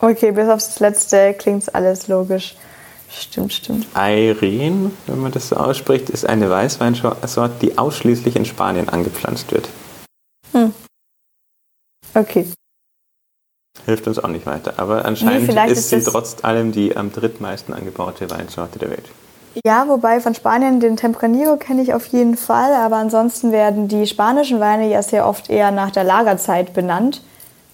Okay, 0.00 0.32
bis 0.32 0.48
auf 0.50 0.56
das 0.62 0.80
letzte 0.80 1.32
klingt 1.32 1.74
alles 1.74 2.08
logisch. 2.08 2.56
Stimmt, 3.08 3.54
stimmt. 3.54 3.86
Airen, 3.94 4.92
wenn 5.06 5.18
man 5.18 5.32
das 5.32 5.48
so 5.48 5.56
ausspricht, 5.56 6.10
ist 6.10 6.28
eine 6.28 6.50
Weißweinsorte, 6.50 7.52
die 7.62 7.78
ausschließlich 7.78 8.36
in 8.36 8.44
Spanien 8.44 8.90
angepflanzt 8.90 9.50
wird. 9.52 9.66
Okay. 12.16 12.46
Hilft 13.84 14.06
uns 14.08 14.18
auch 14.18 14.28
nicht 14.28 14.46
weiter. 14.46 14.74
Aber 14.78 15.04
anscheinend 15.04 15.46
vielleicht 15.46 15.72
ist, 15.72 15.92
ist 15.92 16.04
sie 16.04 16.10
trotz 16.10 16.42
allem 16.42 16.72
die 16.72 16.96
am 16.96 17.12
drittmeisten 17.12 17.74
angebaute 17.74 18.30
Weinsorte 18.30 18.78
der 18.78 18.90
Welt. 18.90 19.04
Ja, 19.64 19.86
wobei 19.88 20.20
von 20.20 20.34
Spanien 20.34 20.80
den 20.80 20.96
Tempranillo 20.96 21.56
kenne 21.56 21.82
ich 21.82 21.94
auf 21.94 22.06
jeden 22.06 22.36
Fall, 22.36 22.74
aber 22.74 22.96
ansonsten 22.96 23.52
werden 23.52 23.88
die 23.88 24.06
spanischen 24.06 24.60
Weine 24.60 24.88
ja 24.88 25.02
sehr 25.02 25.26
oft 25.26 25.48
eher 25.50 25.70
nach 25.70 25.90
der 25.90 26.04
Lagerzeit 26.04 26.72
benannt. 26.74 27.22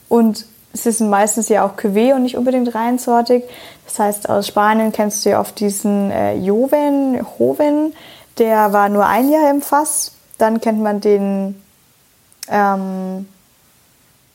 Und 0.09 0.47
sie 0.73 0.91
sind 0.91 1.09
meistens 1.09 1.49
ja 1.49 1.65
auch 1.65 1.77
Cuvée 1.77 2.15
und 2.15 2.23
nicht 2.23 2.37
unbedingt 2.37 2.75
reinsortig. 2.75 3.45
Das 3.87 3.99
heißt, 3.99 4.29
aus 4.29 4.49
Spanien 4.49 4.93
kennst 4.93 5.25
du 5.25 5.31
ja 5.31 5.41
oft 5.41 5.59
diesen 5.59 6.11
äh, 6.11 6.35
Joven, 6.35 7.25
Joven, 7.39 7.95
der 8.39 8.73
war 8.73 8.89
nur 8.89 9.07
ein 9.07 9.31
Jahr 9.31 9.51
im 9.51 9.63
Fass. 9.63 10.13
Dann 10.39 10.61
kennt 10.61 10.81
man 10.81 11.01
den 11.01 11.61
ähm, 12.49 13.27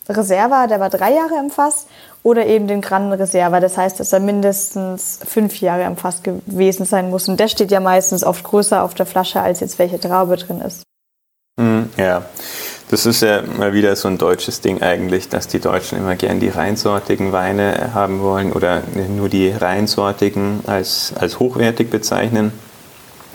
Reserva, 0.10 0.68
der 0.68 0.80
war 0.80 0.89
drei 0.89 1.14
Jahre 1.14 1.39
im 1.39 1.49
Fass. 1.49 1.88
Oder 2.24 2.45
eben 2.45 2.68
den 2.68 2.82
Gran 2.82 3.12
Reserva, 3.14 3.60
das 3.60 3.78
heißt, 3.78 3.99
dass 3.99 4.12
er 4.12 4.20
mindestens 4.20 5.20
fünf 5.26 5.62
Jahre 5.62 5.84
im 5.84 5.95
Fass 5.95 6.24
gewesen 6.24 6.86
sein 6.86 7.10
muss. 7.10 7.30
Und 7.30 7.39
der 7.39 7.47
steht 7.47 7.72
ja 7.72 7.80
meistens 7.80 8.24
oft 8.24 8.43
größer 8.43 8.84
auf 8.84 8.95
der 8.95 9.05
Flasche, 9.05 9.41
als 9.41 9.62
jetzt 9.62 9.80
welche 9.80 9.99
Traube 9.99 10.36
drin 10.36 10.60
ist. 10.60 10.84
Mhm, 11.58 11.89
ja, 11.97 12.24
das 12.89 13.05
ist 13.05 13.22
ja 13.22 13.41
mal 13.41 13.74
wieder 13.74 13.95
so 13.95 14.08
ein 14.08 14.18
deutsches 14.18 14.62
Ding 14.62 14.82
eigentlich, 14.82 15.28
dass 15.30 15.47
die 15.47 15.60
Deutschen 15.60 15.97
immer 15.97 16.16
gern 16.16 16.39
die 16.39 16.49
reinsortigen 16.49 17.32
Weine 17.32 17.93
haben 17.93 18.22
wollen 18.22 18.53
oder 18.53 18.84
nur 19.10 19.28
die 19.28 19.49
reinsortigen 19.49 20.62
als, 20.68 21.14
als 21.20 21.39
hochwertig 21.39 21.89
bezeichnen. 21.89 22.51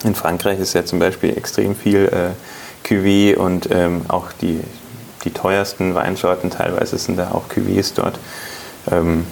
In 0.04 0.14
Frankreich 0.14 0.58
ist 0.58 0.72
ja 0.74 0.84
zum 0.84 0.98
Beispiel 0.98 1.36
extrem 1.36 1.74
viel 1.76 2.08
äh, 2.12 2.88
Cuvée 2.88 3.36
und 3.36 3.68
ähm, 3.70 4.02
auch 4.08 4.32
die, 4.32 4.60
die 5.24 5.30
teuersten 5.30 5.94
Weinsorten 5.94 6.50
teilweise 6.50 6.98
sind 6.98 7.18
da 7.18 7.30
auch 7.32 7.48
Cuvées 7.48 7.92
dort. 7.94 8.18
Ähm, 8.90 9.26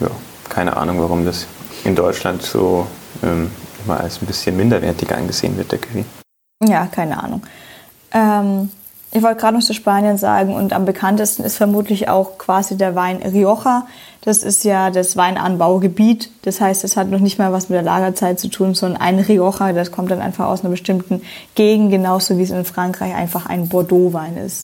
ja, 0.00 0.08
keine 0.48 0.76
Ahnung, 0.76 1.00
warum 1.00 1.24
das 1.24 1.46
in 1.84 1.94
Deutschland 1.94 2.42
so 2.42 2.86
ähm, 3.22 3.50
immer 3.84 4.00
als 4.00 4.20
ein 4.20 4.26
bisschen 4.26 4.56
minderwertiger 4.56 5.16
angesehen 5.16 5.56
wird, 5.56 5.72
der 5.72 5.78
Cuvée. 5.78 6.04
Ja, 6.64 6.86
keine 6.86 7.22
Ahnung. 7.22 7.42
Ähm, 8.12 8.70
ich 9.10 9.22
wollte 9.22 9.40
gerade 9.40 9.56
noch 9.56 9.64
zu 9.64 9.72
Spanien 9.72 10.18
sagen 10.18 10.54
und 10.54 10.74
am 10.74 10.84
bekanntesten 10.84 11.42
ist 11.42 11.56
vermutlich 11.56 12.08
auch 12.08 12.36
quasi 12.36 12.76
der 12.76 12.94
Wein 12.94 13.22
Rioja. 13.22 13.86
Das 14.20 14.42
ist 14.42 14.64
ja 14.64 14.90
das 14.90 15.16
Weinanbaugebiet. 15.16 16.30
Das 16.42 16.60
heißt, 16.60 16.84
es 16.84 16.96
hat 16.96 17.08
noch 17.08 17.20
nicht 17.20 17.38
mal 17.38 17.50
was 17.52 17.70
mit 17.70 17.76
der 17.76 17.82
Lagerzeit 17.82 18.38
zu 18.38 18.48
tun, 18.48 18.74
sondern 18.74 19.00
ein 19.00 19.18
Rioja, 19.18 19.72
das 19.72 19.92
kommt 19.92 20.10
dann 20.10 20.20
einfach 20.20 20.46
aus 20.46 20.60
einer 20.60 20.70
bestimmten 20.70 21.22
Gegend, 21.54 21.90
genauso 21.90 22.36
wie 22.36 22.42
es 22.42 22.50
in 22.50 22.66
Frankreich 22.66 23.14
einfach 23.14 23.46
ein 23.46 23.68
Bordeaux-Wein 23.68 24.36
ist. 24.36 24.62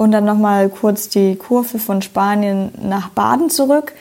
Und 0.00 0.12
dann 0.12 0.24
nochmal 0.24 0.70
kurz 0.70 1.10
die 1.10 1.36
Kurve 1.36 1.78
von 1.78 2.00
Spanien 2.00 2.72
nach 2.80 3.10
Baden 3.10 3.50
zurück. 3.50 3.92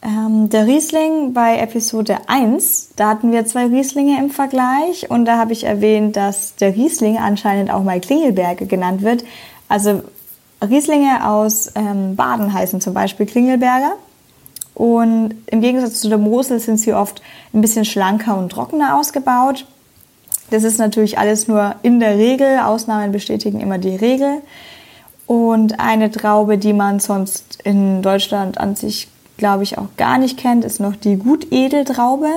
Ähm, 0.00 0.50
der 0.50 0.68
Riesling 0.68 1.32
bei 1.32 1.58
Episode 1.58 2.18
1, 2.28 2.90
da 2.94 3.08
hatten 3.08 3.32
wir 3.32 3.44
zwei 3.44 3.66
Rieslinge 3.66 4.20
im 4.20 4.30
Vergleich 4.30 5.10
und 5.10 5.24
da 5.24 5.36
habe 5.36 5.52
ich 5.52 5.64
erwähnt, 5.64 6.14
dass 6.14 6.54
der 6.54 6.76
Riesling 6.76 7.18
anscheinend 7.18 7.72
auch 7.72 7.82
mal 7.82 7.98
Klingelberge 7.98 8.66
genannt 8.66 9.02
wird. 9.02 9.24
Also 9.68 10.04
Rieslinge 10.62 11.28
aus 11.28 11.72
ähm, 11.74 12.14
Baden 12.14 12.52
heißen 12.52 12.80
zum 12.80 12.94
Beispiel 12.94 13.26
Klingelberger. 13.26 13.94
Und 14.76 15.34
im 15.46 15.60
Gegensatz 15.60 16.02
zu 16.02 16.08
der 16.08 16.18
Mosel 16.18 16.60
sind 16.60 16.78
sie 16.78 16.94
oft 16.94 17.20
ein 17.52 17.62
bisschen 17.62 17.84
schlanker 17.84 18.38
und 18.38 18.52
trockener 18.52 18.96
ausgebaut. 18.96 19.66
Das 20.50 20.62
ist 20.62 20.78
natürlich 20.78 21.18
alles 21.18 21.48
nur 21.48 21.74
in 21.82 21.98
der 21.98 22.16
Regel. 22.16 22.60
Ausnahmen 22.60 23.10
bestätigen 23.10 23.58
immer 23.58 23.78
die 23.78 23.96
Regel. 23.96 24.40
Und 25.26 25.80
eine 25.80 26.10
Traube, 26.10 26.56
die 26.56 26.72
man 26.72 27.00
sonst 27.00 27.58
in 27.64 28.00
Deutschland 28.00 28.58
an 28.58 28.76
sich, 28.76 29.08
glaube 29.36 29.64
ich, 29.64 29.76
auch 29.76 29.88
gar 29.96 30.18
nicht 30.18 30.38
kennt, 30.38 30.64
ist 30.64 30.80
noch 30.80 30.94
die 30.94 31.16
Gutedeltraube. 31.16 32.28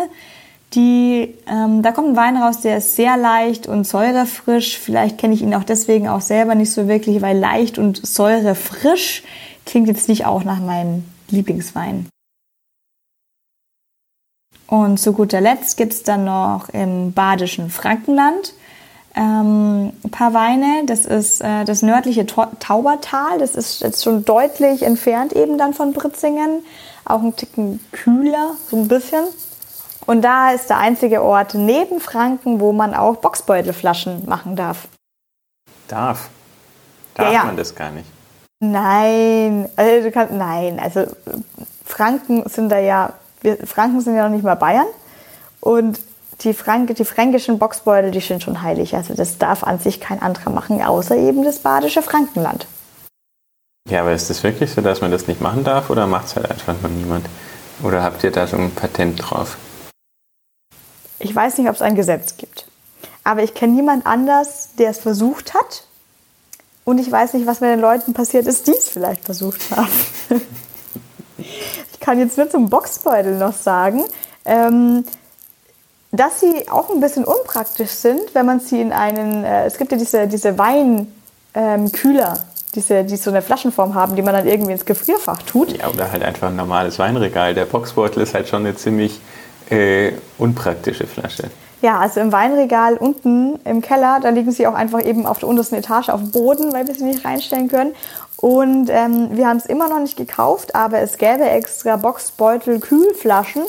Die, 0.73 1.35
ähm, 1.47 1.81
da 1.81 1.91
kommt 1.91 2.09
ein 2.09 2.15
Wein 2.15 2.37
raus, 2.37 2.61
der 2.61 2.77
ist 2.77 2.95
sehr 2.95 3.17
leicht 3.17 3.67
und 3.67 3.85
säurefrisch. 3.85 4.77
Vielleicht 4.77 5.17
kenne 5.17 5.33
ich 5.33 5.41
ihn 5.41 5.55
auch 5.55 5.63
deswegen 5.63 6.07
auch 6.07 6.21
selber 6.21 6.55
nicht 6.55 6.71
so 6.71 6.87
wirklich, 6.87 7.21
weil 7.21 7.37
leicht 7.37 7.77
und 7.77 8.05
säurefrisch 8.05 9.23
klingt 9.65 9.87
jetzt 9.87 10.09
nicht 10.09 10.25
auch 10.25 10.43
nach 10.43 10.59
meinem 10.59 11.05
Lieblingswein. 11.29 12.07
Und 14.67 14.99
zu 14.99 15.13
guter 15.13 15.41
Letzt 15.41 15.77
gibt 15.77 15.93
es 15.93 16.03
dann 16.03 16.25
noch 16.25 16.69
im 16.69 17.13
badischen 17.13 17.71
Frankenland 17.71 18.53
ähm, 19.16 19.93
ein 20.03 20.12
paar 20.12 20.34
Weine. 20.34 20.86
Das 20.86 21.05
ist 21.05 21.41
äh, 21.41 21.66
das 21.66 21.82
nördliche 21.82 22.26
Tau- 22.26 22.51
Taubertal. 22.60 23.38
Das 23.39 23.55
ist 23.55 23.82
jetzt 23.82 24.03
schon 24.03 24.26
deutlich 24.26 24.84
entfernt 24.84 25.34
eben 25.34 25.57
dann 25.57 25.74
von 25.74 25.93
Britzingen. 25.93 26.64
Auch 27.05 27.22
ein 27.22 27.36
Ticken 27.36 27.80
kühler, 27.91 28.51
so 28.70 28.78
ein 28.78 28.88
bisschen. 28.88 29.26
Und 30.05 30.22
da 30.22 30.51
ist 30.51 30.70
der 30.70 30.78
einzige 30.78 31.24
Ort 31.24 31.53
neben 31.53 31.99
Franken, 31.99 32.60
wo 32.60 32.72
man 32.72 32.93
auch 32.93 33.18
Boxbeutelflaschen 33.18 34.26
machen 34.28 34.55
darf. 34.55 34.88
Darf. 35.88 36.30
Darf 37.16 37.34
ja. 37.34 37.43
man 37.43 37.57
das 37.57 37.76
gar 37.76 37.91
nicht. 37.91 38.07
Nein, 38.60 39.70
also 39.76 40.03
du 40.03 40.12
kannst, 40.12 40.34
nein, 40.34 40.80
also 40.80 41.05
Franken 41.86 42.47
sind 42.49 42.70
da 42.70 42.78
ja, 42.78 43.14
wir, 43.41 43.57
Franken 43.66 44.01
sind 44.01 44.16
ja 44.16 44.24
noch 44.24 44.36
nicht 44.36 44.43
mal 44.43 44.55
Bayern 44.55 44.88
und 45.62 45.99
die, 46.41 46.53
Frank, 46.53 46.95
die 46.95 47.05
fränkischen 47.05 47.59
Boxbeutel, 47.59 48.11
die 48.11 48.19
sind 48.19 48.43
schon 48.43 48.61
heilig. 48.61 48.95
Also 48.95 49.13
das 49.13 49.37
darf 49.37 49.63
an 49.63 49.79
sich 49.79 49.99
kein 49.99 50.21
anderer 50.21 50.51
machen, 50.51 50.81
außer 50.81 51.15
eben 51.15 51.43
das 51.43 51.59
badische 51.59 52.01
Frankenland. 52.01 52.65
Ja, 53.89 54.01
aber 54.01 54.13
ist 54.13 54.29
das 54.29 54.43
wirklich 54.43 54.71
so, 54.71 54.81
dass 54.81 55.01
man 55.01 55.11
das 55.11 55.27
nicht 55.27 55.41
machen 55.41 55.63
darf 55.63 55.89
oder 55.89 56.07
macht 56.07 56.27
es 56.27 56.35
halt 56.35 56.51
einfach 56.51 56.75
noch 56.81 56.89
niemand? 56.89 57.27
Oder 57.83 58.03
habt 58.03 58.23
ihr 58.23 58.31
da 58.31 58.45
so 58.45 58.57
ein 58.57 58.71
Patent 58.71 59.19
drauf? 59.21 59.57
Ich 61.19 61.35
weiß 61.35 61.57
nicht, 61.57 61.69
ob 61.69 61.75
es 61.75 61.81
ein 61.81 61.95
Gesetz 61.95 62.37
gibt, 62.37 62.65
aber 63.23 63.43
ich 63.43 63.53
kenne 63.53 63.73
niemand 63.73 64.05
anders, 64.05 64.69
der 64.77 64.91
es 64.91 64.99
versucht 64.99 65.53
hat. 65.53 65.83
Und 66.85 66.97
ich 66.97 67.11
weiß 67.11 67.33
nicht, 67.33 67.45
was 67.45 67.61
mit 67.61 67.69
den 67.69 67.81
Leuten 67.81 68.13
passiert 68.13 68.47
ist, 68.47 68.67
die 68.67 68.71
es 68.71 68.89
vielleicht 68.89 69.25
versucht 69.25 69.71
haben. 69.71 69.89
ich 71.37 71.99
kann 71.99 72.19
jetzt 72.19 72.37
nur 72.37 72.49
zum 72.49 72.69
Boxbeutel 72.69 73.37
noch 73.37 73.53
sagen, 73.53 74.03
ähm, 74.45 75.03
dass 76.12 76.39
sie 76.39 76.68
auch 76.70 76.89
ein 76.89 76.99
bisschen 76.99 77.24
unpraktisch 77.24 77.91
sind, 77.91 78.22
wenn 78.34 78.45
man 78.45 78.60
sie 78.60 78.82
in 78.82 78.91
einen, 78.91 79.43
äh, 79.43 79.66
es 79.66 79.78
gibt 79.78 79.91
ja 79.91 79.97
diese, 79.97 80.28
diese 80.28 80.57
Weinkühler, 80.57 82.34
ähm, 82.34 82.39
diese, 82.76 83.03
die 83.03 83.18
so 83.18 83.30
eine 83.30 83.41
Flaschenform 83.41 83.93
haben, 83.93 84.16
die 84.16 84.22
man 84.22 84.34
dann 84.34 84.47
irgendwie 84.47 84.72
ins 84.72 84.86
Gefrierfach 84.86 85.41
tut. 85.43 85.78
Ja, 85.78 85.88
oder 85.88 86.12
halt 86.12 86.24
einfach 86.24 86.47
ein 86.47 86.55
normales 86.55 86.99
Weinregal. 86.99 87.53
Der 87.53 87.66
Boxbeutel 87.66 88.24
ist 88.24 88.34
halt 88.34 88.47
schon 88.47 88.66
eine 88.66 88.76
ziemlich 88.76 89.20
äh, 89.70 90.12
unpraktische 90.38 91.07
Flasche. 91.07 91.49
Ja, 91.82 91.99
also 91.99 92.20
im 92.20 92.32
Weinregal 92.32 92.97
unten 92.97 93.57
im 93.64 93.82
Keller, 93.82 94.20
da 94.22 94.30
liegen 94.30 94.51
sie 94.51 94.68
auch 94.68 94.74
einfach 94.74 95.03
eben 95.03 95.26
auf 95.26 95.39
der 95.39 95.47
untersten 95.47 95.76
Etage 95.78 96.10
auf 96.10 96.20
dem 96.20 96.32
Boden, 96.32 96.74
weil 96.74 96.88
wir 96.88 96.93
sie 96.93 97.05
nicht 97.05 97.24
reinstellen 97.24 97.70
können. 97.70 97.93
Und 98.36 98.89
ähm, 98.89 99.30
wir 99.32 99.47
haben 99.47 99.57
es 99.57 99.66
immer 99.66 99.88
noch 99.88 99.99
nicht 99.99 100.18
gekauft, 100.18 100.76
aber 100.76 100.99
es 100.99 101.18
gäbe 101.18 101.49
extra 101.49 101.95
Boxbeutel, 101.95 102.80
Kühlflaschen 102.80 103.64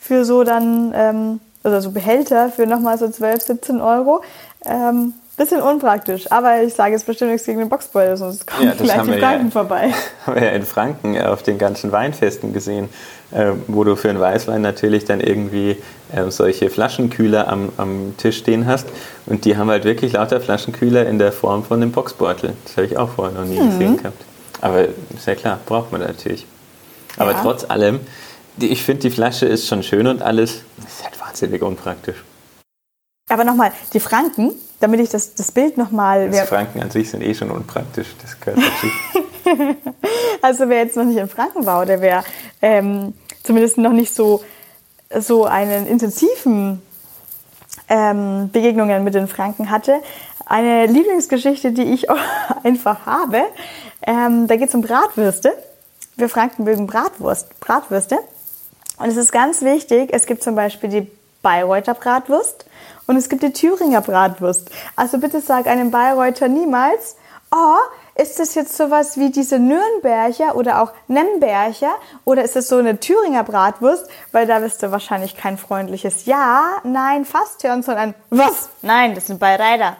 für 0.00 0.24
so 0.24 0.42
dann, 0.42 0.92
ähm, 0.94 1.40
oder 1.64 1.80
so 1.80 1.90
Behälter 1.90 2.50
für 2.50 2.66
nochmal 2.66 2.98
so 2.98 3.08
12, 3.08 3.42
17 3.42 3.80
Euro. 3.80 4.22
Ähm, 4.64 5.14
bisschen 5.36 5.62
unpraktisch, 5.62 6.30
aber 6.30 6.62
ich 6.62 6.74
sage 6.74 6.92
jetzt 6.92 7.06
bestimmt 7.06 7.30
nichts 7.32 7.46
gegen 7.46 7.58
den 7.58 7.68
Boxbeutel, 7.70 8.16
sonst 8.18 8.46
kommen 8.46 8.64
Ja, 8.68 8.74
das 8.74 8.80
vielleicht 8.80 9.06
die 9.06 9.18
Franken 9.18 9.46
ja. 9.46 9.50
vorbei. 9.50 9.90
Haben 10.26 10.34
wir 10.36 10.44
ja 10.44 10.50
in 10.50 10.62
Franken 10.62 11.20
auf 11.20 11.42
den 11.42 11.56
ganzen 11.58 11.90
Weinfesten 11.90 12.52
gesehen, 12.52 12.90
äh, 13.32 13.52
wo 13.66 13.82
du 13.82 13.96
für 13.96 14.10
einen 14.10 14.20
Weißwein 14.20 14.60
natürlich 14.60 15.06
dann 15.06 15.20
irgendwie 15.20 15.78
äh, 16.14 16.30
solche 16.30 16.68
Flaschenkühler 16.68 17.48
am, 17.48 17.70
am 17.78 18.14
Tisch 18.18 18.36
stehen 18.38 18.66
hast. 18.66 18.86
Und 19.24 19.46
die 19.46 19.56
haben 19.56 19.70
halt 19.70 19.84
wirklich 19.84 20.12
lauter 20.12 20.40
Flaschenkühler 20.40 21.06
in 21.06 21.18
der 21.18 21.32
Form 21.32 21.64
von 21.64 21.80
einem 21.80 21.92
Boxbeutel. 21.92 22.52
Das 22.64 22.76
habe 22.76 22.86
ich 22.86 22.96
auch 22.98 23.08
vorher 23.08 23.36
noch 23.36 23.46
nie 23.48 23.58
Mhm. 23.58 23.70
gesehen 23.70 23.96
gehabt. 23.96 24.22
Aber 24.60 24.82
ist 24.84 25.26
ja 25.26 25.34
klar, 25.34 25.58
braucht 25.64 25.90
man 25.92 26.02
natürlich. 26.02 26.46
Aber 27.16 27.32
Ja. 27.32 27.38
trotz 27.42 27.64
allem, 27.68 28.00
ich 28.58 28.82
finde, 28.82 29.02
die 29.02 29.10
Flasche 29.10 29.46
ist 29.46 29.66
schon 29.66 29.82
schön 29.82 30.06
und 30.06 30.22
alles. 30.22 30.62
Ist 30.86 31.04
halt 31.04 31.20
wahnsinnig 31.20 31.62
unpraktisch. 31.62 32.22
Aber 33.28 33.44
nochmal, 33.44 33.72
die 33.94 34.00
Franken, 34.00 34.52
damit 34.80 35.00
ich 35.00 35.08
das, 35.08 35.34
das 35.34 35.52
Bild 35.52 35.78
nochmal... 35.78 36.28
Die 36.28 36.36
Franken 36.38 36.82
an 36.82 36.90
sich 36.90 37.10
sind 37.10 37.22
eh 37.22 37.34
schon 37.34 37.50
unpraktisch, 37.50 38.08
das 38.20 38.38
gehört 38.38 38.58
dazu. 38.58 39.66
also 40.42 40.68
wer 40.68 40.78
jetzt 40.78 40.96
noch 40.96 41.04
nicht 41.04 41.18
in 41.18 41.28
Franken 41.28 41.64
war 41.64 41.82
oder 41.82 42.00
wer 42.00 42.24
ähm, 42.60 43.14
zumindest 43.42 43.78
noch 43.78 43.92
nicht 43.92 44.14
so, 44.14 44.42
so 45.18 45.44
einen 45.46 45.86
intensiven 45.86 46.82
ähm, 47.88 48.50
Begegnungen 48.52 49.04
mit 49.04 49.14
den 49.14 49.28
Franken 49.28 49.70
hatte, 49.70 50.00
eine 50.46 50.86
Lieblingsgeschichte, 50.86 51.72
die 51.72 51.84
ich 51.84 52.10
auch 52.10 52.18
einfach 52.64 53.06
habe, 53.06 53.42
ähm, 54.06 54.46
da 54.46 54.56
geht 54.56 54.68
es 54.68 54.74
um 54.74 54.82
Bratwürste. 54.82 55.52
Wir 56.16 56.28
Franken 56.28 56.64
mögen 56.64 56.86
Bratwurst, 56.86 57.58
Bratwürste. 57.60 58.18
Und 59.02 59.08
es 59.08 59.16
ist 59.16 59.32
ganz 59.32 59.62
wichtig, 59.62 60.10
es 60.12 60.26
gibt 60.26 60.44
zum 60.44 60.54
Beispiel 60.54 60.88
die 60.88 61.10
Bayreuther 61.42 61.94
Bratwurst 61.94 62.66
und 63.08 63.16
es 63.16 63.28
gibt 63.28 63.42
die 63.42 63.52
Thüringer 63.52 64.00
Bratwurst. 64.00 64.70
Also 64.94 65.18
bitte 65.18 65.40
sag 65.40 65.66
einem 65.66 65.90
Bayreuther 65.90 66.46
niemals, 66.46 67.16
oh, 67.50 67.78
ist 68.14 68.38
das 68.38 68.54
jetzt 68.54 68.76
sowas 68.76 69.16
wie 69.16 69.30
diese 69.30 69.58
Nürnberger 69.58 70.54
oder 70.54 70.80
auch 70.80 70.92
Nemberger 71.08 71.92
oder 72.24 72.44
ist 72.44 72.54
das 72.54 72.68
so 72.68 72.76
eine 72.76 73.00
Thüringer 73.00 73.42
Bratwurst? 73.42 74.06
Weil 74.30 74.46
da 74.46 74.62
wirst 74.62 74.84
du 74.84 74.92
wahrscheinlich 74.92 75.36
kein 75.36 75.58
freundliches 75.58 76.26
Ja, 76.26 76.80
nein, 76.84 77.24
fast 77.24 77.64
hören, 77.64 77.82
sondern 77.82 78.14
was? 78.30 78.68
Nein, 78.82 79.16
das 79.16 79.26
sind 79.26 79.40
Bayreiter. 79.40 79.96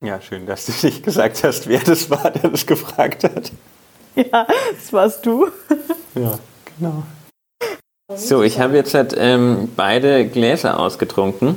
Ja, 0.00 0.20
schön, 0.20 0.46
dass 0.46 0.66
du 0.66 0.86
nicht 0.86 1.02
gesagt 1.02 1.42
hast, 1.42 1.66
wer 1.66 1.80
das 1.80 2.08
war, 2.08 2.30
der 2.30 2.50
das 2.50 2.66
gefragt 2.66 3.24
hat. 3.24 3.50
Ja, 4.14 4.46
das 4.76 4.92
warst 4.92 5.26
du. 5.26 5.48
Ja, 6.14 6.38
genau. 6.78 7.02
So, 8.14 8.44
ich 8.44 8.60
habe 8.60 8.76
jetzt 8.76 8.94
halt, 8.94 9.16
ähm, 9.18 9.72
beide 9.74 10.28
Gläser 10.28 10.78
ausgetrunken. 10.78 11.56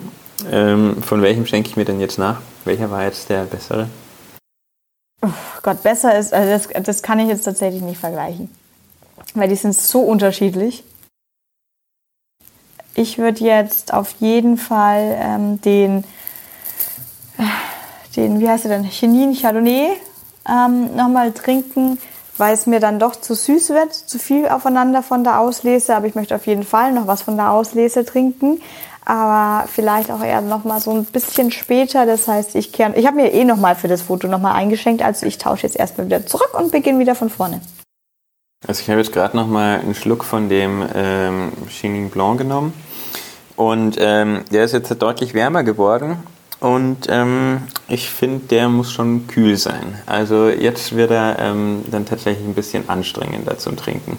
Ähm, 0.49 1.03
von 1.03 1.21
welchem 1.21 1.45
schenke 1.45 1.69
ich 1.69 1.77
mir 1.77 1.85
denn 1.85 1.99
jetzt 1.99 2.17
nach? 2.17 2.41
Welcher 2.65 2.89
war 2.89 3.03
jetzt 3.03 3.29
der 3.29 3.43
bessere? 3.43 3.87
Oh 5.21 5.27
Gott, 5.61 5.83
besser 5.83 6.17
ist, 6.17 6.33
also 6.33 6.49
das, 6.49 6.85
das 6.85 7.03
kann 7.03 7.19
ich 7.19 7.27
jetzt 7.27 7.43
tatsächlich 7.43 7.83
nicht 7.83 7.99
vergleichen. 7.99 8.49
Weil 9.35 9.49
die 9.49 9.55
sind 9.55 9.75
so 9.75 9.99
unterschiedlich. 10.01 10.83
Ich 12.95 13.19
würde 13.19 13.43
jetzt 13.43 13.93
auf 13.93 14.15
jeden 14.19 14.57
Fall 14.57 15.17
ähm, 15.21 15.61
den, 15.61 16.03
den, 18.15 18.39
wie 18.39 18.49
heißt 18.49 18.65
der 18.65 18.79
denn, 18.79 18.89
Chenin 18.89 19.37
Chardonnay 19.39 19.91
ähm, 20.47 20.95
nochmal 20.95 21.31
trinken, 21.31 21.99
weil 22.39 22.53
es 22.53 22.65
mir 22.65 22.79
dann 22.79 22.99
doch 22.99 23.15
zu 23.15 23.35
süß 23.35 23.69
wird, 23.69 23.93
zu 23.93 24.17
viel 24.17 24.47
aufeinander 24.47 25.03
von 25.03 25.23
der 25.23 25.39
Auslese. 25.39 25.95
Aber 25.95 26.07
ich 26.07 26.15
möchte 26.15 26.35
auf 26.35 26.47
jeden 26.47 26.63
Fall 26.63 26.91
noch 26.91 27.07
was 27.07 27.21
von 27.21 27.37
der 27.37 27.51
Auslese 27.51 28.05
trinken 28.05 28.59
aber 29.09 29.67
vielleicht 29.67 30.11
auch 30.11 30.23
eher 30.23 30.41
noch 30.41 30.65
mal 30.65 30.79
so 30.79 30.91
ein 30.91 31.03
bisschen 31.03 31.51
später. 31.51 32.05
Das 32.05 32.27
heißt, 32.27 32.53
ich 32.53 32.71
kehre, 32.71 32.95
ich 32.95 33.07
habe 33.07 33.15
mir 33.15 33.33
eh 33.33 33.43
noch 33.43 33.57
mal 33.57 33.75
für 33.75 33.87
das 33.87 34.03
Foto 34.03 34.27
noch 34.27 34.39
mal 34.39 34.53
eingeschenkt, 34.53 35.01
also 35.01 35.25
ich 35.25 35.39
tausche 35.39 35.65
jetzt 35.65 35.75
erstmal 35.77 36.05
wieder 36.05 36.27
zurück 36.27 36.53
und 36.53 36.71
beginne 36.71 36.99
wieder 36.99 37.15
von 37.15 37.31
vorne. 37.31 37.59
Also 38.67 38.81
ich 38.81 38.89
habe 38.89 38.99
jetzt 38.99 39.11
gerade 39.11 39.35
noch 39.35 39.47
mal 39.47 39.79
einen 39.79 39.95
Schluck 39.95 40.23
von 40.23 40.47
dem 40.47 40.85
ähm, 40.93 41.53
Chenin 41.69 42.11
Blanc 42.11 42.37
genommen 42.37 42.73
und 43.55 43.95
ähm, 43.99 44.43
der 44.51 44.65
ist 44.65 44.73
jetzt 44.73 44.89
deutlich 45.01 45.33
wärmer 45.33 45.63
geworden 45.63 46.17
und 46.59 47.07
ähm, 47.07 47.61
ich 47.87 48.09
finde, 48.09 48.47
der 48.47 48.67
muss 48.67 48.91
schon 48.91 49.27
kühl 49.27 49.55
sein. 49.55 49.95
Also 50.05 50.49
jetzt 50.49 50.95
wird 50.95 51.11
er 51.11 51.37
ähm, 51.39 51.83
dann 51.89 52.05
tatsächlich 52.05 52.45
ein 52.45 52.53
bisschen 52.53 52.89
anstrengender 52.89 53.57
zum 53.57 53.77
Trinken. 53.77 54.17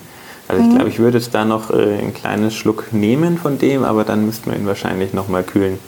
Also 0.49 0.63
ich 0.63 0.69
mhm. 0.69 0.75
glaube, 0.75 0.91
ich 0.91 0.99
würde 0.99 1.19
es 1.19 1.31
da 1.31 1.45
noch 1.45 1.71
äh, 1.71 1.99
ein 1.99 2.15
kleines 2.15 2.57
Schluck 2.57 2.93
nehmen 2.93 3.39
von 3.39 3.59
dem, 3.59 3.85
aber 3.85 4.05
dann 4.05 4.25
müssten 4.25 4.51
wir 4.51 4.59
ihn 4.59 4.67
wahrscheinlich 4.67 5.13
nochmal 5.13 5.43
kühlen. 5.43 5.79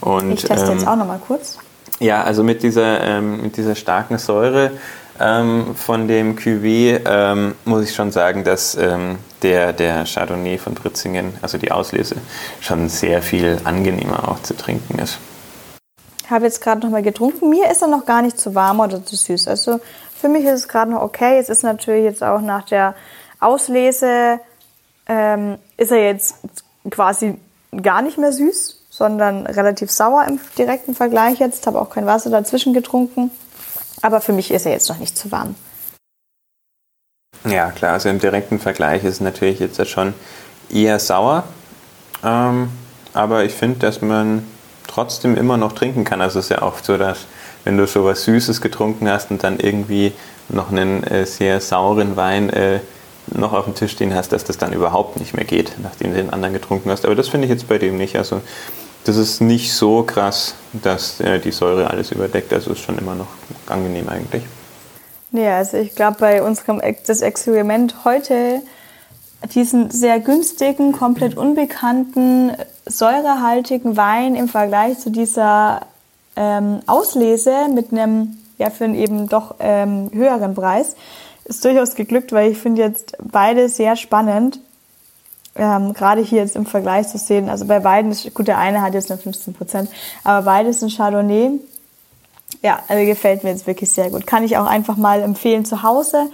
Und, 0.00 0.32
ich 0.32 0.44
teste 0.44 0.66
ähm, 0.70 0.78
jetzt 0.78 0.86
auch 0.86 0.96
nochmal 0.96 1.20
kurz. 1.26 1.58
Ja, 1.98 2.22
also 2.22 2.44
mit 2.44 2.62
dieser, 2.62 3.02
ähm, 3.02 3.42
mit 3.42 3.56
dieser 3.56 3.74
starken 3.74 4.18
Säure 4.18 4.70
ähm, 5.18 5.74
von 5.74 6.08
dem 6.08 6.36
Cuvée 6.36 7.00
ähm, 7.04 7.54
muss 7.64 7.84
ich 7.84 7.94
schon 7.94 8.10
sagen, 8.10 8.44
dass 8.44 8.76
ähm, 8.76 9.16
der, 9.42 9.72
der 9.72 10.04
Chardonnay 10.04 10.58
von 10.58 10.74
Britzingen, 10.74 11.34
also 11.42 11.58
die 11.58 11.70
Auslese, 11.70 12.16
schon 12.60 12.88
sehr 12.88 13.22
viel 13.22 13.60
angenehmer 13.64 14.28
auch 14.28 14.40
zu 14.42 14.56
trinken 14.56 14.98
ist. 14.98 15.18
Habe 16.34 16.46
jetzt 16.46 16.60
gerade 16.60 16.80
nochmal 16.80 17.04
getrunken. 17.04 17.48
Mir 17.48 17.70
ist 17.70 17.80
er 17.80 17.86
noch 17.86 18.06
gar 18.06 18.20
nicht 18.20 18.40
zu 18.40 18.56
warm 18.56 18.80
oder 18.80 19.06
zu 19.06 19.14
süß. 19.14 19.46
Also 19.46 19.78
für 20.20 20.28
mich 20.28 20.44
ist 20.44 20.52
es 20.52 20.68
gerade 20.68 20.90
noch 20.90 21.00
okay. 21.00 21.38
Es 21.38 21.48
ist 21.48 21.62
natürlich 21.62 22.02
jetzt 22.02 22.24
auch 22.24 22.40
nach 22.40 22.64
der 22.64 22.96
auslese, 23.38 24.40
ähm, 25.06 25.58
ist 25.76 25.92
er 25.92 26.04
jetzt 26.04 26.34
quasi 26.90 27.38
gar 27.80 28.02
nicht 28.02 28.18
mehr 28.18 28.32
süß, 28.32 28.82
sondern 28.90 29.46
relativ 29.46 29.92
sauer 29.92 30.24
im 30.28 30.40
direkten 30.58 30.96
Vergleich 30.96 31.38
jetzt. 31.38 31.68
Habe 31.68 31.80
auch 31.80 31.90
kein 31.90 32.04
Wasser 32.04 32.30
dazwischen 32.30 32.74
getrunken. 32.74 33.30
Aber 34.02 34.20
für 34.20 34.32
mich 34.32 34.50
ist 34.50 34.66
er 34.66 34.72
jetzt 34.72 34.88
noch 34.88 34.98
nicht 34.98 35.16
zu 35.16 35.30
warm. 35.30 35.54
Ja, 37.44 37.70
klar, 37.70 37.92
also 37.92 38.08
im 38.08 38.18
direkten 38.18 38.58
Vergleich 38.58 39.04
ist 39.04 39.20
natürlich 39.20 39.60
jetzt 39.60 39.88
schon 39.88 40.14
eher 40.68 40.98
sauer. 40.98 41.44
Ähm, 42.24 42.70
aber 43.12 43.44
ich 43.44 43.52
finde, 43.54 43.78
dass 43.78 44.02
man 44.02 44.44
trotzdem 44.94 45.36
immer 45.36 45.56
noch 45.56 45.72
trinken 45.72 46.04
kann. 46.04 46.20
Also 46.20 46.38
es 46.38 46.46
ist 46.46 46.50
ja 46.50 46.62
oft 46.62 46.84
so, 46.84 46.96
dass 46.96 47.26
wenn 47.64 47.76
du 47.76 47.86
so 47.86 48.04
was 48.04 48.24
Süßes 48.24 48.60
getrunken 48.60 49.08
hast 49.08 49.30
und 49.30 49.42
dann 49.42 49.58
irgendwie 49.58 50.12
noch 50.48 50.70
einen 50.70 51.02
äh, 51.04 51.26
sehr 51.26 51.60
sauren 51.60 52.16
Wein 52.16 52.50
äh, 52.50 52.80
noch 53.28 53.52
auf 53.54 53.64
dem 53.64 53.74
Tisch 53.74 53.92
stehen 53.92 54.14
hast, 54.14 54.32
dass 54.32 54.44
das 54.44 54.58
dann 54.58 54.72
überhaupt 54.72 55.18
nicht 55.18 55.34
mehr 55.34 55.44
geht, 55.44 55.72
nachdem 55.82 56.10
du 56.10 56.16
den 56.16 56.30
anderen 56.30 56.54
getrunken 56.54 56.90
hast. 56.90 57.04
Aber 57.04 57.14
das 57.14 57.28
finde 57.28 57.46
ich 57.46 57.50
jetzt 57.50 57.68
bei 57.68 57.78
dem 57.78 57.96
nicht. 57.96 58.16
Also 58.16 58.42
das 59.04 59.16
ist 59.16 59.40
nicht 59.40 59.72
so 59.72 60.02
krass, 60.02 60.54
dass 60.72 61.20
äh, 61.20 61.38
die 61.38 61.52
Säure 61.52 61.90
alles 61.90 62.12
überdeckt. 62.12 62.52
Also 62.52 62.72
ist 62.72 62.80
schon 62.80 62.98
immer 62.98 63.14
noch 63.14 63.28
angenehm 63.66 64.08
eigentlich. 64.08 64.44
Ja, 65.32 65.56
also 65.56 65.78
ich 65.78 65.94
glaube 65.94 66.18
bei 66.20 66.42
unserem 66.42 66.80
das 67.06 67.20
Experiment 67.20 68.04
heute 68.04 68.60
diesen 69.52 69.90
sehr 69.90 70.20
günstigen, 70.20 70.92
komplett 70.92 71.36
unbekannten, 71.36 72.52
säurehaltigen 72.86 73.96
Wein 73.96 74.34
im 74.34 74.48
Vergleich 74.48 74.98
zu 74.98 75.10
dieser 75.10 75.82
ähm, 76.36 76.80
Auslese 76.86 77.68
mit 77.72 77.92
einem 77.92 78.38
ja 78.58 78.70
für 78.70 78.84
einen 78.84 78.94
eben 78.94 79.28
doch 79.28 79.56
ähm, 79.58 80.10
höheren 80.12 80.54
Preis 80.54 80.96
ist 81.44 81.64
durchaus 81.64 81.94
geglückt, 81.94 82.32
weil 82.32 82.52
ich 82.52 82.58
finde 82.58 82.82
jetzt 82.82 83.16
beide 83.22 83.68
sehr 83.68 83.96
spannend. 83.96 84.60
Ähm, 85.56 85.92
gerade 85.92 86.20
hier 86.22 86.40
jetzt 86.40 86.56
im 86.56 86.66
Vergleich 86.66 87.08
zu 87.08 87.18
sehen, 87.18 87.48
also 87.48 87.66
bei 87.66 87.78
beiden 87.78 88.10
ist, 88.10 88.32
gut, 88.34 88.48
der 88.48 88.58
eine 88.58 88.82
hat 88.82 88.94
jetzt 88.94 89.08
nur 89.08 89.18
15 89.18 89.54
Prozent, 89.54 89.90
aber 90.24 90.44
beides 90.44 90.80
sind 90.80 90.96
Chardonnay. 90.96 91.60
Ja, 92.62 92.80
also 92.88 93.04
gefällt 93.04 93.44
mir 93.44 93.50
jetzt 93.50 93.66
wirklich 93.66 93.90
sehr 93.90 94.10
gut. 94.10 94.26
Kann 94.26 94.42
ich 94.42 94.56
auch 94.56 94.66
einfach 94.66 94.96
mal 94.96 95.22
empfehlen 95.22 95.64
zu 95.64 95.82
Hause, 95.82 96.30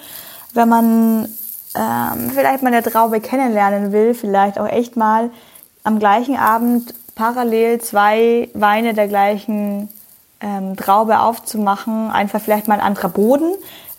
wenn 0.54 0.68
man 0.68 1.28
ähm, 1.74 2.30
vielleicht 2.34 2.62
mal 2.62 2.72
eine 2.72 2.82
Traube 2.82 3.20
kennenlernen 3.20 3.92
will, 3.92 4.14
vielleicht 4.14 4.58
auch 4.58 4.68
echt 4.68 4.96
mal 4.96 5.30
am 5.84 5.98
gleichen 5.98 6.36
Abend 6.36 6.94
parallel 7.14 7.80
zwei 7.80 8.48
Weine 8.54 8.94
der 8.94 9.08
gleichen 9.08 9.88
ähm, 10.40 10.76
Traube 10.76 11.20
aufzumachen. 11.20 12.10
Einfach 12.10 12.40
vielleicht 12.40 12.68
mal 12.68 12.74
ein 12.74 12.80
anderer 12.80 13.08
Boden 13.08 13.54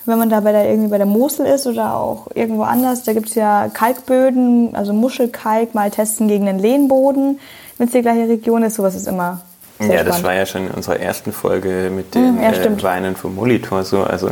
wenn 0.06 0.18
man 0.18 0.30
da 0.30 0.40
bei 0.40 0.52
der, 0.52 0.70
irgendwie 0.70 0.90
bei 0.90 0.98
der 0.98 1.06
Mosel 1.06 1.46
ist 1.46 1.68
oder 1.68 1.96
auch 1.96 2.28
irgendwo 2.34 2.64
anders, 2.64 3.04
da 3.04 3.14
gibt 3.14 3.30
es 3.30 3.36
ja 3.36 3.70
Kalkböden, 3.72 4.76
also 4.76 4.94
Muschelkalk, 4.94 5.76
mal 5.76 5.92
testen 5.92 6.28
gegen 6.28 6.46
den 6.46 6.60
Lehmboden, 6.60 7.40
wenn 7.78 7.88
es 7.88 7.94
die 7.94 8.02
gleiche 8.02 8.28
Region 8.28 8.64
ist. 8.64 8.76
Sowas 8.76 8.96
ist 8.96 9.08
immer 9.08 9.42
Ja, 9.80 9.86
spannend. 9.86 10.08
das 10.08 10.24
war 10.24 10.34
ja 10.34 10.46
schon 10.46 10.68
in 10.68 10.72
unserer 10.72 11.00
ersten 11.00 11.32
Folge 11.32 11.92
mit 11.94 12.16
den 12.16 12.36
mhm, 12.36 12.42
ja, 12.42 12.52
äh, 12.52 12.84
Weinen 12.84 13.16
vom 13.16 13.36
Molitor 13.36 13.84
so. 13.84 14.04
Also, 14.04 14.30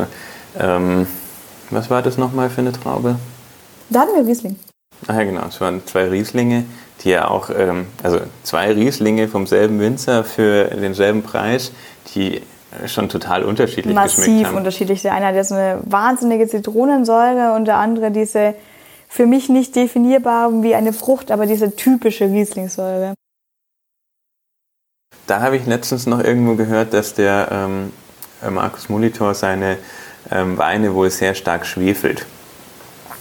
ähm, 0.58 1.06
was 1.70 1.90
war 1.90 2.02
das 2.02 2.18
nochmal 2.18 2.50
für 2.50 2.60
eine 2.60 2.72
Traube? 2.72 3.16
Da 3.88 4.00
hatten 4.00 4.14
wir 4.14 4.26
Riesling. 4.26 4.56
Ach 5.06 5.14
ja, 5.14 5.24
genau. 5.24 5.46
Es 5.46 5.60
waren 5.60 5.86
zwei 5.86 6.08
Rieslinge, 6.08 6.64
die 7.02 7.10
ja 7.10 7.28
auch, 7.28 7.50
ähm, 7.50 7.86
also 8.02 8.20
zwei 8.42 8.72
Rieslinge 8.72 9.28
vom 9.28 9.46
selben 9.46 9.80
Winzer 9.80 10.24
für 10.24 10.64
denselben 10.64 11.22
Preis, 11.22 11.72
die 12.14 12.42
schon 12.86 13.08
total 13.08 13.42
unterschiedlich 13.44 13.94
Massiv 13.94 14.52
unterschiedlich. 14.52 15.02
Der 15.02 15.14
eine 15.14 15.26
hat 15.26 15.34
jetzt 15.34 15.52
eine 15.52 15.80
wahnsinnige 15.84 16.46
Zitronensäure 16.46 17.54
und 17.54 17.64
der 17.64 17.76
andere 17.76 18.10
diese 18.10 18.54
für 19.08 19.26
mich 19.26 19.48
nicht 19.48 19.74
definierbar 19.74 20.62
wie 20.62 20.74
eine 20.74 20.92
Frucht, 20.92 21.32
aber 21.32 21.46
diese 21.46 21.74
typische 21.74 22.26
Rieslingsäure. 22.26 23.14
Da 25.26 25.40
habe 25.40 25.56
ich 25.56 25.66
letztens 25.66 26.06
noch 26.06 26.22
irgendwo 26.22 26.54
gehört, 26.54 26.92
dass 26.92 27.14
der 27.14 27.48
ähm, 27.50 27.92
Markus 28.48 28.88
Molitor 28.88 29.34
seine 29.34 29.78
ähm, 30.30 30.58
Weine 30.58 30.94
wohl 30.94 31.10
sehr 31.10 31.34
stark 31.34 31.66
schwefelt. 31.66 32.26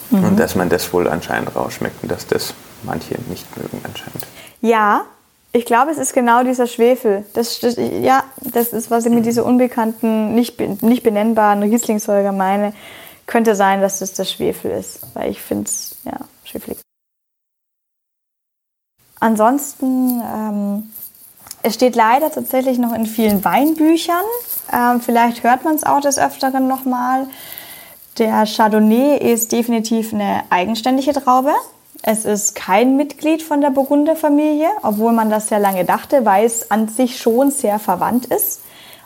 Mhm. 0.10 0.24
Und 0.24 0.40
dass 0.40 0.56
man 0.56 0.70
das 0.70 0.92
wohl 0.94 1.08
anscheinend 1.08 1.56
rausschmeckt 1.56 2.02
und 2.04 2.12
dass 2.12 2.28
das 2.28 2.54
manche 2.84 3.16
nicht 3.30 3.46
mögen 3.58 3.82
anscheinend. 3.84 4.26
Ja, 4.62 5.06
ich 5.52 5.66
glaube, 5.66 5.92
es 5.92 5.98
ist 5.98 6.14
genau 6.14 6.44
dieser 6.44 6.68
Schwefel. 6.68 7.26
Das, 7.34 7.60
das, 7.60 7.76
ja, 7.78 8.24
das 8.42 8.70
ist, 8.70 8.92
was 8.92 9.06
ich 9.06 9.12
mit 9.12 9.26
dieser 9.26 9.46
unbekannten, 9.46 10.36
nicht, 10.36 10.60
nicht 10.84 11.04
benennbaren 11.04 11.64
Rieslingsäure 11.64 12.32
meine. 12.32 12.74
Könnte 13.26 13.56
sein, 13.56 13.82
dass 13.82 14.00
das 14.00 14.14
der 14.14 14.26
Schwefel 14.26 14.72
ist, 14.72 15.02
weil 15.14 15.32
ich 15.32 15.42
finde 15.42 15.66
es, 15.66 15.98
ja, 16.04 16.18
schwefelig. 16.44 16.80
Ansonsten 19.20 20.22
ähm, 20.22 20.90
Es 21.62 21.74
steht 21.74 21.96
leider 21.96 22.32
tatsächlich 22.32 22.78
noch 22.78 22.94
in 22.94 23.06
vielen 23.06 23.44
Weinbüchern. 23.44 24.24
Ähm, 24.74 25.02
vielleicht 25.02 25.44
hört 25.44 25.66
man 25.66 25.76
es 25.76 25.84
auch 25.84 26.00
des 26.00 26.18
Öfteren 26.18 26.68
nochmal. 26.68 27.28
Der 28.18 28.46
Chardonnay 28.46 29.18
ist 29.18 29.52
definitiv 29.52 30.14
eine 30.14 30.44
eigenständige 30.50 31.14
Traube. 31.14 31.52
Es 32.02 32.24
ist 32.24 32.56
kein 32.56 32.96
Mitglied 32.96 33.44
von 33.44 33.60
der 33.60 33.72
Burgunderfamilie, 33.72 34.70
obwohl 34.84 35.12
man 35.12 35.30
das 35.30 35.50
sehr 35.50 35.60
lange 35.60 35.84
dachte, 35.84 36.26
weil 36.26 36.46
es 36.46 36.72
an 36.72 36.88
sich 36.88 37.20
schon 37.20 37.52
sehr 37.52 37.78
verwandt 37.78 38.26
ist 38.28 38.62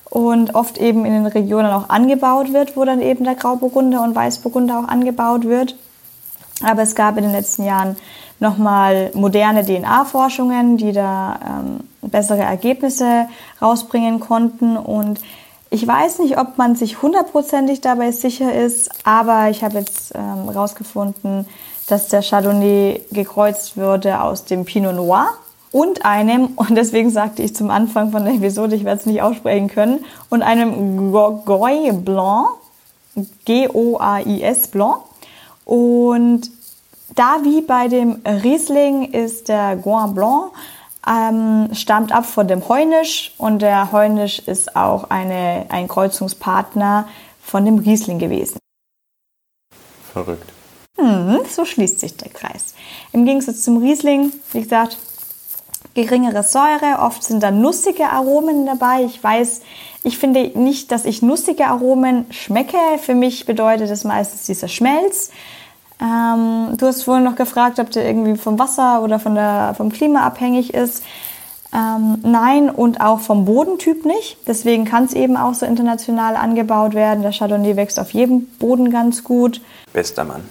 und 0.10 0.54
oft 0.54 0.78
eben 0.78 1.06
in 1.06 1.14
den 1.14 1.26
Regionen 1.26 1.72
auch 1.72 1.90
angebaut 1.90 2.54
wird, 2.54 2.78
wo 2.78 2.86
dann 2.86 3.02
eben 3.02 3.24
der 3.24 3.34
Grauburgunder 3.34 4.04
und 4.04 4.14
Weißburgunder 4.14 4.80
auch 4.80 4.88
angebaut 4.88 5.46
wird. 5.46 5.76
Aber 6.62 6.84
es 6.84 6.94
gab 6.94 7.18
in 7.18 7.24
den 7.24 7.32
letzten 7.32 7.66
Jahren 7.66 7.98
nochmal 8.40 9.12
moderne 9.14 9.66
DNA-Forschungen, 9.66 10.78
die 10.78 10.92
da 10.92 11.40
ähm, 11.46 11.80
bessere 12.02 12.42
Ergebnisse 12.42 13.28
rausbringen 13.62 14.20
konnten. 14.20 14.78
Und 14.78 15.20
ich 15.70 15.88
weiß 15.88 16.20
nicht, 16.20 16.38
ob 16.38 16.58
man 16.58 16.76
sich 16.76 17.02
hundertprozentig 17.02 17.82
dabei 17.82 18.12
sicher 18.12 18.54
ist, 18.54 18.90
aber 19.06 19.50
ich 19.50 19.64
habe 19.64 19.80
jetzt 19.80 20.14
herausgefunden, 20.14 21.40
ähm, 21.40 21.46
dass 21.88 22.08
der 22.08 22.22
Chardonnay 22.22 23.02
gekreuzt 23.12 23.78
würde 23.78 24.22
aus 24.22 24.46
dem 24.46 24.66
Pinot 24.66 24.96
Noir 24.96 25.28
und 25.74 26.06
einem, 26.06 26.46
und 26.56 26.76
deswegen 26.76 27.10
sagte 27.10 27.44
ich 27.44 27.56
zum 27.56 27.70
Anfang 27.70 28.12
von 28.12 28.24
der 28.24 28.36
Episode, 28.36 28.76
ich 28.76 28.86
werde 28.86 29.02
es 29.02 29.06
nicht 29.06 29.22
aussprechen 29.22 29.68
können, 29.68 30.06
und 30.30 30.42
einem 30.42 31.12
Goy 31.12 31.92
Blanc, 31.92 32.48
G-O-A-I-S 33.46 34.70
Blanc. 34.70 34.98
Und 35.66 36.50
da 37.16 37.38
wie 37.44 37.62
bei 37.62 37.88
dem 37.88 38.22
Riesling 38.26 39.12
ist 39.12 39.50
der 39.50 39.76
Goin 39.76 40.14
Blanc 40.14 40.52
ähm, 41.08 41.70
stammt 41.74 42.12
ab 42.12 42.26
von 42.26 42.48
dem 42.48 42.68
Heunisch 42.68 43.34
und 43.38 43.62
der 43.62 43.92
Heunisch 43.92 44.40
ist 44.40 44.76
auch 44.76 45.10
eine, 45.10 45.66
ein 45.70 45.88
Kreuzungspartner 45.88 47.08
von 47.42 47.66
dem 47.66 47.80
Riesling 47.80 48.20
gewesen. 48.20 48.58
Verrückt. 50.14 50.50
Hm, 50.98 51.40
so 51.50 51.66
schließt 51.66 52.00
sich 52.00 52.16
der 52.16 52.30
Kreis. 52.30 52.76
Im 53.12 53.26
Gegensatz 53.26 53.64
zum 53.64 53.78
Riesling, 53.78 54.32
wie 54.52 54.62
gesagt, 54.62 54.98
geringere 55.94 56.44
Säure, 56.44 57.00
oft 57.00 57.24
sind 57.24 57.42
da 57.44 57.52
nussige 57.52 58.10
Aromen 58.10 58.66
dabei. 58.66 59.04
Ich 59.04 59.22
weiß, 59.22 59.62
ich 60.04 60.18
finde 60.18 60.58
nicht, 60.58 60.92
dass 60.92 61.06
ich 61.06 61.22
nussige 61.22 61.68
Aromen 61.68 62.26
schmecke. 62.32 62.78
Für 63.00 63.16
mich 63.16 63.46
bedeutet 63.46 63.90
das 63.90 64.04
meistens 64.04 64.46
dieser 64.46 64.68
Schmelz. 64.68 65.32
Ähm, 66.02 66.76
du 66.78 66.88
hast 66.88 67.04
vorhin 67.04 67.24
noch 67.24 67.36
gefragt, 67.36 67.80
ob 67.80 67.92
der 67.92 68.06
irgendwie 68.06 68.36
vom 68.38 68.60
Wasser 68.60 69.02
oder 69.02 69.20
von 69.20 69.36
der, 69.36 69.74
vom 69.76 69.92
Klima 69.92 70.22
abhängig 70.22 70.74
ist. 70.74 71.04
Ähm, 71.74 72.20
nein, 72.22 72.70
und 72.70 73.02
auch 73.02 73.20
vom 73.20 73.46
Bodentyp 73.46 74.06
nicht. 74.06 74.38
Deswegen 74.48 74.86
kann 74.86 75.06
es 75.06 75.14
eben 75.14 75.38
auch 75.38 75.56
so 75.56 75.66
international 75.66 76.36
angebaut 76.36 76.94
werden. 76.94 77.24
Der 77.24 77.32
Chardonnay 77.32 77.76
wächst 77.76 78.00
auf 78.00 78.12
jedem 78.12 78.46
Boden 78.60 78.92
ganz 78.92 79.24
gut. 79.24 79.60
Bester 79.92 80.24
Mann. 80.24 80.44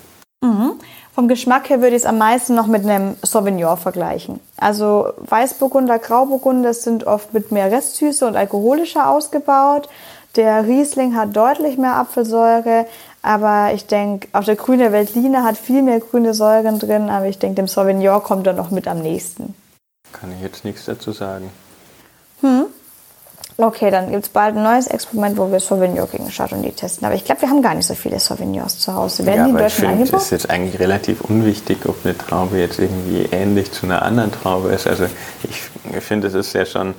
Mhm. 0.43 0.73
Vom 1.15 1.29
Geschmack 1.29 1.69
her 1.69 1.83
würde 1.83 1.95
ich 1.95 2.03
es 2.03 2.07
am 2.07 2.19
meisten 2.19 2.55
noch 2.55 2.67
mit 2.67 2.85
einem 2.85 3.17
Sauvignon 3.23 3.77
vergleichen. 3.77 4.41
Also 4.57 5.11
Weißburgunder, 5.19 5.99
Grauburgunder 5.99 6.73
sind 6.73 7.07
oft 7.07 7.35
mit 7.35 7.53
mehr 7.53 7.71
Restsüße 7.71 8.27
und 8.27 8.35
alkoholischer 8.35 9.11
ausgebaut. 9.11 9.89
Der 10.37 10.67
Riesling 10.67 11.15
hat 11.15 11.37
deutlich 11.37 11.77
mehr 11.77 11.97
Apfelsäure, 11.97 12.87
aber 13.23 13.73
ich 13.73 13.87
denke, 13.87 14.29
auch 14.33 14.45
der 14.45 14.57
grüne 14.57 14.93
Veltliner 14.93 15.45
hat 15.45 15.57
viel 15.57 15.83
mehr 15.83 16.01
grüne 16.01 16.35
Säuren 16.35 16.79
drin, 16.79 17.09
aber 17.09 17.27
ich 17.27 17.39
denke, 17.39 17.57
dem 17.57 17.69
Sauvignon 17.69 18.23
kommt 18.23 18.47
er 18.49 18.53
noch 18.53 18.71
mit 18.71 18.89
am 18.89 18.99
nächsten. 18.99 19.55
Kann 20.13 20.33
ich 20.33 20.43
jetzt 20.43 20.65
nichts 20.65 20.85
dazu 20.85 21.13
sagen. 21.13 21.51
Hm? 22.41 22.67
Okay, 23.59 23.91
dann 23.91 24.11
gibt 24.11 24.25
es 24.25 24.29
bald 24.31 24.57
ein 24.57 24.63
neues 24.63 24.89
Experiment, 24.89 25.37
wo 25.37 25.51
wir 25.53 25.61
Sauvignon 25.61 26.09
gegen 26.11 26.29
Chardonnay 26.31 26.73
testen. 26.73 27.07
Aber 27.07 27.15
ich 27.15 27.25
glaube, 27.25 27.43
wir 27.43 27.51
haben 27.51 27.63
gar 27.63 27.75
nicht 27.75 27.87
so 27.87 27.95
viele 27.95 28.19
Sauvignons 28.19 28.79
zu 28.79 28.93
Hause. 28.95 29.25
Werden 29.25 29.39
ja, 29.39 29.47
die 29.47 29.53
Deutschland 29.53 30.01
ich 30.01 30.09
finde, 30.09 30.17
es 30.17 30.25
ist 30.25 30.31
jetzt 30.31 30.51
eigentlich 30.51 30.81
relativ 30.81 31.21
unwichtig, 31.21 31.79
ob 31.87 32.05
eine 32.05 32.19
Traube 32.19 32.59
jetzt 32.59 32.81
irgendwie 32.81 33.29
ähnlich 33.31 33.71
zu 33.71 33.87
einer 33.87 34.03
anderen 34.03 34.33
Traube 34.33 34.71
ist. 34.71 34.89
Also 34.89 35.07
ich 35.45 35.61
finde, 36.03 36.27
es 36.27 36.35
ist 36.35 36.55
ja 36.55 36.67
schon 36.67 36.95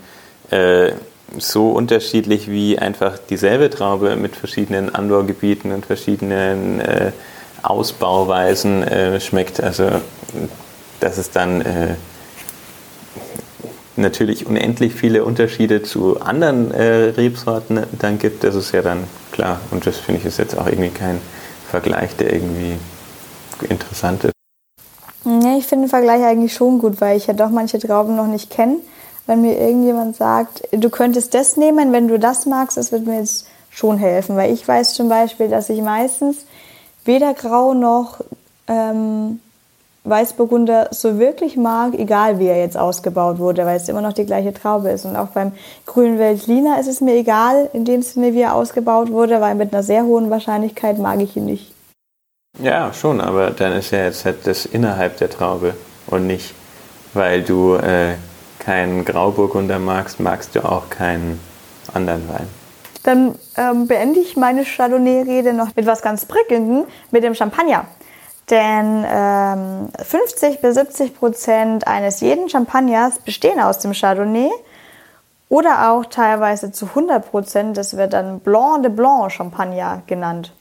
äh, 0.51 0.93
so 1.37 1.71
unterschiedlich 1.71 2.49
wie 2.49 2.77
einfach 2.77 3.17
dieselbe 3.17 3.69
Traube 3.69 4.15
mit 4.15 4.35
verschiedenen 4.35 4.93
Anbaugebieten 4.93 5.71
und 5.71 5.85
verschiedenen 5.85 6.79
äh, 6.79 7.11
Ausbauweisen 7.61 8.83
äh, 8.83 9.19
schmeckt. 9.19 9.61
Also 9.61 9.89
dass 10.99 11.17
es 11.17 11.31
dann 11.31 11.61
äh, 11.61 11.95
natürlich 13.95 14.45
unendlich 14.45 14.93
viele 14.93 15.23
Unterschiede 15.25 15.83
zu 15.83 16.19
anderen 16.21 16.71
äh, 16.71 17.09
Rebsorten 17.09 17.83
dann 17.99 18.19
gibt, 18.19 18.43
das 18.43 18.55
ist 18.55 18.71
ja 18.71 18.81
dann 18.81 19.03
klar. 19.31 19.59
Und 19.71 19.85
das 19.85 19.97
finde 19.97 20.21
ich 20.21 20.25
ist 20.25 20.39
jetzt 20.39 20.57
auch 20.57 20.67
irgendwie 20.67 20.89
kein 20.89 21.19
Vergleich, 21.69 22.15
der 22.15 22.33
irgendwie 22.33 22.77
interessant 23.69 24.23
ist. 24.23 24.33
Ja, 25.25 25.57
ich 25.57 25.65
finde 25.65 25.85
den 25.85 25.89
Vergleich 25.89 26.23
eigentlich 26.23 26.53
schon 26.53 26.79
gut, 26.79 26.99
weil 26.99 27.17
ich 27.17 27.27
ja 27.27 27.33
doch 27.33 27.49
manche 27.49 27.79
Trauben 27.79 28.15
noch 28.15 28.27
nicht 28.27 28.49
kenne. 28.49 28.77
Wenn 29.25 29.41
mir 29.41 29.57
irgendjemand 29.57 30.15
sagt, 30.17 30.67
du 30.71 30.89
könntest 30.89 31.33
das 31.33 31.55
nehmen, 31.55 31.91
wenn 31.93 32.07
du 32.07 32.19
das 32.19 32.45
magst, 32.45 32.77
das 32.77 32.91
wird 32.91 33.05
mir 33.05 33.19
jetzt 33.19 33.47
schon 33.69 33.97
helfen. 33.97 34.35
Weil 34.35 34.51
ich 34.51 34.67
weiß 34.67 34.93
zum 34.93 35.09
Beispiel, 35.09 35.49
dass 35.49 35.69
ich 35.69 35.81
meistens 35.81 36.45
weder 37.05 37.33
grau 37.33 37.73
noch 37.73 38.19
ähm, 38.67 39.39
Weißburgunder 40.05 40.89
so 40.91 41.17
wirklich 41.17 41.55
mag, 41.55 41.93
egal 41.93 42.37
wie 42.39 42.47
er 42.47 42.57
jetzt 42.57 42.77
ausgebaut 42.77 43.39
wurde, 43.39 43.65
weil 43.65 43.77
es 43.77 43.87
immer 43.87 44.01
noch 44.01 44.13
die 44.13 44.25
gleiche 44.25 44.53
Traube 44.53 44.89
ist. 44.89 45.05
Und 45.05 45.15
auch 45.15 45.29
beim 45.29 45.53
grünen 45.85 46.19
Veltliner 46.19 46.79
ist 46.79 46.87
es 46.87 46.99
mir 46.99 47.15
egal, 47.15 47.69
in 47.71 47.85
dem 47.85 48.01
Sinne, 48.01 48.33
wie 48.33 48.41
er 48.41 48.55
ausgebaut 48.55 49.11
wurde, 49.11 49.39
weil 49.39 49.55
mit 49.55 49.73
einer 49.73 49.83
sehr 49.83 50.03
hohen 50.03 50.29
Wahrscheinlichkeit 50.29 50.97
mag 50.99 51.21
ich 51.21 51.37
ihn 51.37 51.45
nicht. 51.45 51.71
Ja, 52.61 52.93
schon, 52.93 53.21
aber 53.21 53.51
dann 53.51 53.73
ist 53.73 53.91
ja 53.91 54.03
jetzt 54.03 54.25
halt 54.25 54.45
das 54.45 54.65
innerhalb 54.65 55.17
der 55.17 55.29
Traube 55.29 55.73
und 56.07 56.27
nicht, 56.27 56.53
weil 57.13 57.41
du 57.41 57.75
äh, 57.75 58.13
keinen 58.63 59.05
Grauburgunder 59.05 59.79
magst, 59.79 60.19
magst 60.19 60.55
du 60.55 60.63
auch 60.63 60.89
keinen 60.89 61.39
anderen 61.93 62.27
Wein. 62.29 62.47
Dann 63.03 63.35
ähm, 63.57 63.87
beende 63.87 64.19
ich 64.19 64.37
meine 64.37 64.63
Chardonnay-Rede 64.63 65.53
noch 65.53 65.75
mit 65.75 65.85
was 65.85 66.01
ganz 66.01 66.25
Prickelndem, 66.25 66.85
mit 67.11 67.23
dem 67.23 67.35
Champagner. 67.35 67.85
Denn 68.49 69.05
ähm, 69.07 69.89
50 70.01 70.61
bis 70.61 70.75
70 70.75 71.17
Prozent 71.17 71.87
eines 71.87 72.21
jeden 72.21 72.49
Champagners 72.49 73.19
bestehen 73.19 73.59
aus 73.59 73.79
dem 73.79 73.93
Chardonnay 73.93 74.49
oder 75.49 75.91
auch 75.91 76.05
teilweise 76.05 76.71
zu 76.71 76.87
100 76.87 77.29
Prozent. 77.29 77.77
Das 77.77 77.95
wird 77.95 78.13
dann 78.13 78.39
Blanc 78.39 78.83
de 78.83 78.91
Blanc 78.91 79.31
Champagner 79.31 80.01
genannt. 80.07 80.53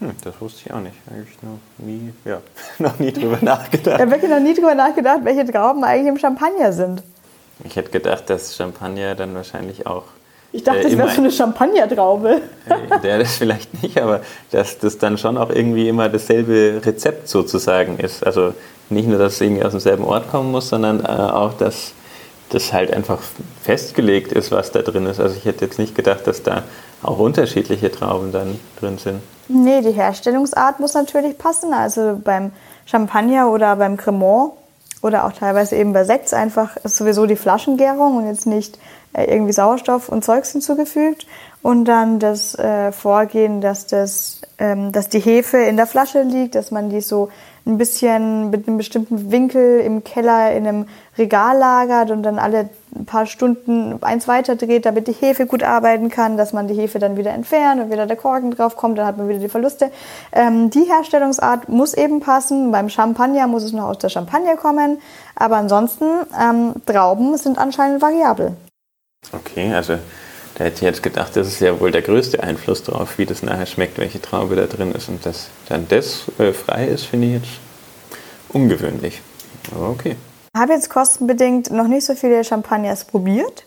Hm, 0.00 0.12
das 0.22 0.40
wusste 0.40 0.62
ich 0.66 0.72
auch 0.72 0.80
nicht. 0.80 0.96
Eigentlich 1.08 1.40
noch 1.42 1.58
nie, 1.78 2.12
ja, 2.24 2.40
noch 2.78 2.98
nie 2.98 3.12
drüber 3.12 3.38
nachgedacht. 3.42 3.96
Ich 3.96 4.00
habe 4.00 4.10
wirklich 4.10 4.30
noch 4.30 4.40
nie 4.40 4.54
drüber 4.54 4.74
nachgedacht, 4.74 5.20
welche 5.22 5.44
Trauben 5.44 5.84
eigentlich 5.84 6.08
im 6.08 6.18
Champagner 6.18 6.72
sind. 6.72 7.02
Ich 7.62 7.76
hätte 7.76 7.90
gedacht, 7.90 8.28
dass 8.28 8.56
Champagner 8.56 9.14
dann 9.14 9.34
wahrscheinlich 9.34 9.86
auch 9.86 10.04
ich 10.54 10.62
dachte, 10.62 10.80
äh, 10.80 10.82
das 10.84 10.96
wäre 10.96 11.10
so 11.10 11.20
eine 11.20 11.32
Champagnertraube. 11.32 12.40
Der 13.02 13.18
das 13.18 13.36
vielleicht 13.36 13.82
nicht, 13.82 14.00
aber 14.00 14.20
dass 14.52 14.78
das 14.78 14.98
dann 14.98 15.18
schon 15.18 15.36
auch 15.36 15.50
irgendwie 15.50 15.88
immer 15.88 16.08
dasselbe 16.08 16.80
Rezept 16.84 17.28
sozusagen 17.28 17.98
ist. 17.98 18.24
Also 18.24 18.54
nicht 18.88 19.08
nur, 19.08 19.18
dass 19.18 19.34
es 19.34 19.40
irgendwie 19.40 19.64
aus 19.64 19.72
demselben 19.72 20.04
Ort 20.04 20.30
kommen 20.30 20.52
muss, 20.52 20.68
sondern 20.68 21.00
äh, 21.00 21.08
auch, 21.08 21.54
dass 21.54 21.92
das 22.50 22.72
halt 22.72 22.92
einfach 22.92 23.18
festgelegt 23.62 24.30
ist, 24.30 24.52
was 24.52 24.70
da 24.70 24.82
drin 24.82 25.06
ist. 25.06 25.18
Also 25.18 25.34
ich 25.36 25.44
hätte 25.44 25.64
jetzt 25.64 25.80
nicht 25.80 25.96
gedacht, 25.96 26.24
dass 26.28 26.44
da 26.44 26.62
auch 27.02 27.18
unterschiedliche 27.18 27.90
Trauben 27.90 28.30
dann 28.30 28.60
drin 28.78 28.98
sind. 28.98 29.22
Nee, 29.48 29.80
die 29.80 29.90
Herstellungsart 29.90 30.78
muss 30.78 30.94
natürlich 30.94 31.36
passen. 31.36 31.74
Also 31.74 32.20
beim 32.22 32.52
Champagner 32.86 33.50
oder 33.50 33.74
beim 33.74 33.96
Cremant 33.96 34.52
oder 35.04 35.26
auch 35.26 35.32
teilweise 35.32 35.76
eben 35.76 35.92
bei 35.92 36.04
Sekt 36.04 36.32
einfach 36.32 36.78
sowieso 36.82 37.26
die 37.26 37.36
Flaschengärung 37.36 38.16
und 38.16 38.26
jetzt 38.26 38.46
nicht 38.46 38.78
äh, 39.12 39.24
irgendwie 39.24 39.52
Sauerstoff 39.52 40.08
und 40.08 40.24
Zeugs 40.24 40.52
hinzugefügt. 40.52 41.26
Und 41.60 41.84
dann 41.84 42.18
das 42.18 42.58
äh, 42.58 42.90
Vorgehen, 42.90 43.60
dass, 43.60 43.86
das, 43.86 44.40
ähm, 44.58 44.92
dass 44.92 45.10
die 45.10 45.20
Hefe 45.20 45.58
in 45.58 45.76
der 45.76 45.86
Flasche 45.86 46.22
liegt, 46.22 46.54
dass 46.54 46.70
man 46.70 46.88
die 46.88 47.02
so 47.02 47.28
ein 47.66 47.76
bisschen 47.76 48.48
mit 48.48 48.66
einem 48.66 48.78
bestimmten 48.78 49.30
Winkel 49.30 49.80
im 49.80 50.04
Keller 50.04 50.52
in 50.52 50.66
einem 50.66 50.86
Regal 51.18 51.58
lagert 51.58 52.10
und 52.10 52.22
dann 52.22 52.38
alle 52.38 52.70
ein 52.96 53.06
paar 53.06 53.26
Stunden 53.26 54.02
eins 54.02 54.28
weiter 54.28 54.56
dreht, 54.56 54.86
damit 54.86 55.08
die 55.08 55.12
Hefe 55.12 55.46
gut 55.46 55.62
arbeiten 55.62 56.10
kann, 56.10 56.36
dass 56.36 56.52
man 56.52 56.68
die 56.68 56.74
Hefe 56.74 56.98
dann 56.98 57.16
wieder 57.16 57.32
entfernt 57.32 57.80
und 57.80 57.90
wieder 57.90 58.06
der 58.06 58.16
Korken 58.16 58.50
drauf 58.50 58.76
kommt, 58.76 58.98
dann 58.98 59.06
hat 59.06 59.18
man 59.18 59.28
wieder 59.28 59.40
die 59.40 59.48
Verluste. 59.48 59.90
Ähm, 60.32 60.70
die 60.70 60.84
Herstellungsart 60.84 61.68
muss 61.68 61.94
eben 61.94 62.20
passen. 62.20 62.70
Beim 62.70 62.88
Champagner 62.88 63.46
muss 63.46 63.64
es 63.64 63.72
noch 63.72 63.84
aus 63.84 63.98
der 63.98 64.08
Champagner 64.08 64.56
kommen, 64.56 64.98
aber 65.34 65.56
ansonsten 65.56 66.04
ähm, 66.40 66.74
Trauben 66.86 67.36
sind 67.36 67.58
anscheinend 67.58 68.00
variabel. 68.02 68.56
Okay, 69.32 69.72
also 69.72 69.98
da 70.54 70.64
hätte 70.64 70.76
ich 70.76 70.82
jetzt 70.82 71.02
gedacht, 71.02 71.34
das 71.34 71.48
ist 71.48 71.60
ja 71.60 71.80
wohl 71.80 71.90
der 71.90 72.02
größte 72.02 72.42
Einfluss 72.42 72.84
darauf, 72.84 73.18
wie 73.18 73.26
das 73.26 73.42
nachher 73.42 73.66
schmeckt, 73.66 73.98
welche 73.98 74.22
Traube 74.22 74.54
da 74.54 74.66
drin 74.66 74.92
ist. 74.92 75.08
Und 75.08 75.26
dass 75.26 75.48
dann 75.68 75.88
das 75.88 76.26
äh, 76.38 76.52
frei 76.52 76.86
ist, 76.86 77.04
finde 77.04 77.26
ich 77.26 77.32
jetzt 77.34 77.52
ungewöhnlich. 78.50 79.20
Aber 79.74 79.88
okay. 79.88 80.16
Habe 80.56 80.72
jetzt 80.72 80.88
kostenbedingt 80.88 81.72
noch 81.72 81.88
nicht 81.88 82.06
so 82.06 82.14
viele 82.14 82.44
Champagners 82.44 83.04
probiert. 83.04 83.66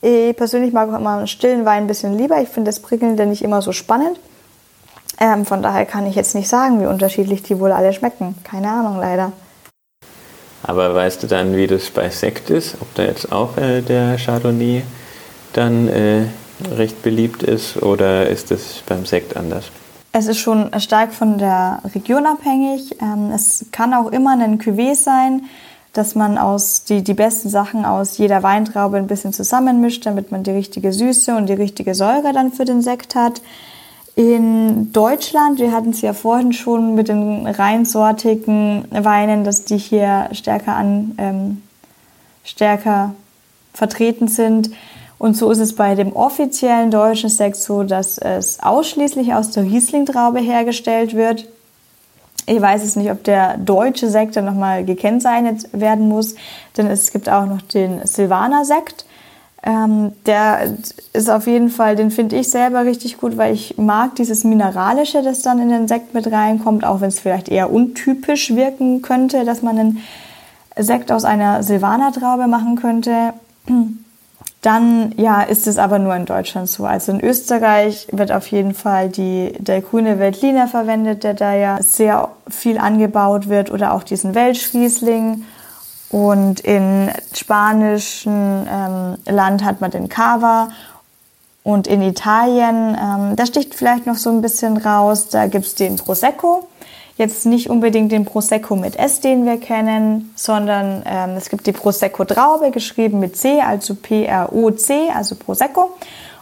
Ich 0.00 0.36
persönlich 0.36 0.72
mag 0.72 0.88
auch 0.88 0.98
immer 0.98 1.18
einen 1.18 1.26
stillen 1.26 1.64
Wein 1.64 1.84
ein 1.84 1.86
bisschen 1.88 2.16
lieber. 2.16 2.40
Ich 2.40 2.48
finde 2.48 2.68
das 2.68 2.80
Prickelnde 2.80 3.26
nicht 3.26 3.42
immer 3.42 3.60
so 3.60 3.72
spannend. 3.72 4.20
Ähm, 5.20 5.44
von 5.44 5.62
daher 5.62 5.84
kann 5.84 6.06
ich 6.06 6.14
jetzt 6.14 6.36
nicht 6.36 6.48
sagen, 6.48 6.80
wie 6.80 6.86
unterschiedlich 6.86 7.42
die 7.42 7.58
wohl 7.58 7.72
alle 7.72 7.92
schmecken. 7.92 8.36
Keine 8.44 8.70
Ahnung, 8.70 8.98
leider. 9.00 9.32
Aber 10.62 10.94
weißt 10.94 11.24
du 11.24 11.26
dann, 11.26 11.56
wie 11.56 11.66
das 11.66 11.90
bei 11.90 12.08
Sekt 12.10 12.50
ist? 12.50 12.76
Ob 12.80 12.94
da 12.94 13.02
jetzt 13.02 13.32
auch 13.32 13.56
äh, 13.56 13.80
der 13.80 14.16
Chardonnay 14.16 14.84
dann 15.54 15.88
äh, 15.88 16.26
recht 16.76 17.02
beliebt 17.02 17.42
ist 17.42 17.82
oder 17.82 18.28
ist 18.28 18.52
es 18.52 18.82
beim 18.86 19.06
Sekt 19.06 19.36
anders? 19.36 19.72
Es 20.12 20.26
ist 20.26 20.38
schon 20.38 20.70
stark 20.80 21.12
von 21.12 21.38
der 21.38 21.80
Region 21.94 22.26
abhängig. 22.26 22.96
Ähm, 23.02 23.32
es 23.34 23.66
kann 23.72 23.92
auch 23.94 24.10
immer 24.12 24.32
ein 24.32 24.60
Cuvée 24.60 24.94
sein, 24.94 25.42
dass 25.98 26.14
man 26.14 26.38
aus 26.38 26.84
die, 26.84 27.02
die 27.02 27.14
besten 27.14 27.48
Sachen 27.48 27.84
aus 27.84 28.18
jeder 28.18 28.44
Weintraube 28.44 28.96
ein 28.96 29.08
bisschen 29.08 29.32
zusammenmischt, 29.32 30.06
damit 30.06 30.30
man 30.30 30.44
die 30.44 30.52
richtige 30.52 30.92
Süße 30.92 31.36
und 31.36 31.48
die 31.48 31.54
richtige 31.54 31.94
Säure 31.94 32.32
dann 32.32 32.52
für 32.52 32.64
den 32.64 32.82
Sekt 32.82 33.16
hat. 33.16 33.42
In 34.14 34.92
Deutschland, 34.92 35.58
wir 35.58 35.72
hatten 35.72 35.90
es 35.90 36.00
ja 36.00 36.12
vorhin 36.12 36.52
schon 36.52 36.94
mit 36.94 37.08
den 37.08 37.46
reinsortigen 37.46 38.84
Weinen, 38.90 39.42
dass 39.42 39.64
die 39.64 39.78
hier 39.78 40.28
stärker 40.32 40.76
an 40.76 41.14
ähm, 41.18 41.62
stärker 42.44 43.14
vertreten 43.74 44.28
sind. 44.28 44.70
Und 45.18 45.36
so 45.36 45.50
ist 45.50 45.58
es 45.58 45.74
bei 45.74 45.96
dem 45.96 46.12
offiziellen 46.12 46.90
deutschen 46.92 47.28
Sekt 47.28 47.56
so, 47.56 47.82
dass 47.82 48.18
es 48.18 48.60
ausschließlich 48.62 49.34
aus 49.34 49.50
der 49.50 49.64
Riesling-Traube 49.64 50.38
hergestellt 50.38 51.14
wird. 51.14 51.48
Ich 52.48 52.62
weiß 52.62 52.82
es 52.82 52.96
nicht, 52.96 53.10
ob 53.10 53.22
der 53.24 53.58
deutsche 53.58 54.08
Sekt 54.08 54.34
dann 54.36 54.46
nochmal 54.46 54.82
gekennzeichnet 54.82 55.68
werden 55.72 56.08
muss, 56.08 56.34
denn 56.78 56.86
es 56.86 57.12
gibt 57.12 57.28
auch 57.28 57.44
noch 57.44 57.60
den 57.60 58.06
Silvaner-Sekt. 58.06 59.04
Ähm, 59.62 60.12
der 60.24 60.76
ist 61.12 61.28
auf 61.28 61.46
jeden 61.46 61.68
Fall, 61.68 61.94
den 61.94 62.10
finde 62.10 62.36
ich 62.36 62.48
selber 62.48 62.86
richtig 62.86 63.18
gut, 63.18 63.36
weil 63.36 63.52
ich 63.52 63.76
mag 63.76 64.14
dieses 64.14 64.44
Mineralische, 64.44 65.22
das 65.22 65.42
dann 65.42 65.60
in 65.60 65.68
den 65.68 65.88
Sekt 65.88 66.14
mit 66.14 66.32
reinkommt, 66.32 66.86
auch 66.86 67.02
wenn 67.02 67.08
es 67.08 67.20
vielleicht 67.20 67.50
eher 67.50 67.70
untypisch 67.70 68.54
wirken 68.54 69.02
könnte, 69.02 69.44
dass 69.44 69.60
man 69.60 69.78
einen 69.78 69.98
Sekt 70.74 71.12
aus 71.12 71.26
einer 71.26 71.62
Silvaner-Traube 71.62 72.46
machen 72.46 72.76
könnte. 72.76 73.34
Dann 74.62 75.12
ja, 75.16 75.42
ist 75.42 75.68
es 75.68 75.78
aber 75.78 76.00
nur 76.00 76.14
in 76.16 76.24
Deutschland 76.24 76.68
so. 76.68 76.84
Also 76.84 77.12
in 77.12 77.20
Österreich 77.20 78.08
wird 78.10 78.32
auf 78.32 78.48
jeden 78.48 78.74
Fall 78.74 79.08
die, 79.08 79.52
der 79.58 79.80
grüne 79.82 80.18
Veltliner 80.18 80.66
verwendet, 80.66 81.22
der 81.22 81.34
da 81.34 81.54
ja 81.54 81.80
sehr 81.80 82.30
viel 82.48 82.78
angebaut 82.78 83.48
wird, 83.48 83.70
oder 83.70 83.92
auch 83.92 84.02
diesen 84.02 84.34
Welschriesling. 84.34 85.44
Und 86.10 86.60
in 86.60 87.10
spanischen 87.34 88.66
ähm, 88.68 89.16
Land 89.26 89.64
hat 89.64 89.80
man 89.80 89.92
den 89.92 90.08
Cava. 90.08 90.70
Und 91.62 91.86
in 91.86 92.02
Italien, 92.02 92.96
ähm, 93.00 93.36
da 93.36 93.46
sticht 93.46 93.74
vielleicht 93.74 94.06
noch 94.06 94.16
so 94.16 94.30
ein 94.30 94.40
bisschen 94.40 94.76
raus, 94.78 95.28
da 95.28 95.46
gibt's 95.46 95.74
den 95.74 95.96
Prosecco. 95.96 96.66
Jetzt 97.18 97.46
nicht 97.46 97.68
unbedingt 97.68 98.12
den 98.12 98.24
Prosecco 98.24 98.76
mit 98.76 98.94
S, 98.94 99.20
den 99.20 99.44
wir 99.44 99.58
kennen, 99.58 100.32
sondern 100.36 101.02
ähm, 101.04 101.30
es 101.30 101.48
gibt 101.48 101.66
die 101.66 101.72
Prosecco-Traube, 101.72 102.70
geschrieben 102.70 103.18
mit 103.18 103.36
C, 103.36 103.60
also 103.60 103.96
P-R-O-C, 103.96 105.10
also 105.12 105.34
Prosecco. 105.34 105.96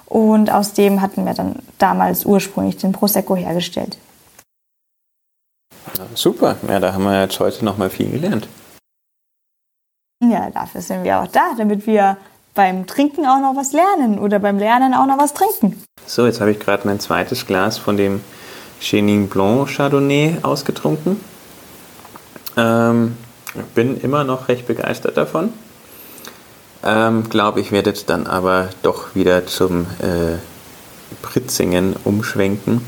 Und 0.04 0.52
aus 0.52 0.74
dem 0.74 1.00
hatten 1.00 1.24
wir 1.24 1.32
dann 1.32 1.56
damals 1.78 2.26
ursprünglich 2.26 2.76
den 2.76 2.92
Prosecco 2.92 3.34
hergestellt. 3.36 3.96
Super, 6.14 6.56
ja, 6.68 6.78
da 6.78 6.92
haben 6.92 7.04
wir 7.04 7.22
jetzt 7.22 7.40
heute 7.40 7.64
nochmal 7.64 7.88
viel 7.88 8.10
gelernt. 8.10 8.46
Ja, 10.22 10.50
dafür 10.50 10.82
sind 10.82 11.04
wir 11.04 11.20
auch 11.20 11.26
da, 11.28 11.54
damit 11.56 11.86
wir 11.86 12.18
beim 12.54 12.86
Trinken 12.86 13.24
auch 13.24 13.40
noch 13.40 13.56
was 13.56 13.72
lernen 13.72 14.18
oder 14.18 14.38
beim 14.38 14.58
Lernen 14.58 14.92
auch 14.92 15.06
noch 15.06 15.18
was 15.18 15.32
trinken. 15.32 15.82
So, 16.04 16.26
jetzt 16.26 16.42
habe 16.42 16.50
ich 16.50 16.60
gerade 16.60 16.86
mein 16.86 17.00
zweites 17.00 17.46
Glas 17.46 17.78
von 17.78 17.96
dem 17.96 18.20
Chenin 18.80 19.28
Blanc 19.28 19.68
Chardonnay 19.68 20.38
ausgetrunken. 20.42 21.20
Ähm, 22.56 23.16
bin 23.74 24.00
immer 24.00 24.24
noch 24.24 24.48
recht 24.48 24.66
begeistert 24.66 25.16
davon. 25.16 25.52
Ähm, 26.84 27.28
Glaube 27.28 27.60
ich, 27.60 27.72
werde 27.72 27.90
jetzt 27.90 28.08
dann 28.10 28.26
aber 28.26 28.68
doch 28.82 29.14
wieder 29.14 29.46
zum 29.46 29.82
äh, 30.00 30.36
Pritzingen 31.22 31.96
umschwenken, 32.04 32.80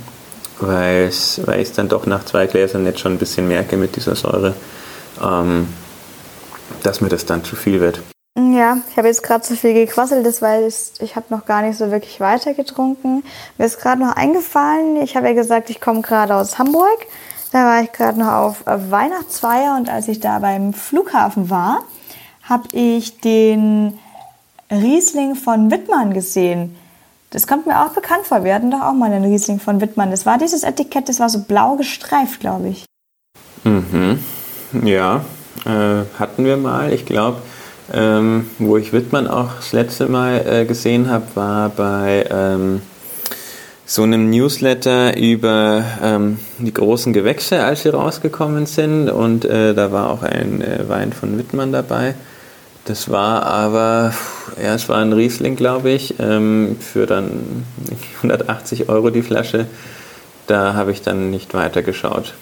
weil 0.60 1.10
ich 1.58 1.72
dann 1.72 1.88
doch 1.88 2.06
nach 2.06 2.24
zwei 2.24 2.46
Gläsern 2.46 2.84
jetzt 2.84 3.00
schon 3.00 3.12
ein 3.12 3.18
bisschen 3.18 3.48
merke 3.48 3.76
mit 3.76 3.96
dieser 3.96 4.14
Säure, 4.14 4.54
ähm, 5.22 5.68
dass 6.82 7.00
mir 7.00 7.08
das 7.08 7.26
dann 7.26 7.44
zu 7.44 7.56
viel 7.56 7.80
wird. 7.80 8.00
Ja, 8.54 8.78
ich 8.90 8.96
habe 8.96 9.08
jetzt 9.08 9.22
gerade 9.22 9.42
zu 9.42 9.56
viel 9.56 9.74
gequasselt, 9.74 10.24
das 10.24 10.40
weil 10.40 10.66
ich, 10.66 10.92
ich 11.00 11.16
habe 11.16 11.26
noch 11.30 11.44
gar 11.44 11.62
nicht 11.62 11.76
so 11.76 11.90
wirklich 11.90 12.20
weiter 12.20 12.54
getrunken. 12.54 13.24
Mir 13.56 13.66
ist 13.66 13.80
gerade 13.80 14.00
noch 14.00 14.14
eingefallen, 14.16 15.02
ich 15.02 15.16
habe 15.16 15.26
ja 15.26 15.34
gesagt, 15.34 15.70
ich 15.70 15.80
komme 15.80 16.02
gerade 16.02 16.34
aus 16.34 16.58
Hamburg. 16.58 17.06
Da 17.52 17.64
war 17.64 17.82
ich 17.82 17.92
gerade 17.92 18.18
noch 18.18 18.32
auf 18.32 18.62
Weihnachtsfeier 18.66 19.76
und 19.76 19.88
als 19.88 20.06
ich 20.08 20.20
da 20.20 20.38
beim 20.38 20.72
Flughafen 20.72 21.50
war, 21.50 21.82
habe 22.42 22.68
ich 22.72 23.20
den 23.20 23.98
Riesling 24.70 25.34
von 25.34 25.70
Wittmann 25.70 26.12
gesehen. 26.12 26.76
Das 27.30 27.46
kommt 27.46 27.66
mir 27.66 27.84
auch 27.84 27.90
bekannt 27.90 28.26
vor. 28.26 28.44
Wir 28.44 28.54
hatten 28.54 28.70
doch 28.70 28.82
auch 28.82 28.92
mal 28.92 29.10
einen 29.10 29.24
Riesling 29.24 29.60
von 29.60 29.80
Wittmann. 29.80 30.10
Das 30.10 30.26
war 30.26 30.38
dieses 30.38 30.62
Etikett, 30.62 31.08
das 31.08 31.20
war 31.20 31.28
so 31.28 31.40
blau 31.40 31.76
gestreift, 31.76 32.40
glaube 32.40 32.68
ich. 32.68 32.84
Mhm. 33.64 34.22
Ja, 34.84 35.24
äh, 35.64 36.04
hatten 36.18 36.44
wir 36.44 36.56
mal. 36.56 36.92
Ich 36.92 37.04
glaube, 37.04 37.42
ähm, 37.92 38.50
wo 38.58 38.76
ich 38.76 38.92
Wittmann 38.92 39.26
auch 39.26 39.54
das 39.56 39.72
letzte 39.72 40.06
Mal 40.06 40.44
äh, 40.46 40.64
gesehen 40.64 41.10
habe, 41.10 41.24
war 41.34 41.68
bei 41.70 42.26
ähm, 42.30 42.82
so 43.86 44.02
einem 44.02 44.28
Newsletter 44.28 45.16
über 45.16 45.82
ähm, 46.02 46.38
die 46.58 46.74
großen 46.74 47.14
Gewächse, 47.14 47.64
als 47.64 47.82
sie 47.82 47.88
rausgekommen 47.88 48.66
sind. 48.66 49.08
Und 49.08 49.46
äh, 49.46 49.72
da 49.72 49.90
war 49.92 50.10
auch 50.10 50.22
ein 50.22 50.60
äh, 50.60 50.88
Wein 50.88 51.12
von 51.14 51.38
Wittmann 51.38 51.72
dabei. 51.72 52.14
Das 52.84 53.10
war 53.10 53.44
aber, 53.44 54.14
ja, 54.62 54.74
es 54.74 54.88
war 54.88 54.98
ein 54.98 55.12
Riesling, 55.12 55.56
glaube 55.56 55.90
ich, 55.90 56.14
ähm, 56.18 56.76
für 56.80 57.06
dann 57.06 57.64
180 58.18 58.88
Euro 58.88 59.10
die 59.10 59.22
Flasche. 59.22 59.66
Da 60.46 60.74
habe 60.74 60.92
ich 60.92 61.02
dann 61.02 61.30
nicht 61.30 61.54
weiter 61.54 61.82
geschaut. 61.82 62.34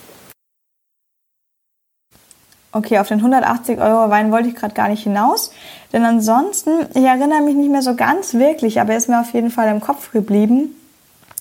Okay, 2.77 2.99
auf 2.99 3.09
den 3.09 3.19
180 3.19 3.79
Euro 3.79 4.11
Wein 4.11 4.31
wollte 4.31 4.51
ich 4.51 4.55
gerade 4.55 4.75
gar 4.75 4.89
nicht 4.89 5.03
hinaus. 5.03 5.51
Denn 5.95 6.05
ansonsten, 6.05 6.71
ich 6.95 7.05
erinnere 7.05 7.41
mich 7.41 7.55
nicht 7.55 7.71
mehr 7.71 7.81
so 7.81 7.95
ganz 7.95 8.35
wirklich, 8.35 8.83
aber 8.83 8.93
er 8.93 8.99
ist 8.99 9.09
mir 9.09 9.19
auf 9.19 9.33
jeden 9.33 9.51
Fall 9.51 9.71
im 9.71 9.81
Kopf 9.81 10.13
geblieben. 10.13 10.77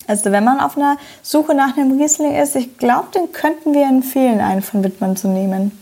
Also 0.08 0.32
wenn 0.32 0.46
man 0.46 0.62
auf 0.62 0.78
einer 0.78 0.96
Suche 1.24 1.54
nach 1.54 1.76
einem 1.76 2.00
Riesling 2.00 2.36
ist, 2.36 2.56
ich 2.56 2.78
glaube, 2.78 3.08
den 3.14 3.34
könnten 3.34 3.74
wir 3.74 3.84
empfehlen, 3.84 4.40
einen 4.40 4.62
von 4.62 4.82
Wittmann 4.82 5.18
zu 5.18 5.28
nehmen. 5.28 5.78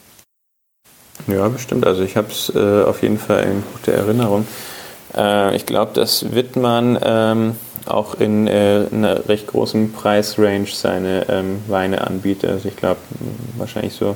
Ja, 1.28 1.48
bestimmt. 1.50 1.86
Also 1.86 2.02
ich 2.02 2.18
habe 2.18 2.30
es 2.30 2.52
äh, 2.56 2.84
auf 2.84 3.04
jeden 3.04 3.20
Fall 3.20 3.44
in 3.44 3.64
guter 3.74 3.92
Erinnerung. 3.92 4.48
Äh, 5.16 5.56
ich 5.56 5.68
glaube, 5.68 5.94
dass 5.94 6.34
Wittmann 6.34 6.98
ähm, 7.04 7.56
auch 7.86 8.16
in 8.16 8.48
äh, 8.48 8.88
einer 8.92 9.30
recht 9.30 9.46
großen 9.46 9.94
Preisrange 9.94 10.66
seine 10.74 11.30
ähm, 11.30 11.62
Weine 11.68 12.08
anbietet. 12.08 12.50
Also 12.50 12.70
ich 12.70 12.76
glaube, 12.76 13.02
wahrscheinlich 13.58 13.94
so 13.94 14.16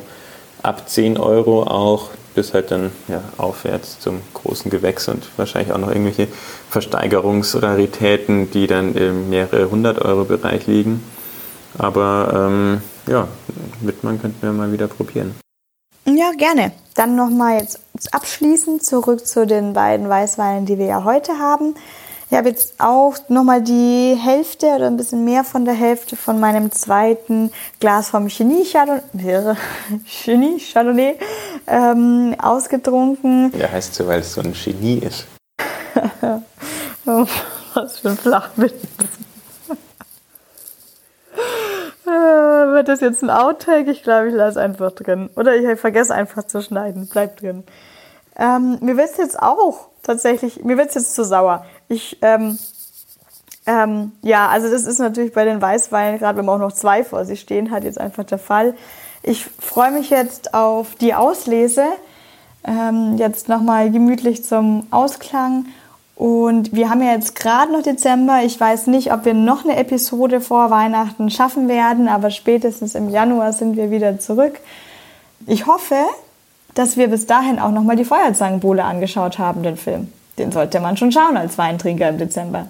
ab 0.64 0.90
10 0.90 1.18
Euro 1.18 1.64
auch 1.64 2.10
bis 2.38 2.54
halt 2.54 2.70
dann 2.70 2.92
ja, 3.08 3.24
aufwärts 3.38 4.00
zum 4.00 4.22
großen 4.36 4.70
Gewächs 4.70 5.08
und 5.08 5.28
wahrscheinlich 5.38 5.74
auch 5.74 5.80
noch 5.80 5.88
irgendwelche 5.88 6.28
Versteigerungsraritäten, 6.70 8.52
die 8.52 8.68
dann 8.68 8.94
im 8.94 9.32
mehrere 9.32 9.72
hundert 9.72 10.00
Euro 10.04 10.24
Bereich 10.24 10.68
liegen. 10.68 11.04
Aber 11.80 12.48
ähm, 12.48 12.82
ja, 13.08 13.28
Wittmann 13.82 14.22
könnten 14.22 14.40
wir 14.44 14.52
mal 14.52 14.72
wieder 14.72 14.88
probieren. 14.88 15.36
Ja, 16.06 16.32
gerne. 16.38 16.74
Dann 16.94 17.16
nochmal 17.16 17.60
jetzt 17.60 17.80
abschließend 18.12 18.84
zurück 18.84 19.26
zu 19.26 19.48
den 19.48 19.74
beiden 19.74 20.08
Weißweinen, 20.08 20.68
die 20.68 20.78
wir 20.78 20.86
ja 20.86 21.04
heute 21.04 21.40
haben. 21.40 21.74
Ich 22.30 22.36
habe 22.36 22.50
jetzt 22.50 22.74
auch 22.80 23.16
nochmal 23.30 23.62
die 23.62 24.18
Hälfte 24.20 24.66
oder 24.68 24.88
ein 24.88 24.98
bisschen 24.98 25.24
mehr 25.24 25.46
von 25.46 25.64
der 25.64 25.74
Hälfte 25.74 26.18
von 26.18 26.42
meinem 26.42 26.74
zweiten 26.74 27.54
Glas 27.80 28.10
vom 28.10 28.28
Chenie 28.28 28.66
Chardonnay, 28.66 29.56
Chenie 30.06 30.60
Chardonnay 30.60 31.18
ähm, 31.68 32.36
ausgetrunken. 32.38 33.54
Ja, 33.58 33.72
heißt 33.72 33.96
so, 33.96 34.08
weil 34.08 34.20
es 34.20 34.34
so 34.34 34.42
ein 34.42 34.52
Genie 34.52 34.98
ist. 34.98 35.26
oh, 37.06 37.26
was 37.74 38.00
für 38.00 38.10
ein 38.10 38.18
Flachwitz. 38.18 38.74
äh, 42.06 42.10
wird 42.10 42.90
das 42.90 43.00
jetzt 43.00 43.24
ein 43.24 43.30
Outtake? 43.30 43.90
Ich 43.90 44.04
glaube, 44.04 44.28
ich 44.28 44.34
lasse 44.34 44.60
einfach 44.60 44.92
drin. 44.92 45.30
Oder 45.38 45.56
ich 45.56 45.80
vergesse 45.80 46.14
einfach 46.14 46.44
zu 46.44 46.62
schneiden. 46.62 47.08
Bleibt 47.08 47.42
drin. 47.42 47.64
Ähm, 48.38 48.78
mir 48.82 48.98
wird 48.98 49.10
es 49.12 49.18
jetzt 49.18 49.42
auch 49.42 49.88
tatsächlich, 50.04 50.64
mir 50.64 50.78
wird 50.78 50.90
es 50.90 50.96
jetzt 50.96 51.16
zu 51.16 51.26
sauer. 51.26 51.66
Ich, 51.88 52.18
ähm, 52.22 52.58
ähm, 53.66 54.12
ja, 54.22 54.48
also 54.48 54.70
das 54.70 54.86
ist 54.86 55.00
natürlich 55.00 55.34
bei 55.34 55.44
den 55.44 55.62
Weißweinen, 55.62 56.20
gerade 56.20 56.38
wenn 56.38 56.46
man 56.46 56.56
auch 56.56 56.68
noch 56.70 56.74
zwei 56.74 57.04
vor 57.04 57.26
sich 57.26 57.42
stehen 57.42 57.72
hat, 57.72 57.84
jetzt 57.84 58.00
einfach 58.00 58.24
der 58.24 58.38
Fall. 58.38 58.76
Ich 59.24 59.46
freue 59.46 59.92
mich 59.92 60.10
jetzt 60.10 60.54
auf 60.54 60.96
die 60.96 61.14
Auslese. 61.14 61.84
ähm, 62.68 63.18
jetzt 63.18 63.48
nochmal 63.50 63.90
gemütlich 63.92 64.44
zum 64.44 64.86
Ausklang. 64.92 65.66
Und 66.16 66.74
wir 66.74 66.90
haben 66.90 67.02
ja 67.02 67.14
jetzt 67.14 67.36
gerade 67.36 67.72
noch 67.72 67.84
Dezember. 67.84 68.42
Ich 68.44 68.60
weiß 68.60 68.88
nicht, 68.88 69.14
ob 69.14 69.26
wir 69.26 69.34
noch 69.34 69.64
eine 69.64 69.78
Episode 69.78 70.42
vor 70.42 70.70
Weihnachten 70.72 71.30
schaffen 71.30 71.68
werden, 71.68 72.08
aber 72.08 72.32
spätestens 72.32 72.96
im 72.96 73.10
Januar 73.10 73.54
sind 73.54 73.78
wir 73.78 73.92
wieder 73.92 74.20
zurück. 74.20 74.60
Ich 75.46 75.68
hoffe, 75.68 75.96
dass 76.78 76.96
wir 76.96 77.08
bis 77.08 77.26
dahin 77.26 77.60
auch 77.60 77.72
nochmal 77.72 77.96
die 77.96 78.06
Feuerzangenbowle 78.06 78.84
angeschaut 78.84 79.40
haben, 79.40 79.64
den 79.64 79.78
Film. 79.78 80.12
Den 80.38 80.52
sollte 80.52 80.80
man 80.80 80.96
schon 80.96 81.12
schauen 81.12 81.36
als 81.36 81.58
Weintrinker 81.58 82.10
im 82.10 82.20
Dezember. 82.20 82.68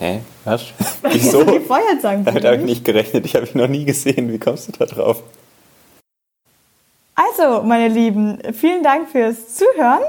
Hä? 0.00 0.20
Was? 0.44 0.66
Wieso? 1.02 1.44
die 1.44 1.60
Feuerzangenbowle. 1.60 2.40
Damit 2.40 2.44
habe 2.44 2.56
ich 2.56 2.64
nicht 2.64 2.84
gerechnet. 2.84 3.24
Ich 3.24 3.36
habe 3.36 3.46
ihn 3.46 3.58
noch 3.58 3.68
nie 3.68 3.84
gesehen. 3.84 4.32
Wie 4.32 4.38
kommst 4.38 4.68
du 4.68 4.72
da 4.72 4.86
drauf? 4.86 5.22
Also, 7.14 7.62
meine 7.62 7.88
Lieben, 7.88 8.38
vielen 8.52 8.82
Dank 8.82 9.08
fürs 9.10 9.54
Zuhören. 9.54 10.02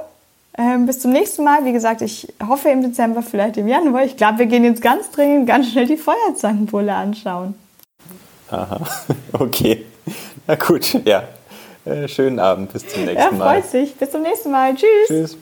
Ähm, 0.57 0.85
bis 0.87 0.99
zum 0.99 1.11
nächsten 1.11 1.43
Mal. 1.43 1.65
Wie 1.65 1.71
gesagt, 1.71 2.01
ich 2.01 2.27
hoffe 2.47 2.69
im 2.69 2.81
Dezember, 2.81 3.21
vielleicht 3.21 3.57
im 3.57 3.67
Januar. 3.67 4.03
Ich 4.03 4.17
glaube, 4.17 4.39
wir 4.39 4.45
gehen 4.47 4.63
jetzt 4.63 4.81
ganz 4.81 5.11
dringend 5.11 5.47
ganz 5.47 5.71
schnell 5.71 5.85
die 5.85 5.97
Feuerzangenbowle 5.97 6.93
anschauen. 6.93 7.53
Aha, 8.49 8.79
okay. 9.33 9.85
Na 10.47 10.55
gut, 10.55 11.05
ja. 11.05 11.23
Äh, 11.89 12.07
schönen 12.07 12.39
Abend, 12.39 12.71
bis 12.71 12.87
zum 12.87 13.05
nächsten 13.05 13.37
Mal. 13.37 13.55
Ja, 13.55 13.61
freut 13.61 13.71
sich. 13.71 13.95
Bis 13.95 14.11
zum 14.11 14.21
nächsten 14.21 14.51
Mal. 14.51 14.75
Tschüss. 14.75 15.07
Tschüss. 15.07 15.37